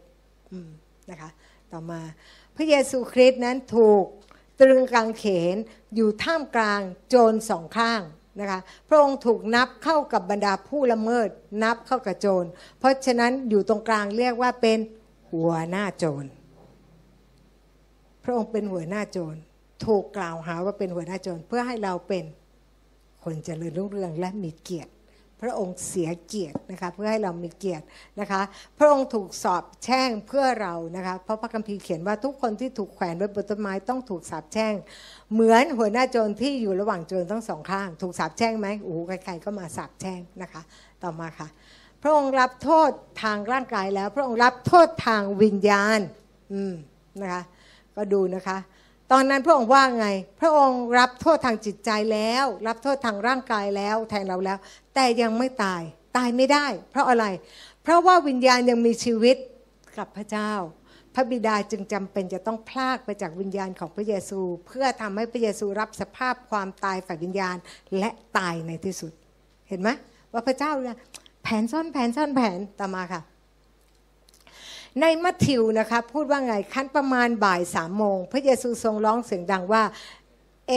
[1.11, 1.29] นะคะ
[1.71, 2.01] ต่อมา
[2.55, 4.05] พระเยซูคริสต์นั้นถูก
[4.59, 5.55] ตรึงกางเขน
[5.95, 8.01] อยู่ท่ามกลางโจรสองข้าง
[8.39, 11.27] นะคะพระองค์ถูกนับเข้ากับบรรดาผู้ละเมิด
[11.63, 12.47] นับเข้ากับโจร
[12.79, 14.79] เพราะฉะนั้นอยู่ตรงกลางเรียกว่าเป็น
[15.31, 16.25] หัวหน้าโจร
[18.23, 19.35] พระองค์เป็นหัวหน้าโจร
[19.85, 22.25] ถูกกล่าวหาว่าเป็นหัวหน้าโจรเพื่อให้เราเป็น
[23.23, 24.91] คนเจริญรุ่งเรืองและมีเกียรติ
[25.41, 27.85] พระองค์เสียเกียรตินะคะเพื่อให้เรามีเกียรติ
[28.19, 28.41] นะคะ
[28.77, 34.73] พระองค์ถูกสอบแช่งเพื่อเรานะคะเพราะพระคัมภีร์เขียนว่าทุกคนที่ถูกแขวนไว้บนต้นไม้ต้องถูกสาบแช่ง
[35.33, 40.61] เหมือนหัวหน้าโจรที่อยู่ระหว่างโจรทั้งสองข้าง ถูกสาบแช่งไหมโอ้ใครๆก็มาสาบแช่งนะคะ
[41.03, 41.47] ต่อมาค่ะ
[42.01, 42.89] พระองค์รับโทษ
[43.23, 45.99] ทางร่างกายแล้ว พระองค์รับโทษทางวิญญาณ
[46.53, 46.73] อืม
[47.21, 47.43] นะคะ
[47.95, 48.57] ก็ดูนะคะ
[49.11, 50.07] ตอนนั้นพระองค์ว่าไง
[50.41, 54.57] พระองค์รับโทษทางจิตใจแล้ว รับโทษทางร่างกายแล้ว แทนเราแล้ว
[54.95, 55.81] แต่ยังไม่ตาย
[56.17, 57.25] ตายไม่ได้ เพราะอะไร
[57.83, 59.37] เพราะว่าวิญญาณยังมีชีวิต
[59.97, 60.51] กับพระเจ้า
[61.13, 67.57] พระบิดาจึงจำเป็นจะต้องพลากไปจากวิญญาณของพระเยซู เพื่อทำให้พระเยซูรับสภาพความตายฝ่ายวิญญาณ
[67.99, 69.11] และตายในที่สุด
[69.67, 69.89] เห็นไหม
[70.31, 70.97] ว่าพระเจ้าเนี่ย
[71.43, 73.21] แผนซ่อนแผนซ่อนแผนต่อมาค่ะ
[74.99, 79.83] ในมัทธิวนะคะพูดว่าไงขั้นประมาณบ่ายสามโมง พระเยซูทรงร้องเสียงดังว่า
[80.69, 80.73] เอ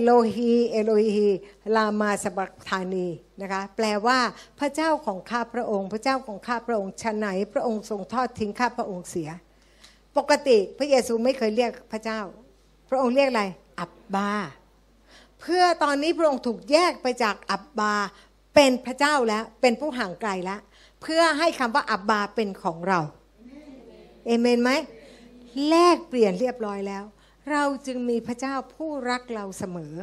[0.00, 1.28] โลฮีเอโลฮี
[1.76, 3.06] ลามาสบักธานี
[3.42, 4.18] นะคะแปลว่า
[4.58, 9.30] พระเจ้าของข้าพระองค์ พระเจ้าของข้าพระองค์ชะไหนพระองค์ทรงทอดทิ้งข้าพระองค์เสีย
[10.16, 12.20] ปกติพระเยซูไม่เคยเรียกพระเจ้า
[12.88, 13.44] พระองค์เรียกอะไร
[13.80, 14.30] อับบา
[15.40, 17.92] เพื่อตอนนี้พระองค์ถูกแยกไปจากอับบา
[18.54, 20.60] เป็นพระเจ้าแล้วเป็นผู้ห่างไกลแล้ว
[21.02, 23.00] เพื่อให้คำว่าอับบาเป็นของเรา
[24.26, 24.70] เอเมนไหม
[25.68, 27.04] แลกเปลี่ยนเรียบร้อยแล้ว
[27.50, 29.94] เราจึงมีพระเจ้าผู้รักเราเสมอ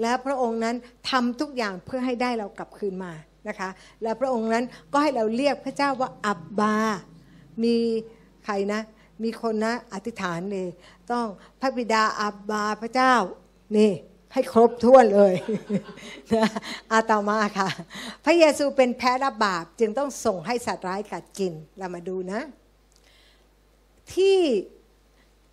[0.00, 0.76] และพระองค์นั้น
[1.10, 3.12] ทำทุกอย่างเพื่อให้ได้เรากลับคืนมา
[3.48, 3.70] นะคะ
[4.02, 6.76] และพระองค์นั้นก็ให้เราเรียกพระเจ้าว่าอับบา
[7.64, 7.76] มี
[8.44, 8.80] ใครนะ
[9.22, 10.68] มีคนนะอธิษฐานเลย
[11.12, 11.26] ต้อง
[11.60, 13.14] พระบิดาอับบาพระเจ้า
[13.76, 13.92] นี่
[14.32, 15.34] ให้ครบถ้วนเลย
[16.34, 16.46] นะ
[16.92, 17.68] อาตมาค่ะ
[18.24, 22.40] พระเยซูเป็นแพ้รับบาปจึงต้องส่งให้สัตว์ร้ายกัดกินเรามาดูนะ
[24.14, 24.38] ที่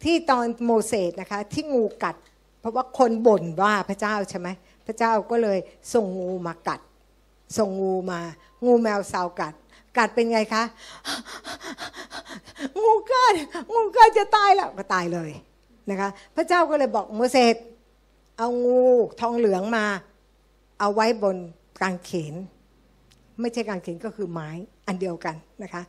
[0.04, 2.16] ที่ตอนโมเสสนะคะ ที่งูกัด
[2.60, 4.48] เพราะว่าคนบ่นว่าพระเจ้าใช่ไหม
[4.88, 5.60] พระเจ้าก็เลย
[5.94, 6.80] ส่งงูมากัด
[7.58, 8.20] ส่งงูมา
[8.66, 9.54] งูแมวสาวกัด
[9.98, 10.64] กัดเป็นไงคะ
[12.82, 13.34] งูกัด
[13.74, 15.32] งูกัดจะตายแล้วก็ตายเลย
[15.90, 17.56] นะคะ พระเจ้าก็เลยบอกโมเสส
[18.38, 18.82] เอางู
[19.22, 19.86] ทองเหลืองมา
[20.80, 21.38] เอาไว้บน
[21.82, 22.36] กางเขน
[23.40, 24.50] ไม่ใช่กางเขนก็คือไม้
[24.88, 25.84] อันเดียวกันนะคะ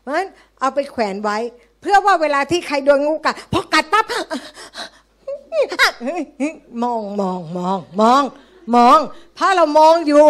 [0.00, 0.28] เพราะฉะนั้น
[0.60, 1.38] เอาไปแขวนไว้
[1.80, 4.04] เพื่อว่าเวลาที่ใครโดนงูกัดพอกัดปั๊บ
[6.82, 8.22] มองมองมองมอง
[8.74, 8.98] มอง
[9.38, 10.26] ถ้าเรามองอยู่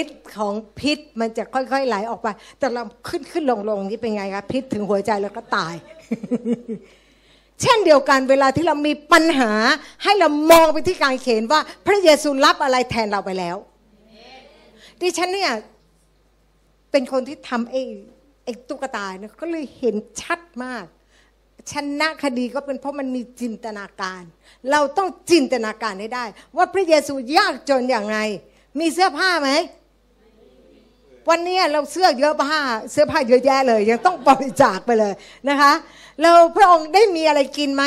[0.00, 5.74] ฤทธิ์ของพิษมันจะค่อยๆไหลออกไป แต่เราขึ้นขึ้นลงลงนี่เป็นไงครับพิษถึงหัวใจแล้วก็ตาย
[7.62, 9.52] เช่นเดียวกันเวลาที่เรามีปัญหา
[10.02, 13.56] ให้เรามองไปที่การเขนว่า พระเยซูรับอะไรแทนเราไปแล้ว
[15.00, 15.52] ดิฉันเนี่ย
[16.90, 17.82] เป็นคนที่ทำไอ้
[18.48, 20.84] ไอ้ตุ๊กตาเนี่ยก็เลยเห็นชัดมาก
[21.72, 24.22] ชนะคดีก็เป็นเพราะมันมีจินตนาการ
[24.70, 26.24] เราต้องจินตนาการให้ได้
[26.56, 28.18] ว่าพระเยซูยากจนอย่างไร
[28.78, 29.50] มีเสื้อผ้าไหม
[31.28, 32.60] วันนี้เราเสื้อเยอะผ้า
[32.92, 35.14] เสื้อผ้าเยอะแยะเลย ยังต้องบริจาคไปเลย
[35.48, 35.72] นะคะ
[36.20, 37.84] เราพระองค์ได้มีอะไรกินไหม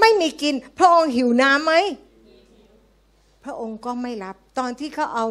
[0.00, 1.74] ไม่มีกิน พระองค์หิวน้ำไหม
[3.48, 5.26] ระองค์ก็ไม่รับ ตอนที่เขาเอา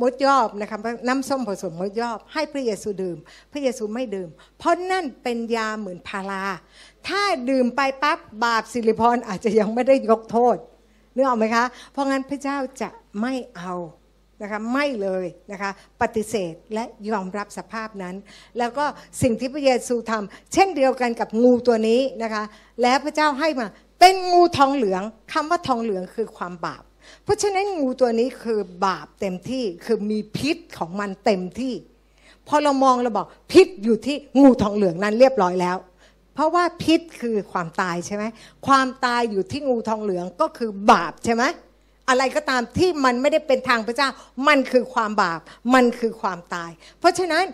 [0.00, 3.18] มดยอบนะคะน้ำส้มผสมมดยอบ ให้พระเยซูดื่ม
[3.52, 6.44] พระเยซูไม่ดื่ม เพราะนั่นเป็นยาเหมือนพารา
[7.08, 10.56] ถ้าดื่มไปปั๊บบาปสิริพรอาจจะยังไม่ได้ยกโทษ
[11.14, 12.88] นึกออกไหมคะ เพราะงั้นพระเจ้าจะ
[13.20, 13.74] ไม่เอา
[14.42, 18.14] นะคะไม่เลยนะคะปฏิเสธและยอมรับสภาพนั้น
[18.58, 18.84] แล้วก็
[19.22, 22.42] สิ่งที่พระเยซูทำเช่นเดียวกันกับงูตัวนี้นะคะ
[22.82, 23.66] แล้วพระเจ้าให้มา
[24.00, 25.02] เป็นงูทองเหลือง
[25.32, 26.82] คำว่าทองเหลืองคือความบาป
[27.24, 31.74] เพราะฉะนั้นงูตัวนี้คือบาปเต็มที่คือมีพิษของมันเต็มที่
[32.48, 35.76] พอเรามองเราบอกพิษอยู่ที่งูทองเหลืองนั้นเรียบร้อยแล้ว
[36.34, 38.24] เพราะว่าพิษคือความตายใช่ไหม
[38.66, 41.44] ความตายอยู่ที่งูทองเหลืองก็คือบาปใช่ไหม
[42.08, 44.08] อะไรก็ตามที่มันไม่ได้เป็นทางพระเจ้า
[44.48, 45.40] มันคือความบาป
[45.74, 47.44] มันคือความตาย เพราะฉะนั้น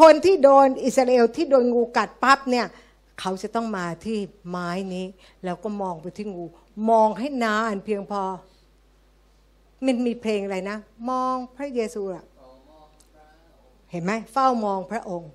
[0.00, 2.66] คนที่โดนอิสราเอลที่โดนงูกัดปั๊บเนี่ย
[3.20, 4.18] เขาจะต้องมาที่
[4.48, 5.06] ไม้นี้
[5.44, 6.44] แล้วก็มองไปที่งู
[6.90, 8.22] มองให้นานเพียงพอ
[9.86, 10.78] มันมีเพลงอะไรนะ
[11.10, 12.24] มองพระเยซูอะ
[13.90, 15.30] เห็นไหมเฝ้ามองพระองค์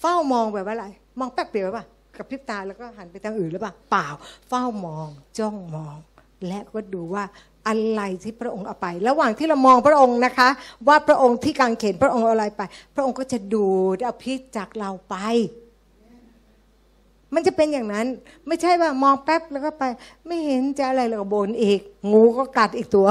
[0.00, 0.86] เฝ้ามองแบบว่าอะไร
[1.18, 1.84] มองแป๊บเดียวป่ะ
[2.16, 4.08] กับพริบตาแล้วก็หันไปทางอื่นหรือเปล่าเปล่า
[4.48, 5.96] เฝ้ามองจ้องมอง
[6.46, 7.24] และก็ดูว่า
[7.68, 10.48] อะไรที่พระองค์เอาไป ระหว่างที่เรามองพระองค์นะคะ
[10.88, 12.62] ว่าพระองค์ที่กางเขนพระองค์อะไรไป
[12.94, 15.16] พระองค์ก็จะดูดเอาพิษจากเราไป
[17.34, 18.06] มันจะเป็นอย่างนั้น
[18.46, 19.82] ไม่ใช่ว่ามองแป๊บแล้วก็ไป
[20.26, 21.80] ไม่เห็นจะอะไรเลยบนอีก
[22.12, 23.06] งูก็กัดอีกตัว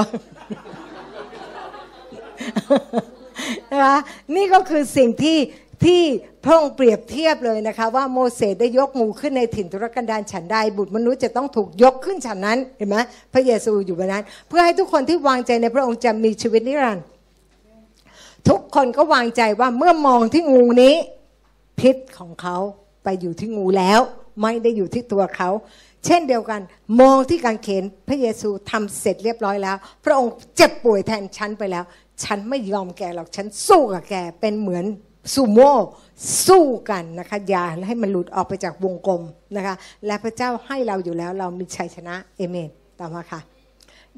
[3.70, 3.98] นะคะ
[4.34, 5.38] นี่ก็คือสิ่งที่
[5.84, 6.02] ที่
[6.44, 12.96] พระองค์เปรียบเทียบเลยนะคะ ว่าโมเสสได้ยกงูขึ้นในถิ่นทุรกันดารฉันใดบุตรมนุษย์จะต้องถูกยกขึ้นฉันนั้นเห็นไหม
[13.32, 17.06] พระเยซูอยู่บนนั้น เพื่อให้ทุกคนที่วางใจในพระองค์จะมีชีวิตนิรันดร์
[18.48, 20.94] ทุกคนก็วางใจว่าเมื่อมองที่งูนี้
[21.80, 22.56] พิษของเขา
[23.04, 24.00] ไปอยู่ที่งูแล้ว
[24.42, 25.50] ไม่ได้อยู่ที่ตัวเขา
[26.04, 26.60] เช่นเดียวกัน
[27.00, 31.84] มองที่การเขนพระเยซูทำเสร็จเรียบร้อยแล้ว พระองค์เจ็บป่วยแทนฉันไปแล้ว
[32.24, 34.84] ฉันไม่ยอมแกหรอกฉันสู้กับแกเป็นเหมือน
[35.34, 35.74] ซูโม่
[36.46, 39.22] สู้กันนะคะอย่าให้มันหลุดออกไปจากวงกลม
[39.56, 39.74] นะคะ
[40.06, 43.40] และพระเจ้าให้เราอยู่แล้วเรามีชัยชนะเอเมนต่อมาค่ะ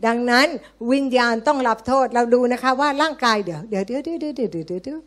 [0.06, 0.46] ดังนั้น
[0.92, 4.50] วิญญาณต้องรับโทษเราดูนะคะว่าร่างกายเดี๋ยวเดี๋ยวเดี๋ยวเดี๋ยวเดี๋ยว
[4.84, 5.00] เดี๋ยว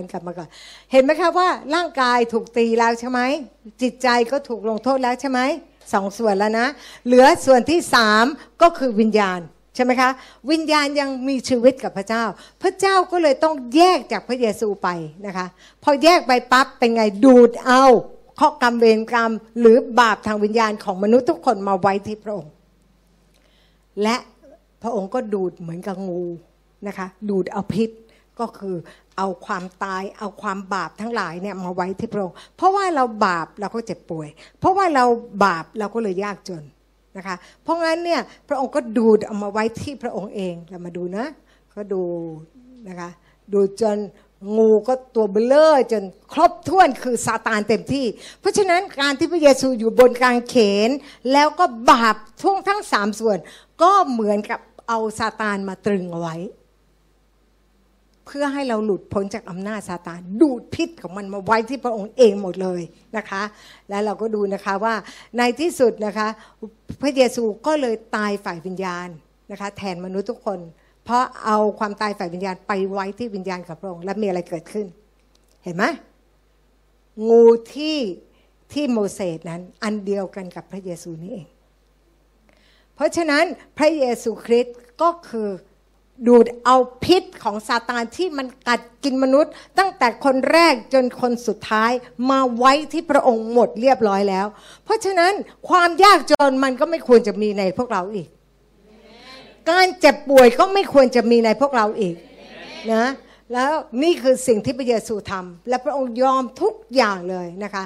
[0.00, 0.48] เดี๋ยวเดี๋ยวหันกลับมาก่อน
[0.92, 3.20] เห็นไหมคะว่าร่างกายถูกตีแล้วใช่ไหม
[3.82, 5.40] จิตใจก็ถูกลงโทษแล้วใช่ไหม
[5.92, 6.66] สองส่วนแล้วนะ
[7.06, 8.24] เหลือส่วนที่สาม
[8.62, 9.40] ก็คือวิญญาณ
[9.74, 10.10] ใช่ไหมคะ
[10.50, 12.24] วิญญาณยังมีชีวิตกับพระเจ้า
[12.62, 14.88] พระเจ้าก็เลยต้องแยกจากพระเยซูไป
[15.26, 15.46] นะคะ
[15.82, 17.84] พอแยกไปปั๊บเป็นไงดูดเอา
[18.40, 22.52] ข้อกรรมเวรกรรม หรือบาปทางวิญญาณของมนุษย์ทุกคนมาไว้ที่พระองค์
[24.02, 24.16] และ
[24.82, 26.22] พระองค์ก็ดูดเหมือนกับงู
[26.86, 27.90] นะคะ ดูดเอาพิษ
[28.42, 28.76] ก็คือ
[29.18, 34.28] เอาความตายเอาความบาปทั้งหลายเนี่ยมาไว้ที่พระองค์เพราะว่าเราบาปเราก็เจ็บป่วย
[34.58, 35.04] เพราะว่าเรา
[35.44, 36.64] บาปเราก็เลยยากจน
[37.16, 41.26] นะคะเพราะงั้นเนี่ยพระองค์ก็ดูดเอามาไว้ที่พระองค์เองเรามาดูนะ
[41.74, 42.02] ก็ดู
[42.88, 43.10] นะคะ
[43.52, 43.98] ดูจน
[44.56, 48.06] งูก็ตัวเบลเลอร์จนครบถ้วนคือซาตานเต็มที่
[48.40, 50.54] เพราะฉะนั้นการที่พระเยซูอยู่บนกางเข
[50.88, 50.90] น
[51.32, 53.38] แล้วก็บาปท่วงทั้งสามส่วน
[53.82, 56.36] ก็เหมือนกับเอาซาตานมาตรึงเอาไว้
[58.26, 62.82] เพื่อให้เราหลุดพ้นจากอำนาจซาตานดูดพิษของมันมาไว้ที่พระองค์เองหมดเลย
[63.16, 63.42] นะคะ
[63.88, 64.94] แล้วเราก็ดูนะคะว่า
[65.38, 66.28] ในที่สุดนะคะ
[67.00, 69.08] พระเยซูก็เลยตายฝ่ายวิญญาณ
[69.50, 70.60] นะคะ แทนมนุษย์ทุกคน
[71.04, 74.86] เพราะเอาความตายฝ่ายวิญญาณไปไว้ที่วิญญาณกับพระองค์และมีอะไรเกิดขึ้น
[75.64, 75.84] เห็นไหม
[77.28, 77.44] งู
[77.74, 77.98] ที่
[78.72, 81.46] ที่โมเสสนั้นอันเดียวกันกับพระเยซูนี่เอง
[82.94, 83.44] เพราะฉะนั้น
[83.78, 85.48] พระเยซูคริสต์ก็คือ
[86.26, 91.92] ดูดเอาพิษของซาตานที่มันกัดกินมนุษย์ ตั้งแต่คนแรกจนคนสุดท้าย
[92.30, 94.46] มาไว้ที่พระองค์หมดเรียบร้อยแล้ว
[94.84, 95.32] เพราะฉะนั้น
[95.68, 98.28] ความยากจนมันก็ไม่ควรจะมีในพวกเราอีก
[99.70, 102.14] การเจ็บป่วยก็ไม่ควรจะมีในพวกเราอีก
[102.94, 103.06] นะ
[103.52, 107.84] แล้วนี่คือสิ่งที่พระเยซูทำและพระองค์ยอมทุกอย่างเลยนะคะ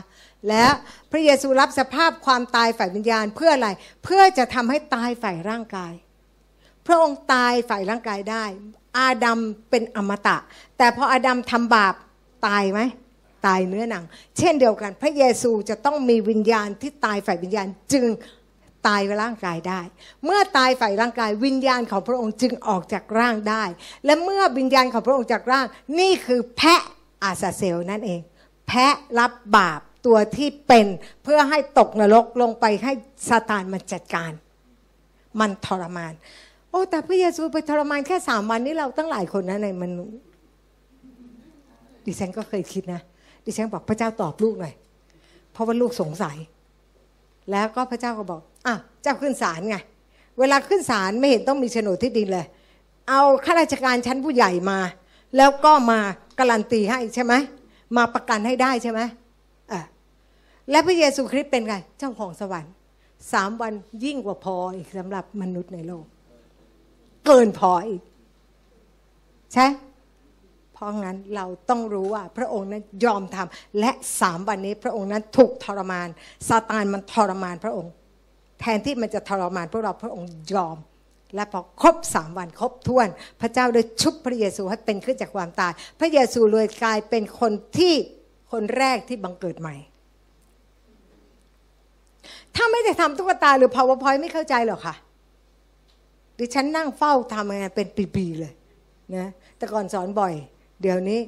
[0.49, 0.67] และ
[1.13, 3.69] พระเยซูรับสภาพความตายฝ่ายวิญญาณเพื่ออะไร
[4.05, 5.93] เพื่อจะทำให้ตายฝ่ายร่างกาย
[6.87, 8.45] พระองค์ตายฝ่ายร่างกายได้
[8.99, 9.39] อาดัม
[9.71, 10.37] เป็นอมตะ
[10.79, 11.95] แต่พออาดัมทำบาป
[12.47, 12.81] ตายไหม
[13.47, 14.05] ตายเนื้อหนัง
[14.39, 18.07] เช่นเดียวกัน พระเยซูจะต้องมีวิญญาณที่ตายฝ่ายวิญญาณจึง
[18.87, 19.81] ตายร่างกายได้
[20.25, 23.65] เมื่อตายฝ่ายร่างกาย วิญญาณของพระองค์จึงออกจากร่างได้
[24.05, 25.67] และเมื่อวิญญาณของพระองค์จากร่าง
[25.99, 26.83] นี่คือแพะ
[27.23, 28.21] อาซาเซลนั่นเอง
[28.69, 30.87] แพะรับบาปตัวที่เป็น
[31.25, 32.93] เพื่อให้ตกนรกลงไปให้
[33.29, 34.33] ซาตานมันจัดการ
[35.41, 36.13] มันทรมาน
[36.71, 40.19] โอ้แต่พระเยซูไปทรมานแค่สามวันนี้เราตั้งหลายคนนะในมนุษย์
[42.07, 43.01] ดิฉันก็เคยคิดนะ
[43.45, 44.75] ดิฉันบอกพระเจ้าตอบลูกหน่อย
[45.53, 46.37] เพราะว่าลูกสงสัย
[47.51, 49.77] แล้วก็พระเจ้าก็บอกอะเจ้าขึ้นศาลไง
[50.39, 52.47] เวลาขึ้นศาลไม่เห็นต้องมีโฉนดที่ดินเลย
[53.09, 54.79] เอาข้าราชการชั้นผู้ใหญ่มา
[55.37, 56.01] แล้วก็มา
[56.39, 57.35] การันตีให้ใช่ไหม
[57.97, 59.01] มาประกันให้ได้ใช่ไหม
[59.73, 59.81] อะ
[60.71, 62.73] และพระเยซูคริสต์เป็นไงเจ้าของสวรรค์
[63.33, 63.73] สามวัน
[64.05, 66.05] ยิ่งกว่าพออีกสำหรับมนุษย์ในโลก
[67.27, 68.03] เกินพออีก
[69.55, 69.67] ใช่
[70.73, 76.09] เพราะงั้นเราต้องรู้ว่าพระองค์นั้นยอมทำและสามวันนี้พระองค์นั้นถูกทรมาน
[76.49, 77.93] ซาตานมันทรมานพระองค์
[78.61, 80.77] แทนที่มันจะทรมานพวกเราพระองค์ยอม
[81.35, 83.09] และพอครบสามวันครบถ้วน
[83.41, 87.95] พระเจ้าได้ชุบพระเยซูให้เป็นขึ้นจากความตาย พระเยซูเลยกลายเป็นคนที่
[88.53, 89.75] คนแรกที่บังเกิดใหม่
[92.55, 94.95] ถ้าไม่ได้ทำตุ๊กตาหรือ powerpoint ไม่เข้าใจหรอกค่ะ
[96.39, 98.53] ดิฉันนั่งเฝ้าทำงานเป็นปีๆเลย
[99.17, 100.35] นะแต่ก่อนสอนบ่อย
[100.83, 101.21] เดี๋ยวนี้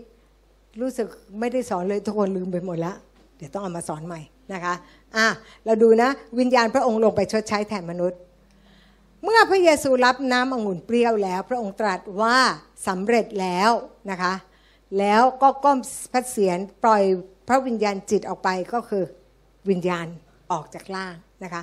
[0.81, 1.07] รู้สึก
[1.41, 2.97] ไม่ได้สอนเลยทุกคนลืมไปหมดแล้ว
[3.37, 4.21] เดี๋ยวต้องเอามาสอนใหม่
[4.53, 4.75] นะคะ
[5.17, 5.27] อะ
[5.65, 8.19] เราดูนะ วิญญาณพระองค์ลงไปชดใช้แทนมนุษย์
[9.25, 12.39] เมื่อพระเยซูรับน้ำองุ่นเปรี้ยวแล้ว พระองค์ตรัสว่า
[12.87, 13.71] สำเร็จแล้ว
[14.11, 14.35] นะคะ
[14.99, 15.79] แล้วก็ก้ม
[16.13, 17.03] พระเศียรปล่อย
[17.49, 19.05] พระวิญญาณจิตออกไปก็คือ
[19.71, 20.07] วิญญาณ
[20.53, 21.15] ออกจากล่าง
[21.45, 21.63] นะคะ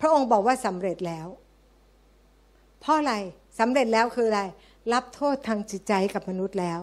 [0.00, 1.26] พระองค์บอกว่าสำเร็จแล้ว
[2.80, 3.14] เพราะอะไร
[3.58, 4.42] สำเร็จแล้วคืออะไร
[4.92, 6.80] รับโทษทางจิตใจกับมนุษย์แล้ว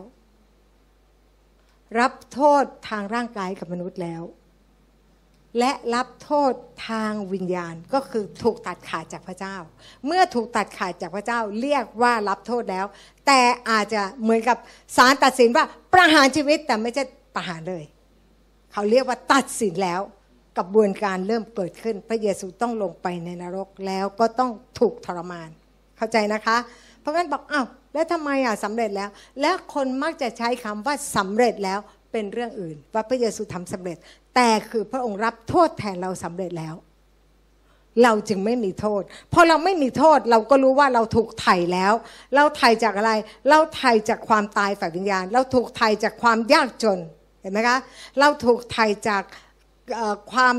[1.99, 4.23] รับโทษทางร่างกายกับมนุษย์แล้ว
[5.59, 6.53] และรับโทษ
[6.89, 9.55] ทางวิญญาณก็คือถูกตัดขาดจากพระเจ้า
[10.05, 12.85] เมื่อถูกตัดขาดจากพระเจ้า เรียกว่ารับโทษแล้ว
[13.27, 14.57] แต่อาจจะเหมือนกับ
[14.97, 17.03] ศาลตัดสินว่าประหารชีวิตแต่ไม่ใช่
[17.35, 17.83] ประหารเลย
[18.71, 20.01] เขาเรียกว่าตัดสินแล้ว
[20.57, 25.49] กระบวนการเริ่มเกิดขึ้น พระเยซูต้องลงไปในนรกแล้วก็ต้องถูกทรมาน
[25.97, 26.57] เข้าใจนะคะ
[27.01, 29.09] เพราะงั้นบอกอ้าวแล้วทำไมอะสำเร็จแล้ว
[29.41, 31.79] และคนมักจะใช้คำว่าสำเร็จแล้ว
[32.11, 33.97] เป็นเรื่องอื่น ว่าพระเยซูทำสำเร็จ
[34.35, 36.75] แต่คือพระองค์รับโทษแทนเราสำเร็จแล้ว
[38.03, 39.01] เราจึงไม่มีโทษ
[39.33, 41.93] พอเราไม่มีโทษเราก็รู้ว่าเราถูกไถ่แล้ว
[42.35, 43.11] เราไถ่จากอะไร
[43.49, 46.99] เราไถ่จากความตายฝ่ายวิญญาณ เราถูกไถ่จากความยากจน
[47.41, 47.77] เห็นไหมคะ
[48.19, 49.23] เราถูกไถ่จาก
[50.31, 50.55] ความ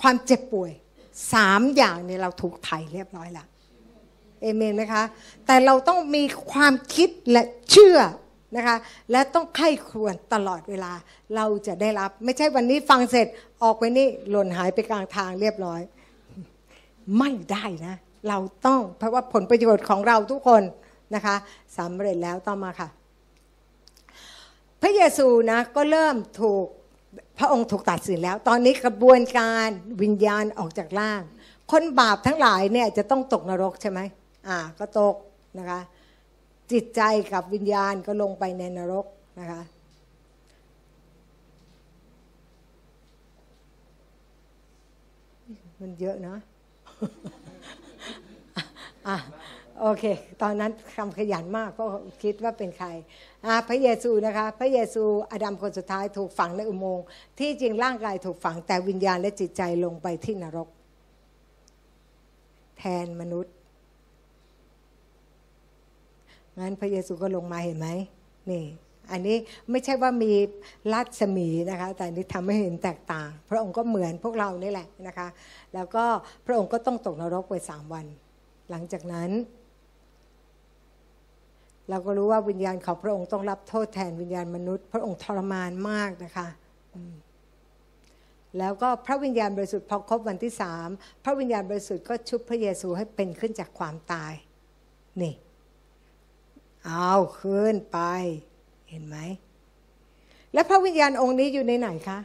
[0.00, 0.72] ความเจ็บป่วย
[1.32, 3.46] สามอย่างเนี่ยเราถูกไถ่เรียบร้อยแล้ว
[4.40, 5.02] เอเมนไหมคะ
[5.46, 7.98] แต่เราต้องมีความคิดและเชื่อ
[8.56, 8.76] นะคะ
[9.10, 10.92] และต้องไข้ควญตลอดเวลา
[11.36, 13.26] เราจะได้รับ ไม่ใช่วันนี้ฟังเสร็จ
[13.62, 15.80] ออกไปนี่หล่นหายไปกลางทางเรียบร้อย
[17.18, 17.94] ไม่ได้นะ
[18.28, 20.62] เราต้องเพราะว่าผลประโยชน์ของเราทุกคน
[21.14, 21.36] นะคะ
[21.78, 22.88] สำเร็จแล้วต่อมาค่ะ
[24.82, 26.66] พระเยซูนะก็เริ่มถูก
[27.38, 29.68] พระองค์ถูกตัดสินแล้ว ตอนนี้กระบวนการ
[30.02, 31.22] วิญญาณออกจากร่าง
[31.70, 34.00] คนบาปทั้งหลายเนี่ยจะต้องตกนรกใช่ไหม
[34.48, 35.14] อ่า ก็ตก
[35.58, 35.80] นะคะ
[36.72, 37.00] จิตใจ
[37.32, 39.06] กับวิญญาณก็ลงไปในนรก
[39.40, 39.62] นะคะ
[45.80, 46.36] มันเยอะนะ
[49.08, 49.16] อะ
[49.84, 50.04] โอเค
[50.42, 51.84] ตอนนั้นคำขยันมากก็
[52.22, 52.88] คิดว่าเป็นใคร
[53.68, 57.04] พระเยซูนะคะ พระเยซูอดัมคนสุดท้ายถูกฝังในอุโมงค์
[57.38, 60.68] ที่จริงร่างกายถูกฝังแต่วิญญาณและจิตใจลงไปที่นรก
[62.78, 63.54] แทนมนุษย์
[66.58, 67.88] งั้นพระเยซูก็ลงมาเห็นไหม
[68.50, 68.64] นี่
[69.12, 69.36] อันนี้
[69.70, 70.32] ไม่ใช่ว่ามี
[70.92, 75.28] รัศมีนะคะ แต่นี่ทำให้เห็นแตกต่าง พระองค์ก็เหมือนพวกเรานี่แหละนะคะ
[75.74, 76.04] แล้วก็
[76.46, 78.06] พระองค์ก็ต้องตกนรกไปสามวัน
[78.70, 79.32] หลังจากนั้น
[81.90, 86.48] เราก็รู้ว่าวิญญาณของพระองค์ต้องรับโทษแทนวิญญาณมนุษย์ พระองค์ทรมานมากนะคะ
[88.58, 90.88] แล้วก็พระวิญญาณบริสุทธิ์พอครบวันที่สาม
[91.24, 94.32] พระวิญญาณบริสุทธิ์ก็ชุบพระเยซูให้เป็นขึ้นจากความตาย
[95.22, 95.34] นี่
[96.86, 97.98] เอาขึ้นไป
[98.90, 99.16] เห็นไหม
[100.52, 102.18] แล้วพระวิญญาณองค์นี้อยู่ในไหนคะ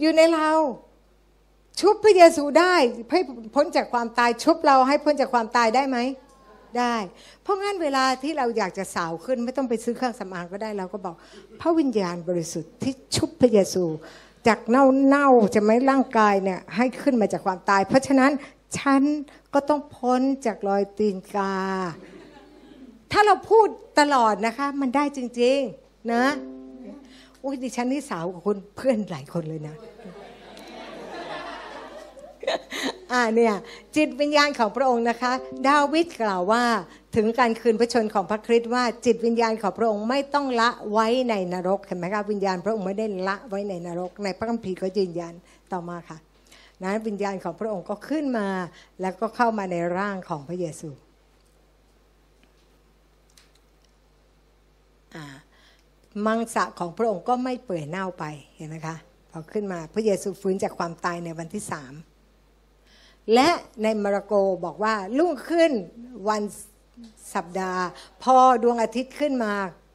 [0.00, 0.50] อยู่ในเรา
[1.80, 2.74] ชุบพระเยซูได้
[3.10, 3.20] ให้
[3.54, 5.98] พ้นจากความตาย ชุบเราให้พ้นจากความตายได้ไหม
[6.78, 6.96] ได้
[7.42, 11.14] เพราะงั้นเวลาที่เราอยากจะสาวขึ้น ไม่ต้องไปซื้อเครื่องสำอางก็ได้เราก็บอก
[11.60, 13.84] พระวิญญาณบริสุทธิ์ที่ชุบพระเยซู
[14.46, 18.32] จากเน่าเน่าจะไม่ร่างกายเนี่ยให้ขึ้นมาจากความตาย เพราะฉะนั้น
[18.78, 19.02] ฉัน
[19.54, 21.54] ก็ต้องพ้นจากรอยตีนกา
[23.12, 23.66] ถ้าเราพูด
[24.00, 26.24] ตลอดนะคะ มันได้จริง ๆ นะ
[27.42, 29.76] อุ้ยดิฉันนี่สาวกว่าคนเพื่อนหลายคนเลยนะ
[33.12, 33.54] อ่าเนี่ย
[33.96, 35.32] จิตวิญญาณของพระองค์นะคะ
[35.68, 36.64] ดาวิดกล่าวว่า
[37.16, 45.34] ถึงการคืนพระชนของพระคริสต์ว่าจิตวิญญาณของพระองค์ไม่ต้องละไว้ในนรกเห็นไหมคะวิญญาณพระองค์ไม่ได้ละไว้ในนรก ในพระคัมภีร์ก็ยืนยัน
[45.72, 46.18] ต่อมาค่ะ
[46.82, 48.48] นะวิญญาณของพระองค์ก็ขึ้นมา
[49.00, 50.88] แล้วก็เข้ามาในร่างของพระเยซู
[55.14, 55.24] อ่า
[56.26, 58.24] มังสะของพระองค์ก็ไม่เปื่อยเน่าไป
[58.56, 58.96] เห็นไหมคะ
[59.30, 61.92] พอขึ้นมาพระเยซูฟื้นจากความตายในวันที่สาม
[63.34, 63.48] และ
[63.82, 64.32] ในมาระโก
[64.64, 65.72] บอกว่ารุ่งขึ้น
[66.28, 66.42] วัน
[67.34, 67.84] สัปดาห์
[68.22, 69.52] พอดวงอาทิตย์ขึ้นมา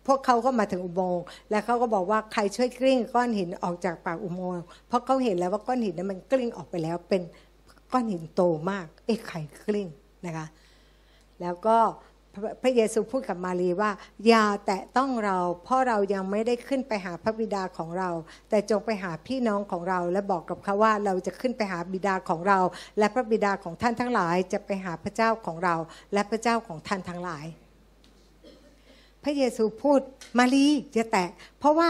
[0.07, 7.21] พวกเขาก็มาถึงอุโมงค์และเขาก็บอกว่าใครช่วยกลิ้งก้อนหินออกจากปากอุโมงค์เพราะเขาเห็นแล้วว่าก้อนหินนั้นมันกลิ้งออกไปแล้วเป็น
[7.91, 8.41] ก้อนหินโต
[8.71, 9.87] มากเอ๊ะใครกลิ้ง
[10.25, 10.47] นะคะ
[11.41, 11.77] แล้วก็
[12.61, 13.91] พระเยซูพูดกับมารีว่า
[14.27, 18.09] อย่าแตะต้องเรา เพราะเรายังไม่ได้ขึ้นไปหาพระบิดาของเรา
[18.49, 22.59] แต่จงไปหาพี่น้องของเรา และบอกกับเขาว่าเราจะขึ้นไปหาบิดาของเรา
[22.99, 25.75] และพระบิดาของท่านทั้งหลาย จะไปหาพระเจ้าของเรา
[26.13, 27.45] และพระเจ้าของท่านทั้งหลาย
[29.23, 29.99] พระเยซูพูด
[30.37, 31.29] มารีอย่าแตะ
[31.59, 31.89] เพราะว่า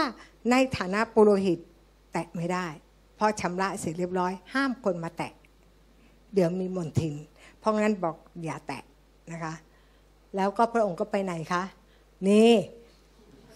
[0.50, 1.58] ในฐานะปุโรหิต
[2.12, 2.66] แตะไม่ได้
[3.16, 5.32] เพราะชำระเสร็จเรียบร้อย ห้ามคนมาแตะ
[6.34, 7.14] เดี๋ยวมีมนทิน
[7.58, 8.82] เพราะงั้นบอกอย่าแตะ
[9.32, 9.54] นะคะ
[10.36, 11.62] แล้วก็พระองค์ก็ไปไหนคะ
[12.28, 12.52] นี่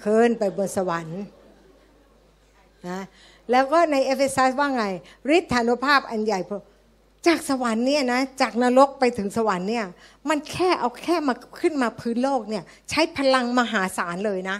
[0.04, 1.22] ขึ้นไปบนสวรรค์
[2.88, 3.00] นะ
[3.50, 4.84] แล้วก็ในเอเฟซัสว่าไง
[5.36, 6.40] ฤทธานุภาพอันใหญ่
[7.26, 9.84] จากสวรรค์เนี่ยนะจากนรกไปถึงสวรรค์เนี่ย
[10.28, 14.58] มันแค่เอาแค่มาขึ้นมาพื้นโลกเนี่ยใช้พลังมหาศาลเลยนะ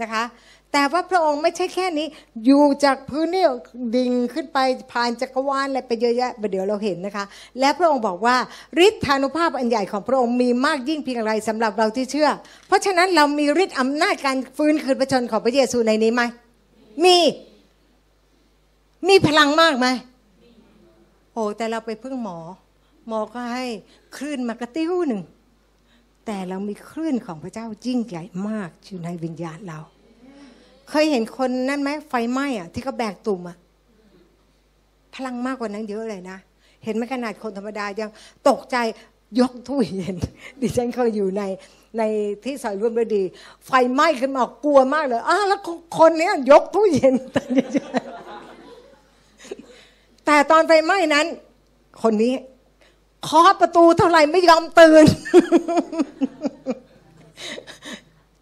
[0.00, 0.22] นะคะ
[0.72, 2.06] แต่ว่าพระองค์ไม่ใช่แค่นี้
[2.44, 3.46] อยู่จากพื้นนี่
[3.96, 4.58] ดิ่งขึ้นไป
[4.92, 7.24] ผ่านจักรวาลอะไรไปเยอะแยะเดี๋ยวเราเห็นนะคะ
[7.60, 8.36] และพระองค์บอกว่า
[8.86, 12.28] ฤทธานุภาพอันใหญ่ของพระองค์มีมากยิ่งเพียงไรสำหรับเราที่เชื่อ
[12.66, 16.22] เพราะฉะนั้นเรามีฤทธิ์อำนาจการฟื้นคืนพระชนของพระเยซูในนี้ไหม
[17.04, 17.16] มี
[19.08, 19.86] มีพลังมากไหม
[21.32, 22.38] โอ้แต่เราไปพึ่งหมอ
[23.08, 23.66] หมอก็ให้
[24.16, 25.22] คลื่นมากระติ้วหนึ่ง
[26.26, 29.80] แต่เรามีคลื่นของพระเจ้ายิ่งใหญ่มากอยู่ในวิญญาณเรา
[30.90, 33.56] เคยเห็นคนนั่นไหมไฟไหม้อะที่เขาแบกตุ่มอะ
[35.14, 36.38] พลังมากกว่านั้นเยอะเลยนะ
[36.84, 38.10] เห็นไหมขนาดคนธรรมดายัง
[38.48, 38.76] ตกใจ
[39.40, 40.16] ยกตู้เย็น
[40.60, 41.42] ดิฉันเคยอยู่ใน
[41.98, 42.02] ใน
[42.44, 43.22] ที่ซอยร่วมฤดี
[43.66, 45.60] ไฟไหม้ขึ้นมากลัวมากเลยอ้าแล้ว
[45.98, 47.14] คนนี้ยยกตู้เย็น
[50.26, 51.26] แต่ตอนไฟไหม้นั้น
[52.02, 52.34] คนนี้
[53.24, 55.04] เคาะประตูเท่าไหร่ไม่ยอมตื่น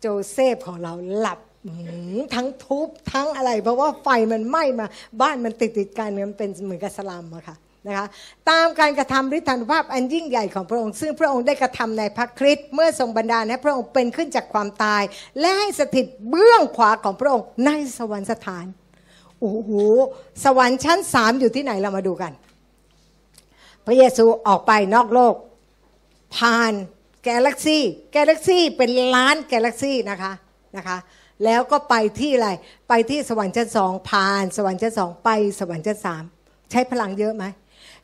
[0.00, 1.38] โจเซฟของเราหลับ
[2.34, 4.86] ทั้งทุบทั้งอะไร เพราะว่าไฟมันไหม้มา
[5.20, 8.06] บ้านมันติดติดกันมันเป็นเหมือนกับสลัมอะค่ะนะคะ
[8.50, 15.02] ตามการกระทำฤทธานุภาพอันยิ่งใหญ่ของพระองค์ ซึ่งพระองค์ได้กระทำในพระคริสต์เมื่อทรงบันดาลให้พระองค์เป็นขึ้นจากความตาย
[15.40, 18.66] และให้สถิตเบื้องขวาของพระองค์ในสวรรคสถาน
[19.40, 19.70] โอ้โห
[20.44, 22.32] สวรรค์ชั้นสามอยู่ที่ไหนเรามาดูกัน
[23.86, 25.34] พระเยซูออกไปนอกโลก
[26.36, 26.72] ผ่าน
[27.26, 27.82] กาแล็กซี่
[28.16, 30.32] กาแล็กซี่เป็นล้านกาแล็กซี่นะคะ
[30.76, 30.98] นะคะ
[31.44, 32.50] แล้วก็ไปที่อะไร
[32.88, 36.22] ไปที่สวรรค์ชั้นสองผ่านสวรรค์ชั้นสองไปสวรรค์ชั้นสาม
[36.70, 37.44] ใช้พลังเยอะไหม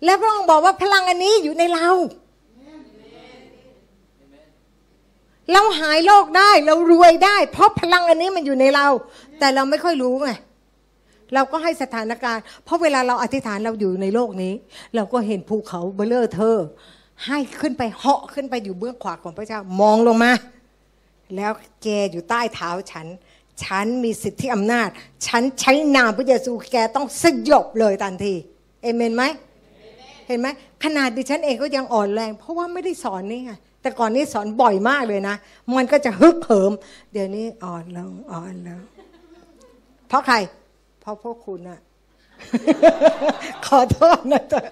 [0.05, 1.89] แล้วพระองค์บอกว่าพลังอันนี้อยู่ในเรา
[5.53, 8.87] เราหายโรคได้เรารวยได้ เพราะพลังอันนี้มันอยู่ในเรา
[9.39, 10.31] แต่เราไม่ค่อยรู้ไง
[11.35, 14.53] เราก็ให้สถานการณ์ เพราะเวลาเราอธิษฐานเราอยู่ในโลกนี้
[14.95, 16.57] เราก็เห็นภูเขาเบลเลอร์เธอ
[17.27, 20.33] ให้ขึ้นไปเหาะขึ้นไปอยู่เบื้องขวาของพระเจ้ามองลงมา
[21.37, 21.53] แล้ว
[21.83, 23.07] แกอยู่ใต้เท้าฉัน
[23.65, 24.89] ฉันมีสิทธิอำนาจ
[25.27, 28.35] ฉันใช้นามพระเยซูแกต้องสยบเลยทันที
[28.83, 29.25] เอเมนไหม
[30.27, 30.49] เห็นไหม
[30.85, 33.53] ขนาดดิฉันเองก็ยังอ่อนแรง เพราะว่าไม่ได้สอนนี่ไง
[33.83, 35.37] แต่ก่อนนี้สอนบ่อยมากเลยนะ
[35.77, 36.73] มันก็จะฮึกเหิม
[37.13, 38.83] เดี๋ยวนี้อ่อนลงอ่อนลง
[40.09, 40.37] เพราะใคร
[41.01, 41.81] เพราะพวกคุณอะ
[43.67, 44.67] ขอโทษนะเถอ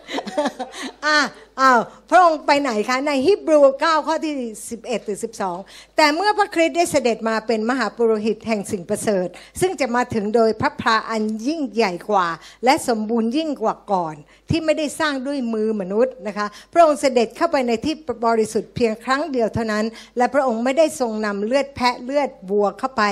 [1.07, 1.19] อะ
[1.61, 1.81] อ้าว
[2.11, 4.35] พระองค์ไปไหนคะ ในฮิบรู9ข้อที่
[4.71, 5.19] 11ถึง
[5.57, 9.29] 12 แต่เมื่อพระคริสต์ได้เสด็จมาเป็นมหาปุโรหิตแห่งสิ่งประเสริฐ
[9.61, 12.29] ซึ่งจะมาถึงโดยพระพราอันยิ่งใหญ่กว่า
[12.65, 14.15] และสมบูรณ์ยิ่งกว่าก่อน
[14.51, 17.95] ที่ไม่ได้สร้างด้วยมือมนุษย์นะคะ พระองค์เสด็จเข้าไปในที่
[18.27, 19.85] บริสุทธิ์เพียงครั้งเดียวเท่านั้น
[20.17, 23.05] และพระองค์ไม่ได้ทรงนำเลือดแพะเลือดวัวเข้าไป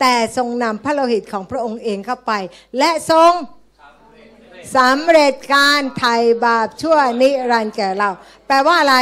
[0.00, 2.32] แต่ทรงนำพระโลหิตของพระองค์เองเข้าไป
[2.78, 3.32] และทรง
[4.76, 8.10] สำเร็จการไถ่บาปชั่วนิรันดร์แก่เรา
[8.46, 8.96] แปลว่าอะไร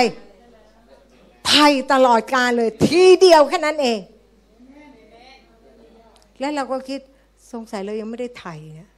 [1.48, 3.98] ไถ่ตลอดการเลย ทีเดียวแค่นั้นเอง
[6.40, 7.00] แล้วเราก็คิด
[7.52, 8.90] สงสัยเรายังไม่ได้ไถ่นะ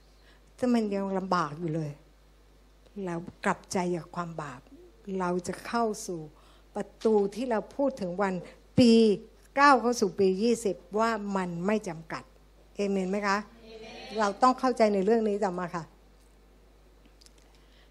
[0.57, 1.91] แต่มันยังลำบากอยู่เลย
[3.07, 3.15] เรา
[3.45, 4.61] กลับใจจากความบาป
[5.21, 6.21] เราจะเข้าสู่
[6.75, 8.35] ประตูที่เราพูดถึงวัน
[8.79, 8.93] ปี
[9.59, 10.29] ก้าวเข้าสู่ปี
[10.63, 12.23] 20 ว่ามันไม่จำกัด
[12.77, 13.37] เอเมนไหมคะ
[14.19, 15.85] เราต้องเข้าใจในเรื่องนี้ต่อมาค่ะ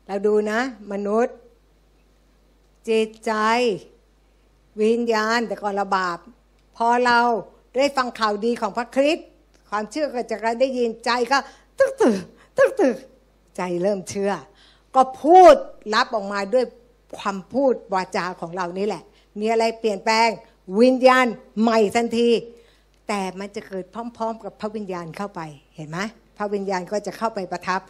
[0.10, 0.60] เราดูนะ
[0.91, 1.36] มนุษย์
[2.90, 3.34] จิตใจ
[4.81, 6.19] วิญญาณแต่ก่อนเราบาป
[6.77, 7.19] พอเรา
[7.77, 9.27] ได้ฟังข่าวดีของพระคริสต์
[9.69, 11.38] ความเชื่อก็จะได้ยินใจก็
[11.80, 12.15] ตึกตึก
[12.57, 12.95] ตึกตึก
[13.56, 14.34] ใจเริ่มเชื่อ
[14.95, 15.56] ก็พูด
[15.94, 16.65] รับออกมาด้วย
[17.18, 19.03] ความพูดวาจาของเรานี่แหละ
[19.40, 20.30] มีอะไรเปลี่ยนแปลง
[20.80, 21.26] วิญญาณ
[21.61, 22.30] ใหม่ทันที
[23.07, 25.41] แต่มันจะเกิดพร้อม ๆ กับพระวิญญาณเข้าไป
[25.76, 25.99] เห็นไหม
[26.40, 27.82] พระวิญญาณก็จะเข้าไปประทับ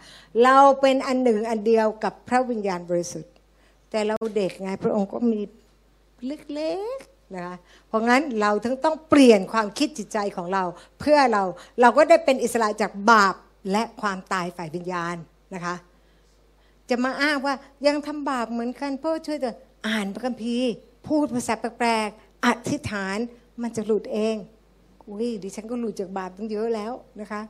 [0.44, 3.34] เราเป็นอันหนึ่งอันเดียวกับพระวิญญาณบริสุทธิ์
[3.90, 5.42] แต่เราเด็กไงพระองค์ก็มี
[6.26, 7.56] เล็กๆนะคะ
[7.88, 10.64] เพราะงั้นเราถึงต้องเปลี่ยนความคิดจิตใจของเรา
[11.00, 11.44] เพื่อเรา
[11.82, 13.36] เราก็ได้เป็นอิสระจากบาป
[13.72, 15.16] และความตายฝ่ายวิญญาณ
[15.54, 15.76] นะคะ
[16.90, 17.54] จะมาอ้างว่า
[17.88, 19.58] ยังทำบาปเหมือนกันพ่อช่วยเถอะ
[19.88, 20.72] อ่านพระคัมภีร์
[21.08, 23.18] พูดภาษาแปลกๆอธิษฐาน
[23.62, 24.36] มันจะหลุดเอง
[25.08, 27.42] อุ้ยดิฉันก็หลุดจากบาปตั้งเยอะแล้วนะคะ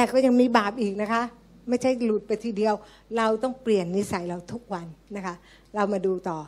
[0.00, 1.22] แต่ก็ยังมีบาปอีกนะคะ
[1.68, 2.74] ไม่ใช่หลุดไปทีเดียว
[3.16, 4.86] เราต้องเปลี่ยนนิสัยเราทุกวัน
[5.16, 5.34] นะคะ
[5.74, 6.38] เรามาดูต่อ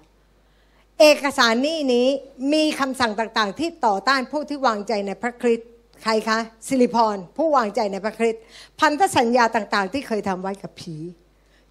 [1.01, 2.07] เอกสารนี้นี้
[2.53, 5.69] มีคำสั่งต่างๆ ที่ต่อต้านผู้ที่วางใจในพระคริสต์
[6.03, 8.43] ใครคะสิริพรผู้วางใจในพระคริสต์
[8.81, 10.97] พันธสัญญาต่างๆ ที่เคยทำไว้กับผี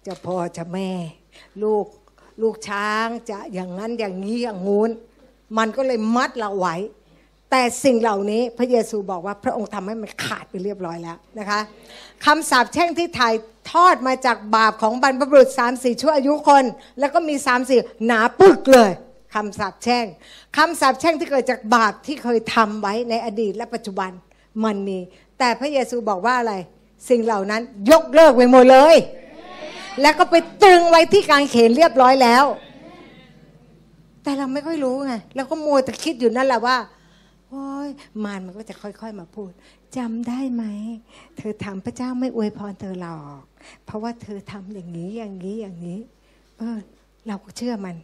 [0.06, 0.90] จะพ่อจะแม่
[1.62, 1.86] ลูก
[2.42, 4.90] ลูกช้างจะอย่างนั้นอย่างนี้อย่างงู้น
[5.58, 6.76] มันก็เลยมัดเราไว้
[7.54, 11.60] แต่สิ่งเหล่านี้พระเยซูบอกว่าพระองค์ทำให้มันขาดไปเรียบร้อยแล้วนะคะ
[12.24, 13.34] คำสาปแช่งที่ถ่าย
[13.72, 16.64] ทอดมาจากบาปของบรรพบุรุษสามสี่ชั่วอายุคน
[17.00, 18.90] แล้วก็มีสามสี่หนาปึกเลย
[19.34, 20.06] คำสาปแช่ง
[20.56, 24.10] คำสาปแช่งที่เกิดจากบาปที่เคยทำไว้ในอดีตและปัจจุบัน
[24.64, 24.98] มันมี
[25.38, 26.54] แต่พระเยซูบอกว่าอะไร
[27.08, 28.96] สิ่งเหล่านั้นยกเลิกไปหมดเลย
[30.00, 32.44] แล้วก็ไปตรึงไว้ที่กางเขนเรียบร้อยแล้ว
[34.22, 36.76] แต่เราไม่ค่อยรู้ไงเราก็มัวแต่คิดอยู่นั่นแหละว่า
[37.54, 37.88] โอ้ย
[38.24, 39.50] มารมันก็จะค่อยๆมาพูด
[39.96, 40.64] จำได้ไหม
[41.36, 43.42] เธอทำพระเจ้าไม่อวยพรเธอหรอก
[43.84, 46.00] เพราะว่าเธอทำอย่างนี้อย่างนี้อย่างนี้
[46.58, 46.78] เออ
[47.26, 47.96] เราก็เชื่อมัน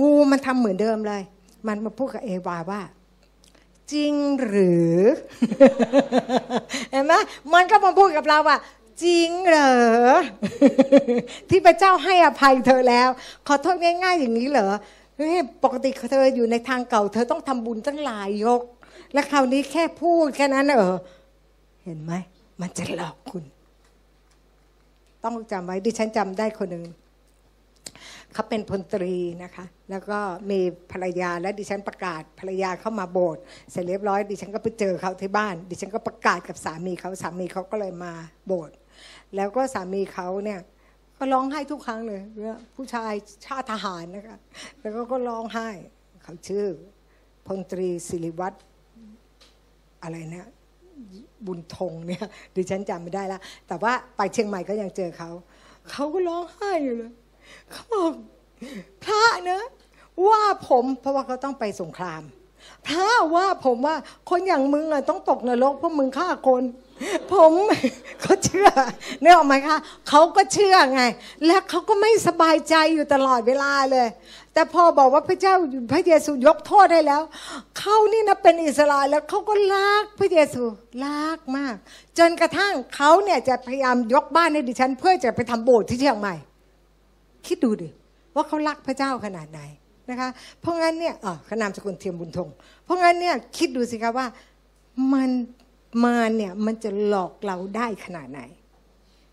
[0.00, 1.22] งูมันทำเหมือนเดิมเลย
[1.66, 2.82] มันมาพูดกับเอวาว่า
[3.92, 4.14] จริง
[4.44, 4.94] หรือ
[6.90, 7.12] เห็นไหม
[7.54, 8.58] มันก็มาพูดกับเราว่า
[9.02, 9.74] จริงเหรอ
[11.48, 13.08] ที่พระเจ้าให้อภัยเธอแล้ว
[13.46, 14.70] ขอโทษง่ายๆอย่างนี้เหรอ
[15.20, 18.62] เฮ้ยปกติเธออยู่ในทางเก่า เธอต้องทำบุญตั้งหลายยก
[19.12, 20.94] และคราวนี้แค่พูดแค่นั้นเออ
[21.84, 22.12] เห็นไหม
[22.60, 23.44] มันจะหลอกคุณ
[25.24, 26.84] ต้องจำไว้ดิฉันจำได้คนหนึ่ง
[28.32, 30.18] เขาเป็นพลตรีนะคะ แล้วก็
[30.50, 30.60] มี
[30.92, 38.12] ภรรยาและดิฉันประกาศภรรยาเข้ามาโบสถ์เสร็จเรียบร้อย ดิฉันก็ไปเจอเขาที่บ้าน ดิฉันก็ประกาศกับสามีเขาสามีเขาก็เลยมา
[38.46, 38.74] โบสถ์
[39.36, 40.60] แล้วก็สามีเขาเนี่ย
[41.22, 42.20] ก็ร้องไห้ทุกครั้งเลย
[42.74, 43.12] ผู้ชาย
[43.46, 44.38] ชาติทหารนะคะ
[44.80, 45.68] แล้วก็ก็ร้องไห้
[46.22, 46.66] เขาชื่อ
[47.46, 48.58] พลตรีศิริวัตร
[50.02, 50.48] อะไรเนี่ย
[51.46, 52.24] บุญธงเนี่ย
[52.54, 55.30] ดิฉันจำไม่ได้ละแต่ว่าไปเชียงใหม่ก็ยังเจอเขา
[55.90, 57.12] เขาก็ร้องไห้อยู่เลย
[57.70, 58.12] เขาบอก
[59.04, 59.64] พระเนะ
[60.28, 62.22] ว่าผมเพราะว่าเขาต้องไปสงคราม
[62.88, 63.96] พระว่าผมว่า
[64.30, 66.62] คนอย่างมึงอะต้องตกนรกเพราะมึงฆ่าคน
[67.32, 67.52] ผม
[68.22, 68.68] เขาเชื่อ
[69.22, 69.78] เนี่ยออกไหมคะ
[70.08, 71.02] เขาก็เชื่อไง
[71.46, 74.08] และเขาก็ไม่สบายใจอยู่ตลอดเวลาเลย
[74.54, 75.54] แต่พอบอกว่าพระเจ้า
[75.92, 77.22] พระเยซูยกโทษให้แล้ว
[77.78, 80.62] เขานี่นะเป็นอิสระแล้วเขาก็รักพระเยซู
[81.04, 81.74] รักมาก
[82.18, 86.34] จนกระทั่งเขาเนี่ยจะพยายามยกบ้านให้ดิฉัน เพื่อจะไปทำโบสถ์ที่เชียงใหม่
[87.46, 87.88] คิดดูดิ
[88.34, 89.60] ว่าเขารักพระเจ้าขนาดไหน
[90.10, 90.30] นะคะ
[90.60, 92.48] เพราะงั้นเนี่ยอ๋อขนามสกุลเทียมบุญทง
[92.84, 94.26] เพราะงั้นเนี่ยคิดดูสิคะว่า
[95.12, 95.30] มัน
[96.04, 98.40] มาเนี่ยมันจะหลอกเราได้ขนาดไหน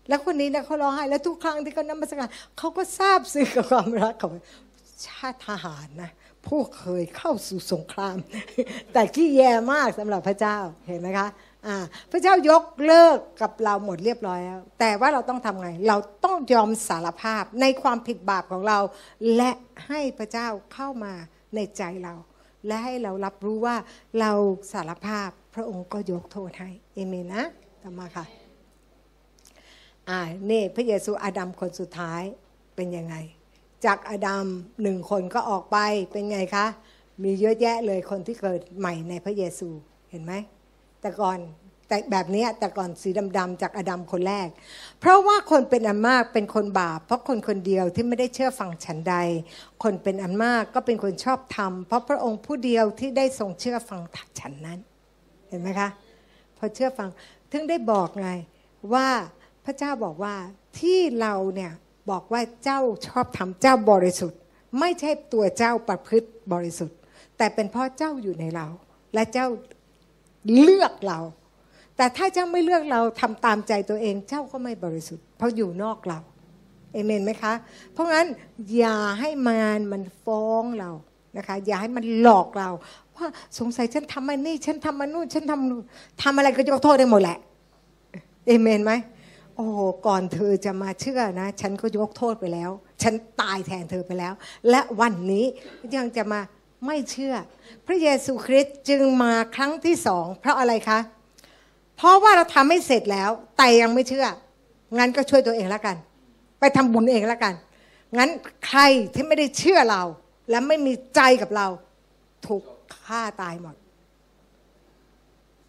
[0.08, 2.28] แล้วคนนี้นะเขาร้องไห้แล้วทุกครั้งที่เขานมัสการ
[2.58, 4.34] เขาก็ทราบซึ้งกับความรักของ
[5.06, 6.10] ชาติทหารนะ
[6.46, 8.16] ผู้เคยเข้าสู่สงคราม
[8.92, 11.28] แต่ที่แย่มากสำหรับพระเจ้าเห็นไหมคะ
[12.10, 18.78] พระเจ้ายกเลิกกับเราหมดเรียบร้อยแล้วแต่ว่าเราต้องทำไง เราต้องยอมสารภาพในความผิดบาปของเรา
[19.36, 19.50] และ
[19.86, 21.14] ให้พระเจ้าเข้ามา
[21.54, 22.14] ในใจเรา
[22.66, 23.76] และให้เรารับรู้ว่า
[24.20, 24.32] เรา
[24.72, 27.42] สารภาพพระองค์ก็ยกโทษให้เอเมนนะ
[27.82, 28.24] ต่อมาค่ะ
[30.08, 30.20] อ่า
[30.50, 32.22] นี่พระเยซูอาดัมคนสุดท้าย
[32.76, 33.16] เป็นยังไง
[33.84, 34.46] จากอาดัม
[34.82, 35.78] หนึ่งคนก็ออกไป
[36.12, 36.66] เป็นไงคะ
[37.22, 39.68] มีเยอะแยะเลยคนที่เกิดใหม่ในพระเยซู
[40.10, 40.32] เห็นไหม
[41.00, 41.38] แต่ก่อน
[41.88, 44.48] แต่แบบนี้แต่ก่อนสีดำๆจากอดัมคนแรก
[45.00, 49.14] เพราะว่าคนเป็นอันมากเป็นคนบาป เพราะคนคนเดียวที่ไม่ได้เชื่อฟังฉันใด
[49.82, 54.00] คนเป็นอันมากก็เป็นคนชอบธรรมเพราะพระองค์ผู้เดียวที่ได้ทรงเชื่อฟัง
[54.38, 54.78] ฉันนั้น
[55.48, 55.88] เห็นไหมคะ
[56.56, 57.08] พอเชื่อฟัง
[57.52, 58.30] ถึงได้บอกไง
[58.92, 59.08] ว่า
[59.64, 60.34] พระเจ้าบอกว่า
[60.80, 61.72] ที่เราเนี่ย
[62.10, 64.38] บอกว่าเจ้าชอบทำเจ้าบริสุทธิ์
[64.78, 66.96] ไม่ใช่ตัวเจ้าประพฤติบริสุทธิ์
[67.38, 68.66] แต่เป็นเพราะเจ้าอยู่ในเรา
[69.14, 69.46] และเจ้า
[70.52, 71.20] เลือกเรา
[71.96, 76.18] แต่ถ้าเจ้าไม่เลือกเราทำตามใจตัวเองเจ้าก็ไม่บริสุทธิ์ เพราะอยู่นอกเรา
[76.92, 77.52] เอเมนไหมคะ
[77.92, 78.26] เพราะงั้น
[78.76, 80.90] อย่าให้มันมันฟ้องเรา
[81.36, 82.70] นะคะ อย่าให้มันหลอกเรา
[83.14, 83.26] ว่า
[83.58, 85.82] สงสัยฉันทำมันนี่ ฉันทำมันนู่นฉันทำนู่น
[86.22, 87.38] ทำอะไรก็ยกโทษได้หมดแหละ
[88.46, 88.92] เอเมนไหม
[89.56, 89.66] โอ้
[90.06, 92.70] ก่อนเธอจะมาเชื่อนะ ฉันก็ยกโทษไปแล้ว
[93.02, 94.34] ฉันตายแทนเธอไปแล้ว
[94.70, 95.44] และวันนี้
[95.96, 96.40] ยังจะมา
[96.86, 97.34] ไม่เชื่อ
[97.86, 100.98] พระเยซูคริสต์จึงมาครั้งที่สองเพราะอะไรคะ
[101.96, 104.26] เพราะว่าเราทำไม่เสร็จแล้ว แต่ยังไม่เชื่อ
[104.98, 105.96] งั้นก็ช่วยตัวเองแล้วกัน
[106.60, 107.54] ไปทำบุญเองแล้วกัน
[108.18, 108.30] งั้น
[108.66, 108.80] ใคร
[109.14, 110.02] ที่ไม่ได้เชื่อเรา
[110.50, 111.66] และไม่มีใจกับเรา
[112.46, 112.62] ถูก
[113.04, 113.76] ฆ่าตายหมด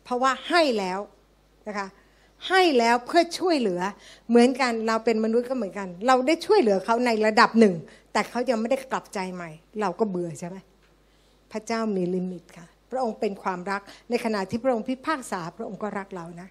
[0.04, 1.00] เพราะว่าให้แล้ว
[1.68, 1.88] นะคะ
[2.48, 3.82] ให้แล้วเพื่อช่วยเหลือ
[4.30, 7.74] เหมือนกันเราเป็นมนุษย์ก็เหมือนกัน เราได้ช่วยเหลือเขาในระดับหนึ่ง
[8.14, 9.50] แต่เขายังไม่ได้กลับใจใหม่
[9.82, 10.58] เราก็เบื่อใช่ไหม
[11.52, 16.50] พระเจ้ามีลิมิตค่ะ พระองค์เป็นความรักในขณะที่พระองค์พิพากษาพระองค์ก็รักเรานะ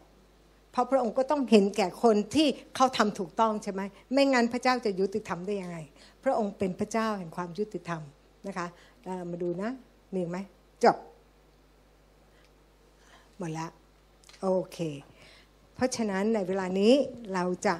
[0.72, 5.78] เพราะพระองค์ก็ต้องเห็นแก่คนที่เขาทำถูกต้องใช่ไหมไม่งั้นพระเจ้าจะยุติธรรมได้ยังไง
[6.24, 8.02] พระองค์เป็นพระเจ้าแห่งความยุติธรรม
[8.46, 8.66] นะคะ
[9.30, 9.70] มาดูนะ
[10.14, 10.38] มีไหม
[10.84, 10.96] จบ
[13.36, 13.66] หมดละ
[14.40, 14.78] โอเค
[15.74, 16.92] เพราะฉะนั้นในเวลานี้
[17.34, 17.74] เราจะ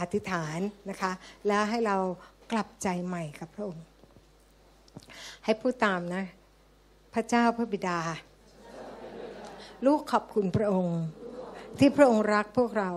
[0.00, 0.58] อธิษฐาน
[0.90, 1.12] นะคะ
[1.46, 1.96] แล้วให้เรา
[2.52, 3.84] กลับใจใหม่กับพระองค์
[5.44, 6.24] ให้พูดตามนะ
[7.14, 8.00] พระเจ้าพระบิดา
[9.86, 11.00] ลูกขอบคุณพระองค์
[11.78, 12.90] ที่พระองค์รักพวกเรา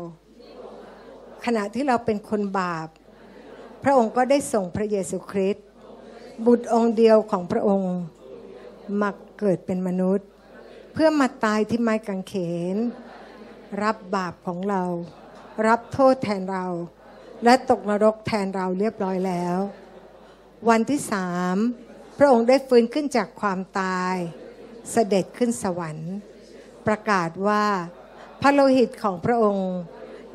[1.46, 2.88] ขณะที่เราเป็นคนบาป
[3.84, 5.66] พระองค์ก็ได้ส่งพระเยซูคริสต์
[6.46, 7.96] บุตรองค์เดียวของพระองค์
[9.02, 10.28] มาเกิดเป็นมนุษย์
[10.94, 12.34] เพื่อมาตายที่ไม้กางเข
[12.74, 12.76] น
[13.84, 14.84] รับบาปของเรา
[15.68, 16.66] รับโทษแทนเรา
[17.44, 19.58] และตกนรกแทนเราเรียบร้อยแล้ว
[20.70, 21.58] วันที่สาม
[22.18, 24.16] พระองค์ได้ฟื้นขึ้นจากความตาย
[24.92, 26.14] เสด็จขึ้นสวรรค์
[26.88, 27.66] ประกาศว่า
[28.42, 29.72] พระโลหิตของพระองค์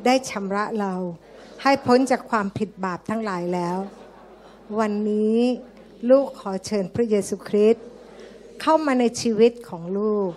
[0.05, 0.93] ได้ชำระเรา
[1.63, 3.77] ให้พ้นจากความผิดบาปทั้งหลายแล้ว
[4.79, 5.37] วันนี้
[6.09, 7.85] ลูกขอเชิญพระเยซูคริสต์
[8.61, 10.29] เข้ามาในชีวิตของลูก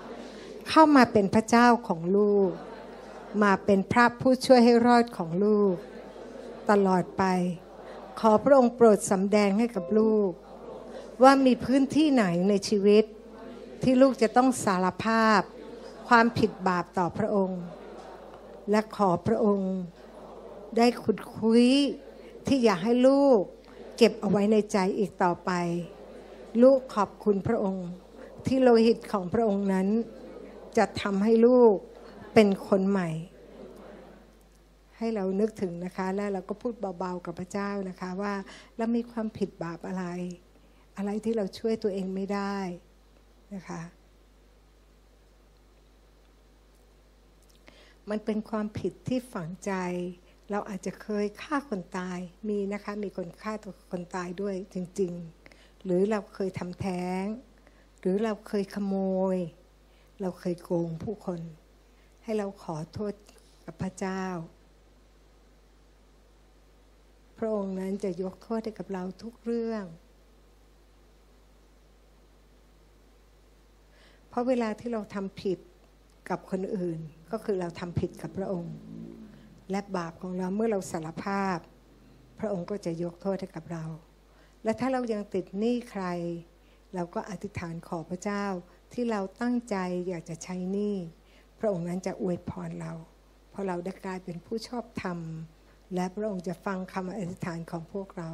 [0.71, 2.51] เข้ามาเป็นพระเจ้าของลูก
[3.43, 5.75] มาเป็นพระผู้ช่วยให้รอดของลูก
[6.71, 7.25] ตลอดไป
[8.21, 10.31] ขอพระองค์โปรดสำแดงให้กับลูก
[11.23, 13.05] ว่ามีพื้นที่ไหนในชีวิต
[13.83, 15.41] ที่ลูกจะต้องสารภาพ
[16.09, 17.63] ความผิดบาปต่อพระองค์
[18.71, 19.75] และขอพระองค์
[20.77, 21.65] ได้ขุดคุย
[22.47, 23.41] ที่อยากให้ลูก
[23.97, 25.51] เก็บเอาไว้ในใจอีกต่อไป
[26.63, 27.87] ลูกขอบคุณพระองค์
[28.47, 29.89] ที่โลหิตของพระองค์นั้น
[30.77, 31.75] จะทำให้ลูก
[32.35, 33.09] เป็นคนใหม่
[34.99, 38.35] ให้เรานึกถึงนะคะ แล้วเราก็พูดเบาๆกับพระเจ้านะคะว่า
[38.77, 40.05] เรามีความผิดบาปอะไร
[40.97, 42.57] อะไรที่เราช่วยตัวเองไม่ได้
[43.55, 43.83] นะคะ
[48.11, 49.73] มันเป็นความผิดที่ฝังใจ
[50.51, 52.19] เราอาจจะเคยฆ่าคนตาย
[52.49, 55.13] มีนะคะ มีคนฆ่าตัวคนตายด้วยจริง
[55.49, 57.25] ๆ หรือเราเคยทำแท้ง
[58.01, 58.95] หรือเราเคยขโม
[59.35, 59.37] ย
[60.21, 61.41] เราเคยโกงผู้คน
[62.23, 63.15] ให้เราขอโทษ
[63.65, 64.25] กับพระเจ้า
[67.39, 69.85] พระองค์นั้นจะยกโทษให้กับเราทุกเรื่อง
[74.26, 75.59] เพ ราะเวลาที่เราทำผิด
[76.29, 77.01] กับคนอื่น
[77.33, 78.75] ก็คือเราทำผิดกับพระองค์
[79.71, 81.59] และบาปของเราเมื่อเราสารภาพ
[82.39, 83.85] พระองค์ก็จะยกโทษให้กับเรา
[84.65, 86.05] และถ้าเรายังติดหนี้ใคร
[86.95, 88.45] เราก็อธิษฐานขอพระเจ้า
[88.93, 89.77] ที่เราตั้งใจ
[90.09, 90.97] อยากจะใช้หนี้
[91.59, 92.93] พระองค์นั้นจะอวยพรเรา
[93.51, 95.19] เพราะเราได้กลายเป็นผู้ชอบธรรม
[95.95, 98.31] และพระองค์จะฟังคำอธิษฐานของพวกเรา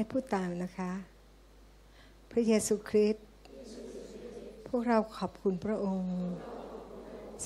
[0.00, 0.92] ให้พูดตามนะคะ
[2.30, 3.26] พระเยซูคริสต์
[4.68, 6.12] พวกเราขอบคุณพระองค์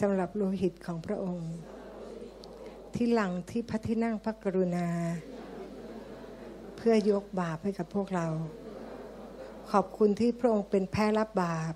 [0.00, 1.50] สำหรับโลหิตของพระองค์
[2.94, 4.88] ที่หลังที่พระที่นั่งพระกรุณา
[6.76, 8.26] เพื่อยกบาปให้กับพวกเรา
[9.72, 11.74] ขอบคุณที่พระองค์เป็นแพ้รับบาป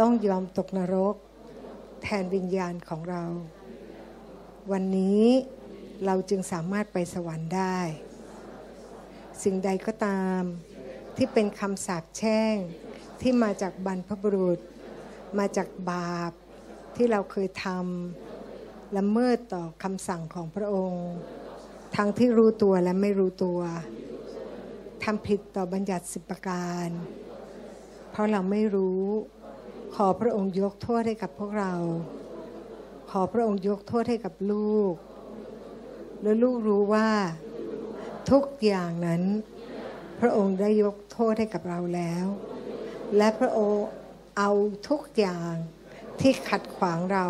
[0.00, 1.14] ต้องยอมตกนรก
[2.02, 3.24] แทนวิญญาณของเรา
[4.72, 5.24] วันนี้
[6.04, 7.78] เราจึงสามารถไปสวรรค์ได้
[9.42, 10.42] สิ่งใดก็ตาม
[11.16, 12.56] ที่เป็นคำสาปแช่ง
[13.20, 14.60] ที่มาจากบรรพบุรุษ
[15.38, 16.32] มาจากบาป
[16.96, 21.08] ที่เราเคยทำละเมิดต่อคำสั่งของพระองค์
[21.96, 23.60] ทั้งที่รู้ตัวและไม่รู้ตัว
[25.04, 26.88] ทำผิดต่อบัญญัติสิบประการ
[28.10, 29.02] เพราะเราไม่รู้
[29.94, 31.74] ขอพระองค์ยกโทษให้กับพวกเรา
[33.10, 34.92] ขอพระองค์ยกโทษให้กับลูก
[36.22, 37.08] และลูกรู้ว่า
[38.30, 39.22] ทุกอย่างนั้น
[40.20, 42.26] พระองค์ได้ยกโทษให้กับเราแล้ว
[43.16, 43.86] และพระองค์
[44.38, 44.50] เอา
[44.88, 45.52] ทุกอย่าง
[46.20, 47.26] ที่ขัดขวางเรา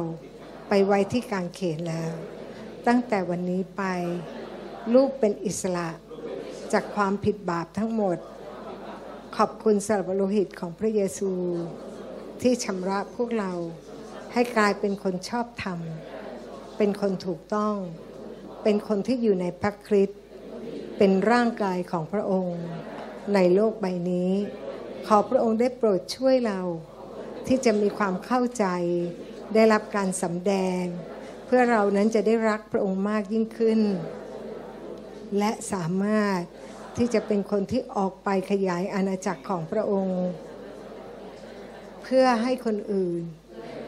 [0.68, 2.12] ไปไว้ที่กางเขนแล้ว
[2.86, 3.82] ตั้งแต่วันนี้ไป
[4.94, 5.88] ลูกเป็นอิสระ
[6.72, 8.18] จากความผิดบาปทั้งหมด
[9.36, 11.30] ขอบคุณสำหรับโลหิตของพระเยซู
[12.42, 13.52] ที่ชำระพวกเรา
[14.32, 15.78] ให้กลายเป็นคนชอบธรรม
[16.76, 17.76] เป็นคนถูกต้อง
[18.62, 20.20] เป็นคนที่อยู่ในพระคริสต์
[20.98, 22.60] เป็นร่างกายของพระองค์
[23.34, 24.32] ในโลกใบนี้
[25.06, 26.60] ขอพระองค์ได้โปรดช่วยเรา
[27.46, 28.66] ที่จะมีความเข้าใจ
[29.54, 30.82] ได้รับการสำแดง
[31.46, 33.80] เพื่อเรานั้นจะได้รักพระองค์มากยิ่งขึ้น
[35.38, 36.40] และสามารถ
[36.96, 40.24] ที่จะเป็นคนที่ออกไปขยายอาณาจักรของพระองค์
[42.02, 43.20] เพื่อให้คนอื่น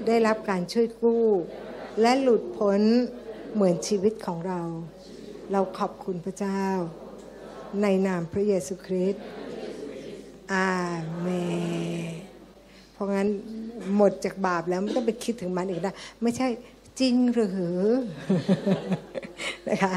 [0.06, 1.26] ได้รับการช่วยกู้
[2.00, 2.80] และหลุดพ้น
[3.54, 4.62] เหมือนชีวิตของเรา
[5.52, 6.64] เราขอบคุณพระเจ้า
[7.82, 9.24] ในนามพระเยซูคริสต์
[10.54, 10.72] อา
[11.20, 11.28] เม
[12.02, 12.12] น
[12.92, 13.28] เพราะงั้น
[13.96, 16.46] หมดจากบาปแล้วไม่ต้องไปคิดถึงมันอีกนะไม่ใช่
[17.00, 17.80] จริงหรือ
[19.68, 19.94] นะคะ